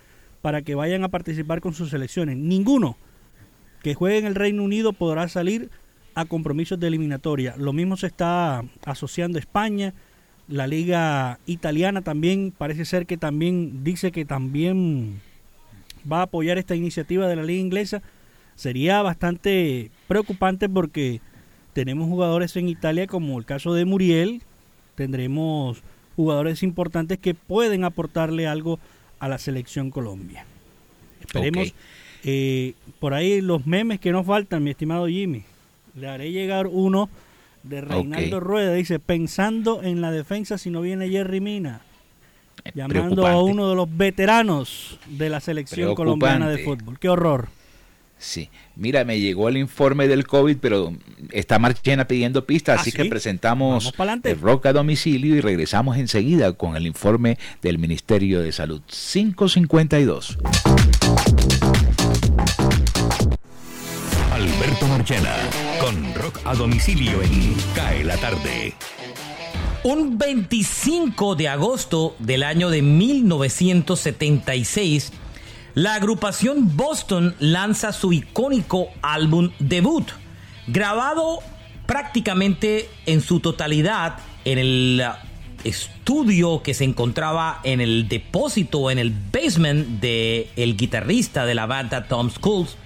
para 0.41 0.61
que 0.61 0.75
vayan 0.75 1.03
a 1.03 1.09
participar 1.09 1.61
con 1.61 1.73
sus 1.73 1.89
selecciones. 1.89 2.37
Ninguno 2.37 2.97
que 3.81 3.93
juegue 3.93 4.17
en 4.17 4.25
el 4.25 4.35
Reino 4.35 4.63
Unido 4.63 4.93
podrá 4.93 5.27
salir 5.27 5.69
a 6.15 6.25
compromisos 6.25 6.79
de 6.79 6.87
eliminatoria. 6.87 7.55
Lo 7.57 7.73
mismo 7.73 7.97
se 7.97 8.07
está 8.07 8.63
asociando 8.85 9.39
España, 9.39 9.93
la 10.47 10.67
liga 10.67 11.39
italiana 11.45 12.01
también 12.01 12.53
parece 12.55 12.85
ser 12.85 13.05
que 13.05 13.17
también 13.17 13.83
dice 13.83 14.11
que 14.11 14.25
también 14.25 15.21
va 16.09 16.19
a 16.19 16.23
apoyar 16.23 16.57
esta 16.57 16.75
iniciativa 16.75 17.27
de 17.27 17.35
la 17.35 17.43
liga 17.43 17.61
inglesa. 17.61 18.01
Sería 18.55 19.01
bastante 19.01 19.89
preocupante 20.07 20.67
porque 20.67 21.21
tenemos 21.73 22.07
jugadores 22.07 22.55
en 22.55 22.69
Italia 22.69 23.07
como 23.07 23.37
el 23.37 23.45
caso 23.45 23.73
de 23.73 23.85
Muriel, 23.85 24.41
tendremos 24.95 25.81
jugadores 26.15 26.63
importantes 26.63 27.17
que 27.17 27.33
pueden 27.33 27.83
aportarle 27.83 28.47
algo 28.47 28.79
a 29.19 29.27
la 29.27 29.37
selección 29.37 29.89
Colombia. 29.89 30.45
Esperemos 31.21 31.73
eh, 32.23 32.73
por 32.99 33.13
ahí 33.13 33.41
los 33.41 33.65
memes 33.65 33.99
que 33.99 34.11
nos 34.11 34.25
faltan, 34.25 34.63
mi 34.63 34.71
estimado 34.71 35.07
Jimmy. 35.07 35.43
Le 35.95 36.07
haré 36.07 36.31
llegar 36.31 36.67
uno 36.67 37.09
de 37.63 37.81
Reinaldo 37.81 38.39
Rueda. 38.39 38.73
Dice, 38.73 38.99
pensando 38.99 39.81
en 39.83 40.01
la 40.01 40.11
defensa 40.11 40.57
si 40.57 40.69
no 40.69 40.81
viene 40.81 41.09
Jerry 41.09 41.41
Mina. 41.41 41.81
Llamando 42.73 43.27
a 43.27 43.41
uno 43.41 43.69
de 43.69 43.75
los 43.75 43.97
veteranos 43.97 44.99
de 45.07 45.29
la 45.29 45.39
selección 45.39 45.95
colombiana 45.95 46.49
de 46.49 46.59
fútbol. 46.59 46.99
Qué 46.99 47.09
horror. 47.09 47.49
Sí, 48.23 48.49
mira, 48.77 49.03
me 49.03 49.19
llegó 49.19 49.49
el 49.49 49.57
informe 49.57 50.07
del 50.07 50.25
COVID, 50.25 50.55
pero 50.61 50.93
está 51.33 51.59
Marchena 51.59 52.07
pidiendo 52.07 52.45
pistas, 52.45 52.77
¿Ah, 52.77 52.81
así 52.81 52.93
que 52.93 53.03
presentamos 53.03 53.93
el 54.23 54.39
rock 54.39 54.67
a 54.67 54.73
domicilio 54.73 55.35
y 55.35 55.41
regresamos 55.41 55.97
enseguida 55.97 56.53
con 56.53 56.77
el 56.77 56.87
informe 56.87 57.37
del 57.61 57.79
Ministerio 57.79 58.39
de 58.39 58.53
Salud. 58.53 58.81
552. 58.87 60.37
Alberto 64.31 64.87
Marchena 64.87 65.35
con 65.81 66.15
rock 66.15 66.39
a 66.45 66.55
domicilio 66.55 67.21
en 67.21 67.53
Cae 67.75 68.05
la 68.05 68.15
tarde. 68.15 68.73
Un 69.83 70.17
25 70.17 71.35
de 71.35 71.49
agosto 71.49 72.15
del 72.19 72.43
año 72.43 72.69
de 72.69 72.81
1976, 72.81 75.11
la 75.75 75.95
agrupación 75.95 76.77
Boston 76.77 77.35
lanza 77.39 77.93
su 77.93 78.13
icónico 78.13 78.89
álbum 79.01 79.51
debut, 79.59 80.07
grabado 80.67 81.39
prácticamente 81.87 82.89
en 83.05 83.21
su 83.21 83.39
totalidad 83.39 84.17
en 84.45 84.59
el 84.59 85.03
estudio 85.63 86.61
que 86.61 86.73
se 86.73 86.83
encontraba 86.83 87.59
en 87.63 87.81
el 87.81 88.07
depósito, 88.07 88.91
en 88.91 88.99
el 88.99 89.11
basement 89.11 89.99
de 89.99 90.49
el 90.55 90.77
guitarrista 90.77 91.45
de 91.45 91.55
la 91.55 91.65
banda 91.65 92.07
Tom 92.07 92.29
Schools. 92.29 92.77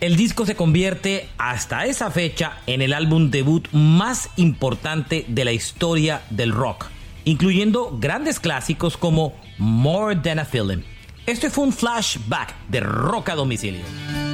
El 0.00 0.16
disco 0.16 0.46
se 0.46 0.54
convierte 0.54 1.28
hasta 1.36 1.84
esa 1.84 2.10
fecha 2.10 2.58
en 2.66 2.80
el 2.80 2.92
álbum 2.92 3.30
debut 3.30 3.68
más 3.72 4.30
importante 4.36 5.24
de 5.28 5.44
la 5.44 5.52
historia 5.52 6.22
del 6.30 6.52
rock, 6.52 6.86
incluyendo 7.24 7.98
grandes 7.98 8.40
clásicos 8.40 8.96
como 8.96 9.34
More 9.58 10.16
Than 10.16 10.38
a 10.38 10.44
Feeling. 10.44 10.89
Este 11.26 11.50
fue 11.50 11.64
un 11.64 11.72
flashback 11.72 12.54
de 12.68 12.80
rock 12.80 13.30
a 13.30 13.34
domicilio. 13.34 14.29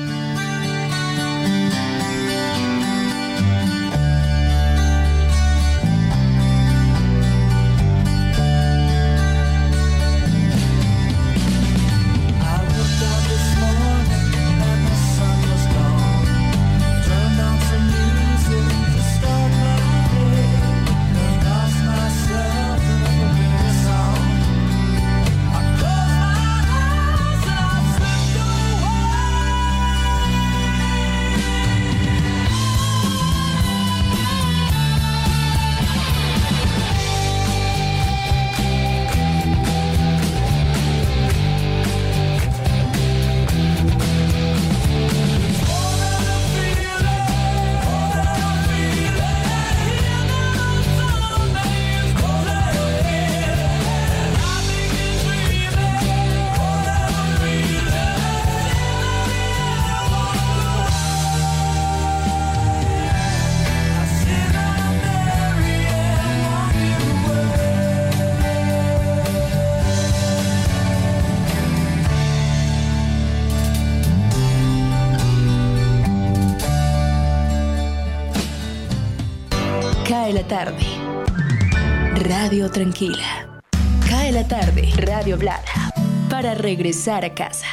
Tranquila. 82.77 83.63
Cae 84.07 84.33
la 84.33 84.47
tarde. 84.47 84.93
Radio 84.99 85.39
Blada. 85.39 85.95
Para 86.29 86.55
regresar 86.55 87.25
a 87.25 87.33
casa. 87.33 87.67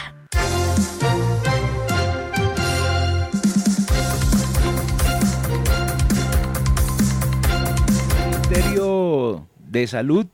El 8.15 8.29
Ministerio 8.29 9.45
de 9.59 9.87
Salud 9.87 10.25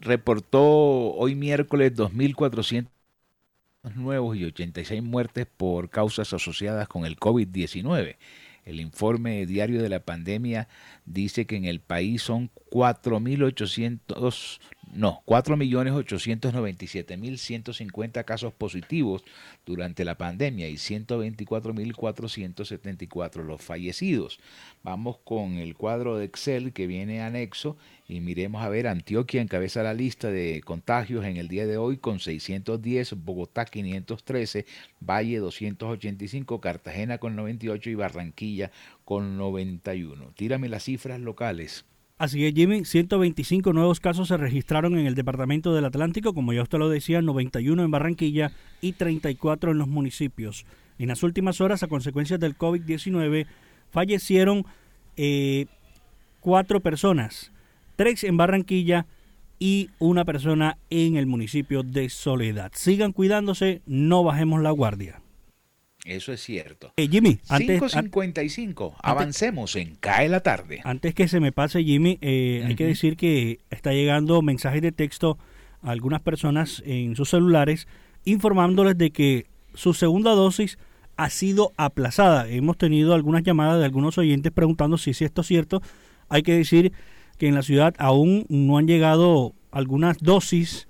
reportó 0.00 0.64
hoy 1.12 1.36
miércoles 1.36 1.94
2.400 1.94 2.88
nuevos 3.94 4.36
y 4.36 4.44
86 4.46 5.00
muertes 5.00 5.46
por 5.46 5.90
causas 5.90 6.32
asociadas 6.32 6.88
con 6.88 7.06
el 7.06 7.16
COVID-19. 7.16 8.16
El 8.64 8.80
informe 8.80 9.44
diario 9.46 9.82
de 9.82 9.88
la 9.88 10.00
pandemia 10.00 10.68
dice 11.04 11.46
que 11.46 11.56
en 11.56 11.64
el 11.64 11.80
país 11.80 12.22
son 12.22 12.50
4.800 12.70 14.60
no, 14.92 15.22
4.897.150 15.24 18.24
casos 18.26 18.52
positivos 18.52 19.24
durante 19.64 20.04
la 20.04 20.18
pandemia 20.18 20.68
y 20.68 20.74
124.474 20.74 23.42
los 23.42 23.62
fallecidos. 23.62 24.38
Vamos 24.82 25.16
con 25.24 25.54
el 25.54 25.74
cuadro 25.74 26.18
de 26.18 26.26
Excel 26.26 26.74
que 26.74 26.86
viene 26.86 27.22
anexo 27.22 27.78
y 28.12 28.20
miremos 28.20 28.62
a 28.62 28.68
ver, 28.68 28.88
Antioquia 28.88 29.40
encabeza 29.40 29.82
la 29.82 29.94
lista 29.94 30.30
de 30.30 30.60
contagios 30.62 31.24
en 31.24 31.38
el 31.38 31.48
día 31.48 31.66
de 31.66 31.78
hoy 31.78 31.96
con 31.96 32.20
610, 32.20 33.14
Bogotá 33.24 33.64
513, 33.64 34.66
Valle 35.00 35.38
285, 35.38 36.60
Cartagena 36.60 37.16
con 37.16 37.36
98 37.36 37.88
y 37.88 37.94
Barranquilla 37.94 38.70
con 39.06 39.38
91. 39.38 40.32
Tírame 40.36 40.68
las 40.68 40.84
cifras 40.84 41.20
locales. 41.20 41.86
Así 42.18 42.44
es, 42.44 42.54
Jimmy, 42.54 42.84
125 42.84 43.72
nuevos 43.72 43.98
casos 43.98 44.28
se 44.28 44.36
registraron 44.36 44.98
en 44.98 45.06
el 45.06 45.14
departamento 45.14 45.74
del 45.74 45.86
Atlántico, 45.86 46.34
como 46.34 46.52
ya 46.52 46.62
usted 46.62 46.78
lo 46.78 46.90
decía, 46.90 47.22
91 47.22 47.82
en 47.82 47.90
Barranquilla 47.90 48.52
y 48.82 48.92
34 48.92 49.72
en 49.72 49.78
los 49.78 49.88
municipios. 49.88 50.66
En 50.98 51.08
las 51.08 51.22
últimas 51.22 51.62
horas, 51.62 51.82
a 51.82 51.88
consecuencia 51.88 52.36
del 52.36 52.58
COVID-19, 52.58 53.46
fallecieron 53.90 54.66
eh, 55.16 55.64
cuatro 56.40 56.80
personas, 56.80 57.52
tres 57.96 58.24
en 58.24 58.36
Barranquilla 58.36 59.06
y 59.58 59.90
una 59.98 60.24
persona 60.24 60.78
en 60.90 61.16
el 61.16 61.26
municipio 61.26 61.82
de 61.82 62.08
Soledad. 62.10 62.72
Sigan 62.74 63.12
cuidándose, 63.12 63.82
no 63.86 64.24
bajemos 64.24 64.60
la 64.60 64.70
guardia. 64.72 65.22
Eso 66.04 66.32
es 66.32 66.40
cierto. 66.42 66.92
Eh, 66.96 67.06
Jimmy, 67.08 67.38
antes, 67.48 67.80
5.55, 67.80 68.96
avancemos 69.00 69.76
en 69.76 69.94
Cae 69.96 70.28
la 70.28 70.40
tarde. 70.40 70.80
Antes 70.82 71.14
que 71.14 71.28
se 71.28 71.38
me 71.38 71.52
pase, 71.52 71.84
Jimmy, 71.84 72.18
eh, 72.22 72.64
hay 72.66 72.74
que 72.74 72.86
decir 72.86 73.16
que 73.16 73.60
está 73.70 73.92
llegando 73.92 74.42
mensajes 74.42 74.82
de 74.82 74.90
texto 74.90 75.38
a 75.80 75.92
algunas 75.92 76.20
personas 76.20 76.82
en 76.84 77.14
sus 77.14 77.30
celulares 77.30 77.86
informándoles 78.24 78.98
de 78.98 79.10
que 79.10 79.46
su 79.74 79.94
segunda 79.94 80.32
dosis 80.32 80.76
ha 81.16 81.30
sido 81.30 81.72
aplazada. 81.76 82.48
Hemos 82.48 82.78
tenido 82.78 83.14
algunas 83.14 83.44
llamadas 83.44 83.78
de 83.78 83.84
algunos 83.84 84.18
oyentes 84.18 84.50
preguntando 84.52 84.98
si, 84.98 85.14
si 85.14 85.24
esto 85.24 85.42
es 85.42 85.46
cierto. 85.46 85.82
Hay 86.28 86.42
que 86.42 86.56
decir 86.56 86.92
que 87.42 87.48
en 87.48 87.56
la 87.56 87.62
ciudad 87.62 87.92
aún 87.98 88.46
no 88.48 88.78
han 88.78 88.86
llegado 88.86 89.52
algunas 89.72 90.18
dosis 90.18 90.86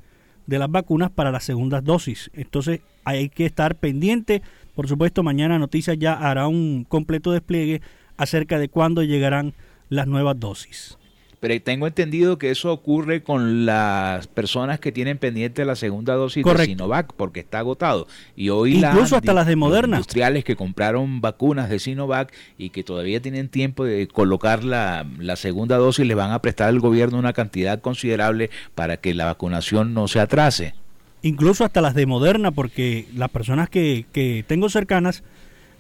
de 0.47 0.59
las 0.59 0.71
vacunas 0.71 1.11
para 1.11 1.31
las 1.31 1.45
segundas 1.45 1.83
dosis. 1.83 2.31
Entonces 2.35 2.83
hay 3.05 3.31
que 3.31 3.47
estar 3.47 3.77
pendiente 3.77 4.43
por 4.75 4.87
supuesto, 4.87 5.23
mañana 5.23 5.59
Noticias 5.59 5.99
ya 5.99 6.13
hará 6.13 6.49
un 6.49 6.85
completo 6.87 7.33
despliegue 7.33 7.81
acerca 8.19 8.59
de 8.59 8.69
cuándo 8.69 9.03
llegarán 9.03 9.55
las 9.89 10.07
nuevas 10.07 10.39
dosis. 10.39 10.99
Pero 11.43 11.61
tengo 11.61 11.89
entendido 11.89 12.39
que 12.39 12.53
eso 12.53 12.73
ocurre 12.73 13.25
con 13.25 13.67
las 13.67 14.29
personas 14.29 14.79
que 14.79 14.93
tienen 14.93 15.19
pendiente 15.19 15.65
la 15.65 15.75
segunda 15.75 16.15
dosis 16.15 16.45
de 16.45 16.65
Sinovac 16.67 17.15
porque 17.15 17.41
está 17.41 17.59
agotado. 17.59 18.07
Y 18.37 18.51
hoy 18.51 18.77
incluso 18.77 19.17
hasta 19.17 19.35
las 19.35 19.49
de 19.49 19.57
Moderna. 19.57 19.97
industriales 19.97 20.45
que 20.45 20.55
compraron 20.55 21.21
vacunas 21.21 21.69
de 21.69 21.81
Sinovac 21.81 22.33
y 22.59 22.71
que 22.71 22.85
todavía 22.85 23.21
tienen 23.21 23.49
tiempo 23.49 23.85
de 23.85 24.07
colocar 24.07 24.63
la, 24.63 25.05
la 25.19 25.35
segunda 25.35 25.79
dosis 25.79 26.07
les 26.07 26.17
van 26.17 26.31
a 26.31 26.41
prestar 26.41 26.69
al 26.69 26.79
gobierno 26.79 27.19
una 27.19 27.33
cantidad 27.33 27.81
considerable 27.81 28.49
para 28.77 28.99
que 28.99 29.13
la 29.13 29.25
vacunación 29.25 29.95
no 29.95 30.07
se 30.07 30.21
atrase 30.21 30.75
incluso 31.23 31.65
hasta 31.65 31.81
las 31.81 31.95
de 31.95 32.07
Moderna, 32.07 32.53
porque 32.53 33.07
las 33.17 33.31
personas 33.31 33.69
que, 33.69 34.07
que 34.13 34.45
tengo 34.47 34.69
cercanas 34.69 35.25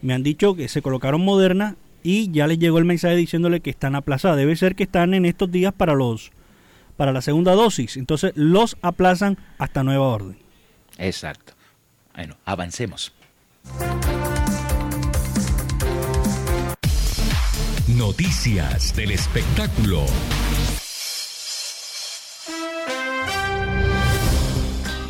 me 0.00 0.12
han 0.12 0.24
dicho 0.24 0.56
que 0.56 0.66
se 0.66 0.82
colocaron 0.82 1.20
Moderna 1.20 1.76
y 2.02 2.30
ya 2.30 2.46
les 2.46 2.58
llegó 2.58 2.78
el 2.78 2.84
mensaje 2.84 3.16
diciéndole 3.16 3.60
que 3.60 3.70
están 3.70 3.94
aplazadas. 3.94 4.36
Debe 4.36 4.56
ser 4.56 4.74
que 4.74 4.84
están 4.84 5.14
en 5.14 5.24
estos 5.24 5.50
días 5.50 5.72
para 5.72 5.94
los 5.94 6.32
para 6.96 7.12
la 7.12 7.22
segunda 7.22 7.52
dosis. 7.52 7.96
Entonces 7.96 8.32
los 8.34 8.76
aplazan 8.82 9.38
hasta 9.58 9.82
nueva 9.82 10.06
orden. 10.06 10.38
Exacto. 10.98 11.54
Bueno, 12.14 12.36
avancemos. 12.44 13.12
Noticias 17.88 18.94
del 18.94 19.10
espectáculo. 19.10 20.06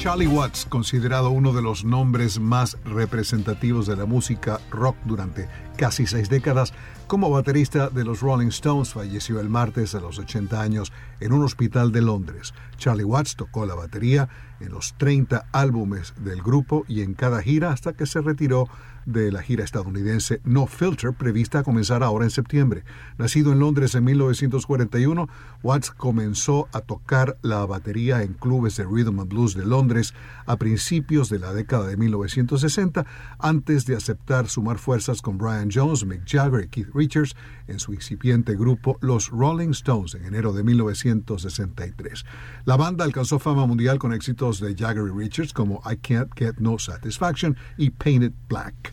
Charlie 0.02 0.26
Watts, 0.26 0.66
considerado 0.68 1.30
uno 1.30 1.52
de 1.52 1.62
los 1.62 1.84
nombres 1.84 2.40
más 2.40 2.76
representativos 2.84 3.86
de 3.86 3.94
la 3.94 4.04
música 4.04 4.58
rock 4.68 4.96
durante 5.04 5.48
casi 5.76 6.08
seis 6.08 6.28
décadas, 6.28 6.74
como 7.06 7.30
baterista 7.30 7.88
de 7.88 8.02
los 8.02 8.20
Rolling 8.20 8.48
Stones, 8.48 8.94
falleció 8.94 9.38
el 9.38 9.48
martes 9.48 9.94
a 9.94 10.00
los 10.00 10.18
80 10.18 10.60
años 10.60 10.92
en 11.20 11.32
un 11.32 11.44
hospital 11.44 11.92
de 11.92 12.02
Londres. 12.02 12.52
Charlie 12.82 13.04
Watts 13.04 13.36
tocó 13.36 13.64
la 13.64 13.76
batería 13.76 14.28
en 14.58 14.72
los 14.72 14.94
30 14.98 15.46
álbumes 15.52 16.14
del 16.16 16.42
grupo 16.42 16.84
y 16.88 17.02
en 17.02 17.14
cada 17.14 17.40
gira 17.40 17.70
hasta 17.70 17.92
que 17.92 18.06
se 18.06 18.20
retiró 18.20 18.68
de 19.06 19.32
la 19.32 19.42
gira 19.42 19.64
estadounidense 19.64 20.40
No 20.44 20.66
Filter, 20.66 21.12
prevista 21.12 21.60
a 21.60 21.62
comenzar 21.62 22.02
ahora 22.02 22.24
en 22.24 22.30
septiembre. 22.30 22.84
Nacido 23.18 23.52
en 23.52 23.58
Londres 23.58 23.94
en 23.94 24.04
1941, 24.04 25.28
Watts 25.62 25.90
comenzó 25.90 26.68
a 26.72 26.80
tocar 26.80 27.36
la 27.42 27.64
batería 27.66 28.22
en 28.22 28.34
clubes 28.34 28.76
de 28.76 28.84
rhythm 28.84 29.20
and 29.20 29.28
blues 29.28 29.54
de 29.54 29.64
Londres 29.64 30.14
a 30.46 30.56
principios 30.56 31.28
de 31.28 31.38
la 31.38 31.52
década 31.52 31.86
de 31.86 31.96
1960, 31.96 33.06
antes 33.38 33.86
de 33.86 33.96
aceptar 33.96 34.48
sumar 34.48 34.78
fuerzas 34.78 35.22
con 35.22 35.38
Brian 35.38 35.70
Jones, 35.72 36.04
Mick 36.04 36.22
Jagger 36.26 36.64
y 36.64 36.68
Keith 36.68 36.90
Richards 36.94 37.34
en 37.66 37.78
su 37.78 37.92
incipiente 37.92 38.54
grupo 38.54 38.98
Los 39.00 39.30
Rolling 39.30 39.70
Stones 39.70 40.14
en 40.14 40.24
enero 40.24 40.52
de 40.52 40.62
1963. 40.62 42.24
La 42.64 42.71
banda 42.76 43.04
alcanzó 43.04 43.38
fama 43.38 43.66
mundial 43.66 43.98
con 43.98 44.12
éxitos 44.12 44.60
de 44.60 44.74
Jagger 44.74 45.12
Richards 45.14 45.52
como 45.52 45.82
I 45.84 45.96
Can't 45.96 46.30
Get 46.36 46.56
No 46.58 46.78
Satisfaction 46.78 47.56
y 47.76 47.90
Painted 47.90 48.32
Black. 48.48 48.92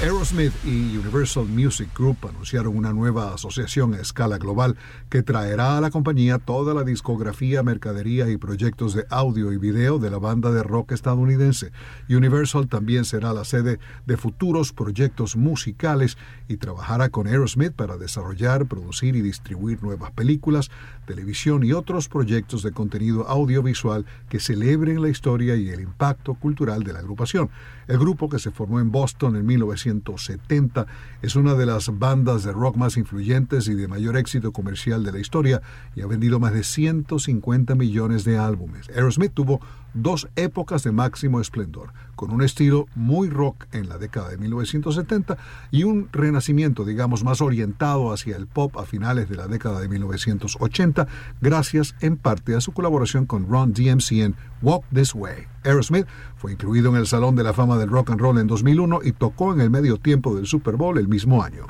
Aerosmith 0.00 0.52
y 0.64 0.96
Universal 0.96 1.46
Music 1.46 1.88
Group 1.92 2.18
anunciaron 2.28 2.76
una 2.76 2.92
nueva 2.92 3.34
asociación 3.34 3.94
a 3.94 4.00
escala 4.00 4.38
global 4.38 4.76
que 5.08 5.24
traerá 5.24 5.76
a 5.76 5.80
la 5.80 5.90
compañía 5.90 6.38
toda 6.38 6.72
la 6.72 6.84
discografía, 6.84 7.64
mercadería 7.64 8.30
y 8.30 8.36
proyectos 8.36 8.94
de 8.94 9.06
audio 9.10 9.52
y 9.52 9.56
video 9.56 9.98
de 9.98 10.08
la 10.12 10.18
banda 10.18 10.52
de 10.52 10.62
rock 10.62 10.92
estadounidense. 10.92 11.72
Universal 12.08 12.68
también 12.68 13.04
será 13.04 13.32
la 13.32 13.44
sede 13.44 13.80
de 14.06 14.16
futuros 14.16 14.72
proyectos 14.72 15.34
musicales 15.34 16.16
y 16.46 16.58
trabajará 16.58 17.08
con 17.08 17.26
Aerosmith 17.26 17.72
para 17.72 17.96
desarrollar, 17.96 18.66
producir 18.66 19.16
y 19.16 19.20
distribuir 19.20 19.82
nuevas 19.82 20.12
películas, 20.12 20.70
televisión 21.06 21.64
y 21.64 21.72
otros 21.72 22.08
proyectos 22.08 22.62
de 22.62 22.70
contenido 22.70 23.26
audiovisual 23.26 24.06
que 24.28 24.38
celebren 24.38 25.02
la 25.02 25.08
historia 25.08 25.56
y 25.56 25.70
el 25.70 25.80
impacto 25.80 26.34
cultural 26.34 26.84
de 26.84 26.92
la 26.92 27.00
agrupación. 27.00 27.50
El 27.88 27.98
grupo, 27.98 28.28
que 28.28 28.38
se 28.38 28.52
formó 28.52 28.78
en 28.78 28.92
Boston 28.92 29.34
en 29.34 29.46
1970, 29.94 30.86
es 31.22 31.36
una 31.36 31.54
de 31.54 31.66
las 31.66 31.98
bandas 31.98 32.44
de 32.44 32.52
rock 32.52 32.76
más 32.76 32.96
influyentes 32.96 33.68
y 33.68 33.74
de 33.74 33.88
mayor 33.88 34.16
éxito 34.16 34.52
comercial 34.52 35.04
de 35.04 35.12
la 35.12 35.18
historia 35.18 35.62
y 35.94 36.02
ha 36.02 36.06
vendido 36.06 36.38
más 36.40 36.52
de 36.52 36.64
150 36.64 37.74
millones 37.74 38.24
de 38.24 38.38
álbumes. 38.38 38.88
Aerosmith 38.90 39.32
tuvo 39.32 39.60
dos 39.94 40.28
épocas 40.36 40.82
de 40.82 40.92
máximo 40.92 41.40
esplendor, 41.40 41.92
con 42.14 42.30
un 42.30 42.42
estilo 42.42 42.86
muy 42.94 43.28
rock 43.28 43.66
en 43.72 43.88
la 43.88 43.98
década 43.98 44.28
de 44.28 44.38
1970 44.38 45.36
y 45.70 45.84
un 45.84 46.08
renacimiento, 46.12 46.84
digamos, 46.84 47.24
más 47.24 47.40
orientado 47.40 48.12
hacia 48.12 48.36
el 48.36 48.46
pop 48.46 48.76
a 48.76 48.84
finales 48.84 49.28
de 49.28 49.36
la 49.36 49.46
década 49.46 49.80
de 49.80 49.88
1980, 49.88 51.06
gracias 51.40 51.94
en 52.00 52.16
parte 52.16 52.54
a 52.54 52.60
su 52.60 52.72
colaboración 52.72 53.26
con 53.26 53.48
Ron 53.48 53.72
DMC 53.72 54.12
en 54.12 54.36
Walk 54.62 54.84
This 54.92 55.14
Way. 55.14 55.46
Aerosmith 55.64 56.06
fue 56.36 56.52
incluido 56.52 56.90
en 56.90 56.96
el 56.96 57.06
Salón 57.06 57.36
de 57.36 57.44
la 57.44 57.52
Fama 57.52 57.76
del 57.78 57.88
Rock 57.88 58.10
and 58.10 58.20
Roll 58.20 58.38
en 58.38 58.46
2001 58.46 59.00
y 59.04 59.12
tocó 59.12 59.52
en 59.52 59.60
el 59.60 59.70
medio 59.70 59.96
tiempo 59.98 60.34
del 60.34 60.46
Super 60.46 60.76
Bowl 60.76 60.98
el 60.98 61.08
mismo 61.08 61.42
año. 61.42 61.66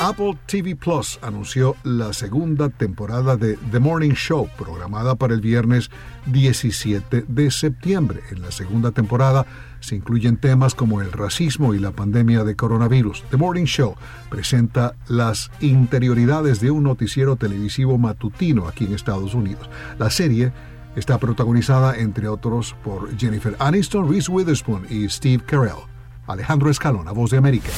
Apple 0.00 0.36
TV 0.46 0.74
Plus 0.76 1.18
anunció 1.22 1.76
la 1.84 2.12
segunda 2.12 2.68
temporada 2.68 3.36
de 3.36 3.56
The 3.70 3.78
Morning 3.78 4.14
Show, 4.14 4.48
programada 4.58 5.14
para 5.14 5.34
el 5.34 5.40
viernes 5.40 5.90
17 6.26 7.24
de 7.28 7.50
septiembre. 7.50 8.20
En 8.30 8.42
la 8.42 8.50
segunda 8.50 8.90
temporada 8.90 9.46
se 9.80 9.96
incluyen 9.96 10.36
temas 10.36 10.74
como 10.74 11.00
el 11.00 11.12
racismo 11.12 11.74
y 11.74 11.78
la 11.78 11.92
pandemia 11.92 12.44
de 12.44 12.56
coronavirus. 12.56 13.24
The 13.30 13.36
Morning 13.36 13.64
Show 13.64 13.94
presenta 14.28 14.94
las 15.08 15.50
interioridades 15.60 16.60
de 16.60 16.70
un 16.70 16.84
noticiero 16.84 17.36
televisivo 17.36 17.98
matutino 17.98 18.68
aquí 18.68 18.86
en 18.86 18.94
Estados 18.94 19.34
Unidos. 19.34 19.68
La 19.98 20.10
serie 20.10 20.52
está 20.96 21.18
protagonizada, 21.18 21.96
entre 21.96 22.28
otros, 22.28 22.74
por 22.84 23.16
Jennifer 23.18 23.56
Aniston, 23.58 24.10
Reese 24.10 24.30
Witherspoon 24.30 24.86
y 24.90 25.08
Steve 25.08 25.42
Carell. 25.44 25.86
Alejandro 26.26 26.70
Escalona, 26.70 27.12
Voz 27.12 27.30
de 27.30 27.38
América. 27.38 27.70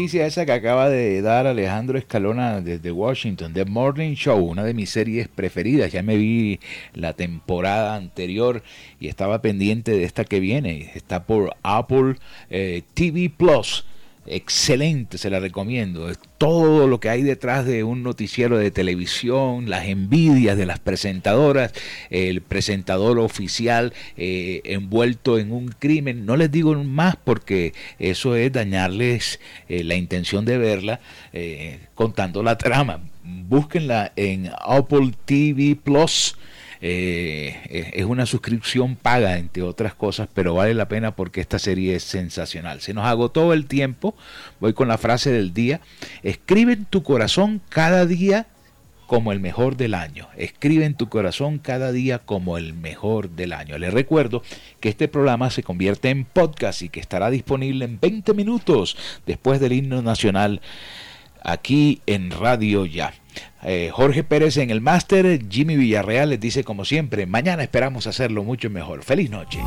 Noticia 0.00 0.24
esa 0.26 0.46
que 0.46 0.52
acaba 0.52 0.88
de 0.88 1.20
dar 1.20 1.46
Alejandro 1.46 1.98
Escalona 1.98 2.62
desde 2.62 2.90
Washington. 2.90 3.52
The 3.52 3.66
Morning 3.66 4.14
Show, 4.14 4.38
una 4.38 4.64
de 4.64 4.72
mis 4.72 4.88
series 4.88 5.28
preferidas. 5.28 5.92
Ya 5.92 6.02
me 6.02 6.16
vi 6.16 6.58
la 6.94 7.12
temporada 7.12 7.96
anterior 7.96 8.62
y 8.98 9.08
estaba 9.08 9.42
pendiente 9.42 9.90
de 9.90 10.04
esta 10.04 10.24
que 10.24 10.40
viene. 10.40 10.90
Está 10.94 11.24
por 11.24 11.54
Apple 11.62 12.14
eh, 12.48 12.80
TV 12.94 13.28
Plus 13.28 13.84
excelente, 14.30 15.18
se 15.18 15.30
la 15.30 15.40
recomiendo. 15.40 16.10
Todo 16.38 16.86
lo 16.86 17.00
que 17.00 17.10
hay 17.10 17.22
detrás 17.22 17.66
de 17.66 17.84
un 17.84 18.02
noticiero 18.02 18.56
de 18.58 18.70
televisión, 18.70 19.68
las 19.68 19.86
envidias 19.86 20.56
de 20.56 20.66
las 20.66 20.78
presentadoras, 20.78 21.72
el 22.10 22.40
presentador 22.40 23.18
oficial 23.18 23.92
eh, 24.16 24.60
envuelto 24.64 25.38
en 25.38 25.52
un 25.52 25.68
crimen. 25.68 26.24
No 26.24 26.36
les 26.36 26.50
digo 26.50 26.74
más 26.84 27.16
porque 27.16 27.74
eso 27.98 28.36
es 28.36 28.52
dañarles 28.52 29.40
eh, 29.68 29.84
la 29.84 29.96
intención 29.96 30.44
de 30.44 30.58
verla 30.58 31.00
eh, 31.32 31.80
contando 31.94 32.42
la 32.42 32.56
trama. 32.56 33.00
Búsquenla 33.24 34.12
en 34.16 34.50
Apple 34.60 35.12
TV 35.24 35.76
Plus. 35.76 36.36
Eh, 36.82 37.92
es 37.94 38.04
una 38.04 38.24
suscripción 38.24 38.96
paga, 38.96 39.36
entre 39.38 39.62
otras 39.62 39.94
cosas, 39.94 40.28
pero 40.32 40.54
vale 40.54 40.74
la 40.74 40.88
pena 40.88 41.14
porque 41.14 41.40
esta 41.40 41.58
serie 41.58 41.94
es 41.94 42.04
sensacional. 42.04 42.80
Se 42.80 42.94
nos 42.94 43.06
agotó 43.06 43.52
el 43.52 43.66
tiempo, 43.66 44.14
voy 44.60 44.72
con 44.72 44.88
la 44.88 44.98
frase 44.98 45.30
del 45.30 45.52
día. 45.52 45.80
Escribe 46.22 46.72
en 46.72 46.84
tu 46.86 47.02
corazón 47.02 47.60
cada 47.68 48.06
día 48.06 48.46
como 49.10 49.32
el 49.32 49.40
mejor 49.40 49.76
del 49.76 49.94
año. 49.94 50.28
Escribe 50.36 50.84
en 50.84 50.94
tu 50.94 51.08
corazón 51.08 51.58
cada 51.58 51.90
día 51.90 52.20
como 52.20 52.56
el 52.56 52.74
mejor 52.74 53.30
del 53.30 53.52
año. 53.52 53.76
Les 53.76 53.92
recuerdo 53.92 54.44
que 54.78 54.88
este 54.88 55.08
programa 55.08 55.50
se 55.50 55.64
convierte 55.64 56.10
en 56.10 56.24
podcast 56.24 56.82
y 56.82 56.90
que 56.90 57.00
estará 57.00 57.28
disponible 57.28 57.84
en 57.84 57.98
20 57.98 58.34
minutos 58.34 58.96
después 59.26 59.58
del 59.58 59.72
himno 59.72 60.00
nacional 60.00 60.60
aquí 61.42 62.02
en 62.06 62.30
Radio 62.30 62.86
Ya. 62.86 63.12
Eh, 63.62 63.90
Jorge 63.92 64.24
Pérez 64.24 64.56
en 64.56 64.70
el 64.70 64.80
máster, 64.80 65.44
Jimmy 65.48 65.76
Villarreal 65.76 66.30
les 66.30 66.40
dice 66.40 66.64
como 66.64 66.84
siempre, 66.84 67.26
mañana 67.26 67.62
esperamos 67.62 68.06
hacerlo 68.06 68.44
mucho 68.44 68.70
mejor. 68.70 69.02
Feliz 69.02 69.30
noche. 69.30 69.60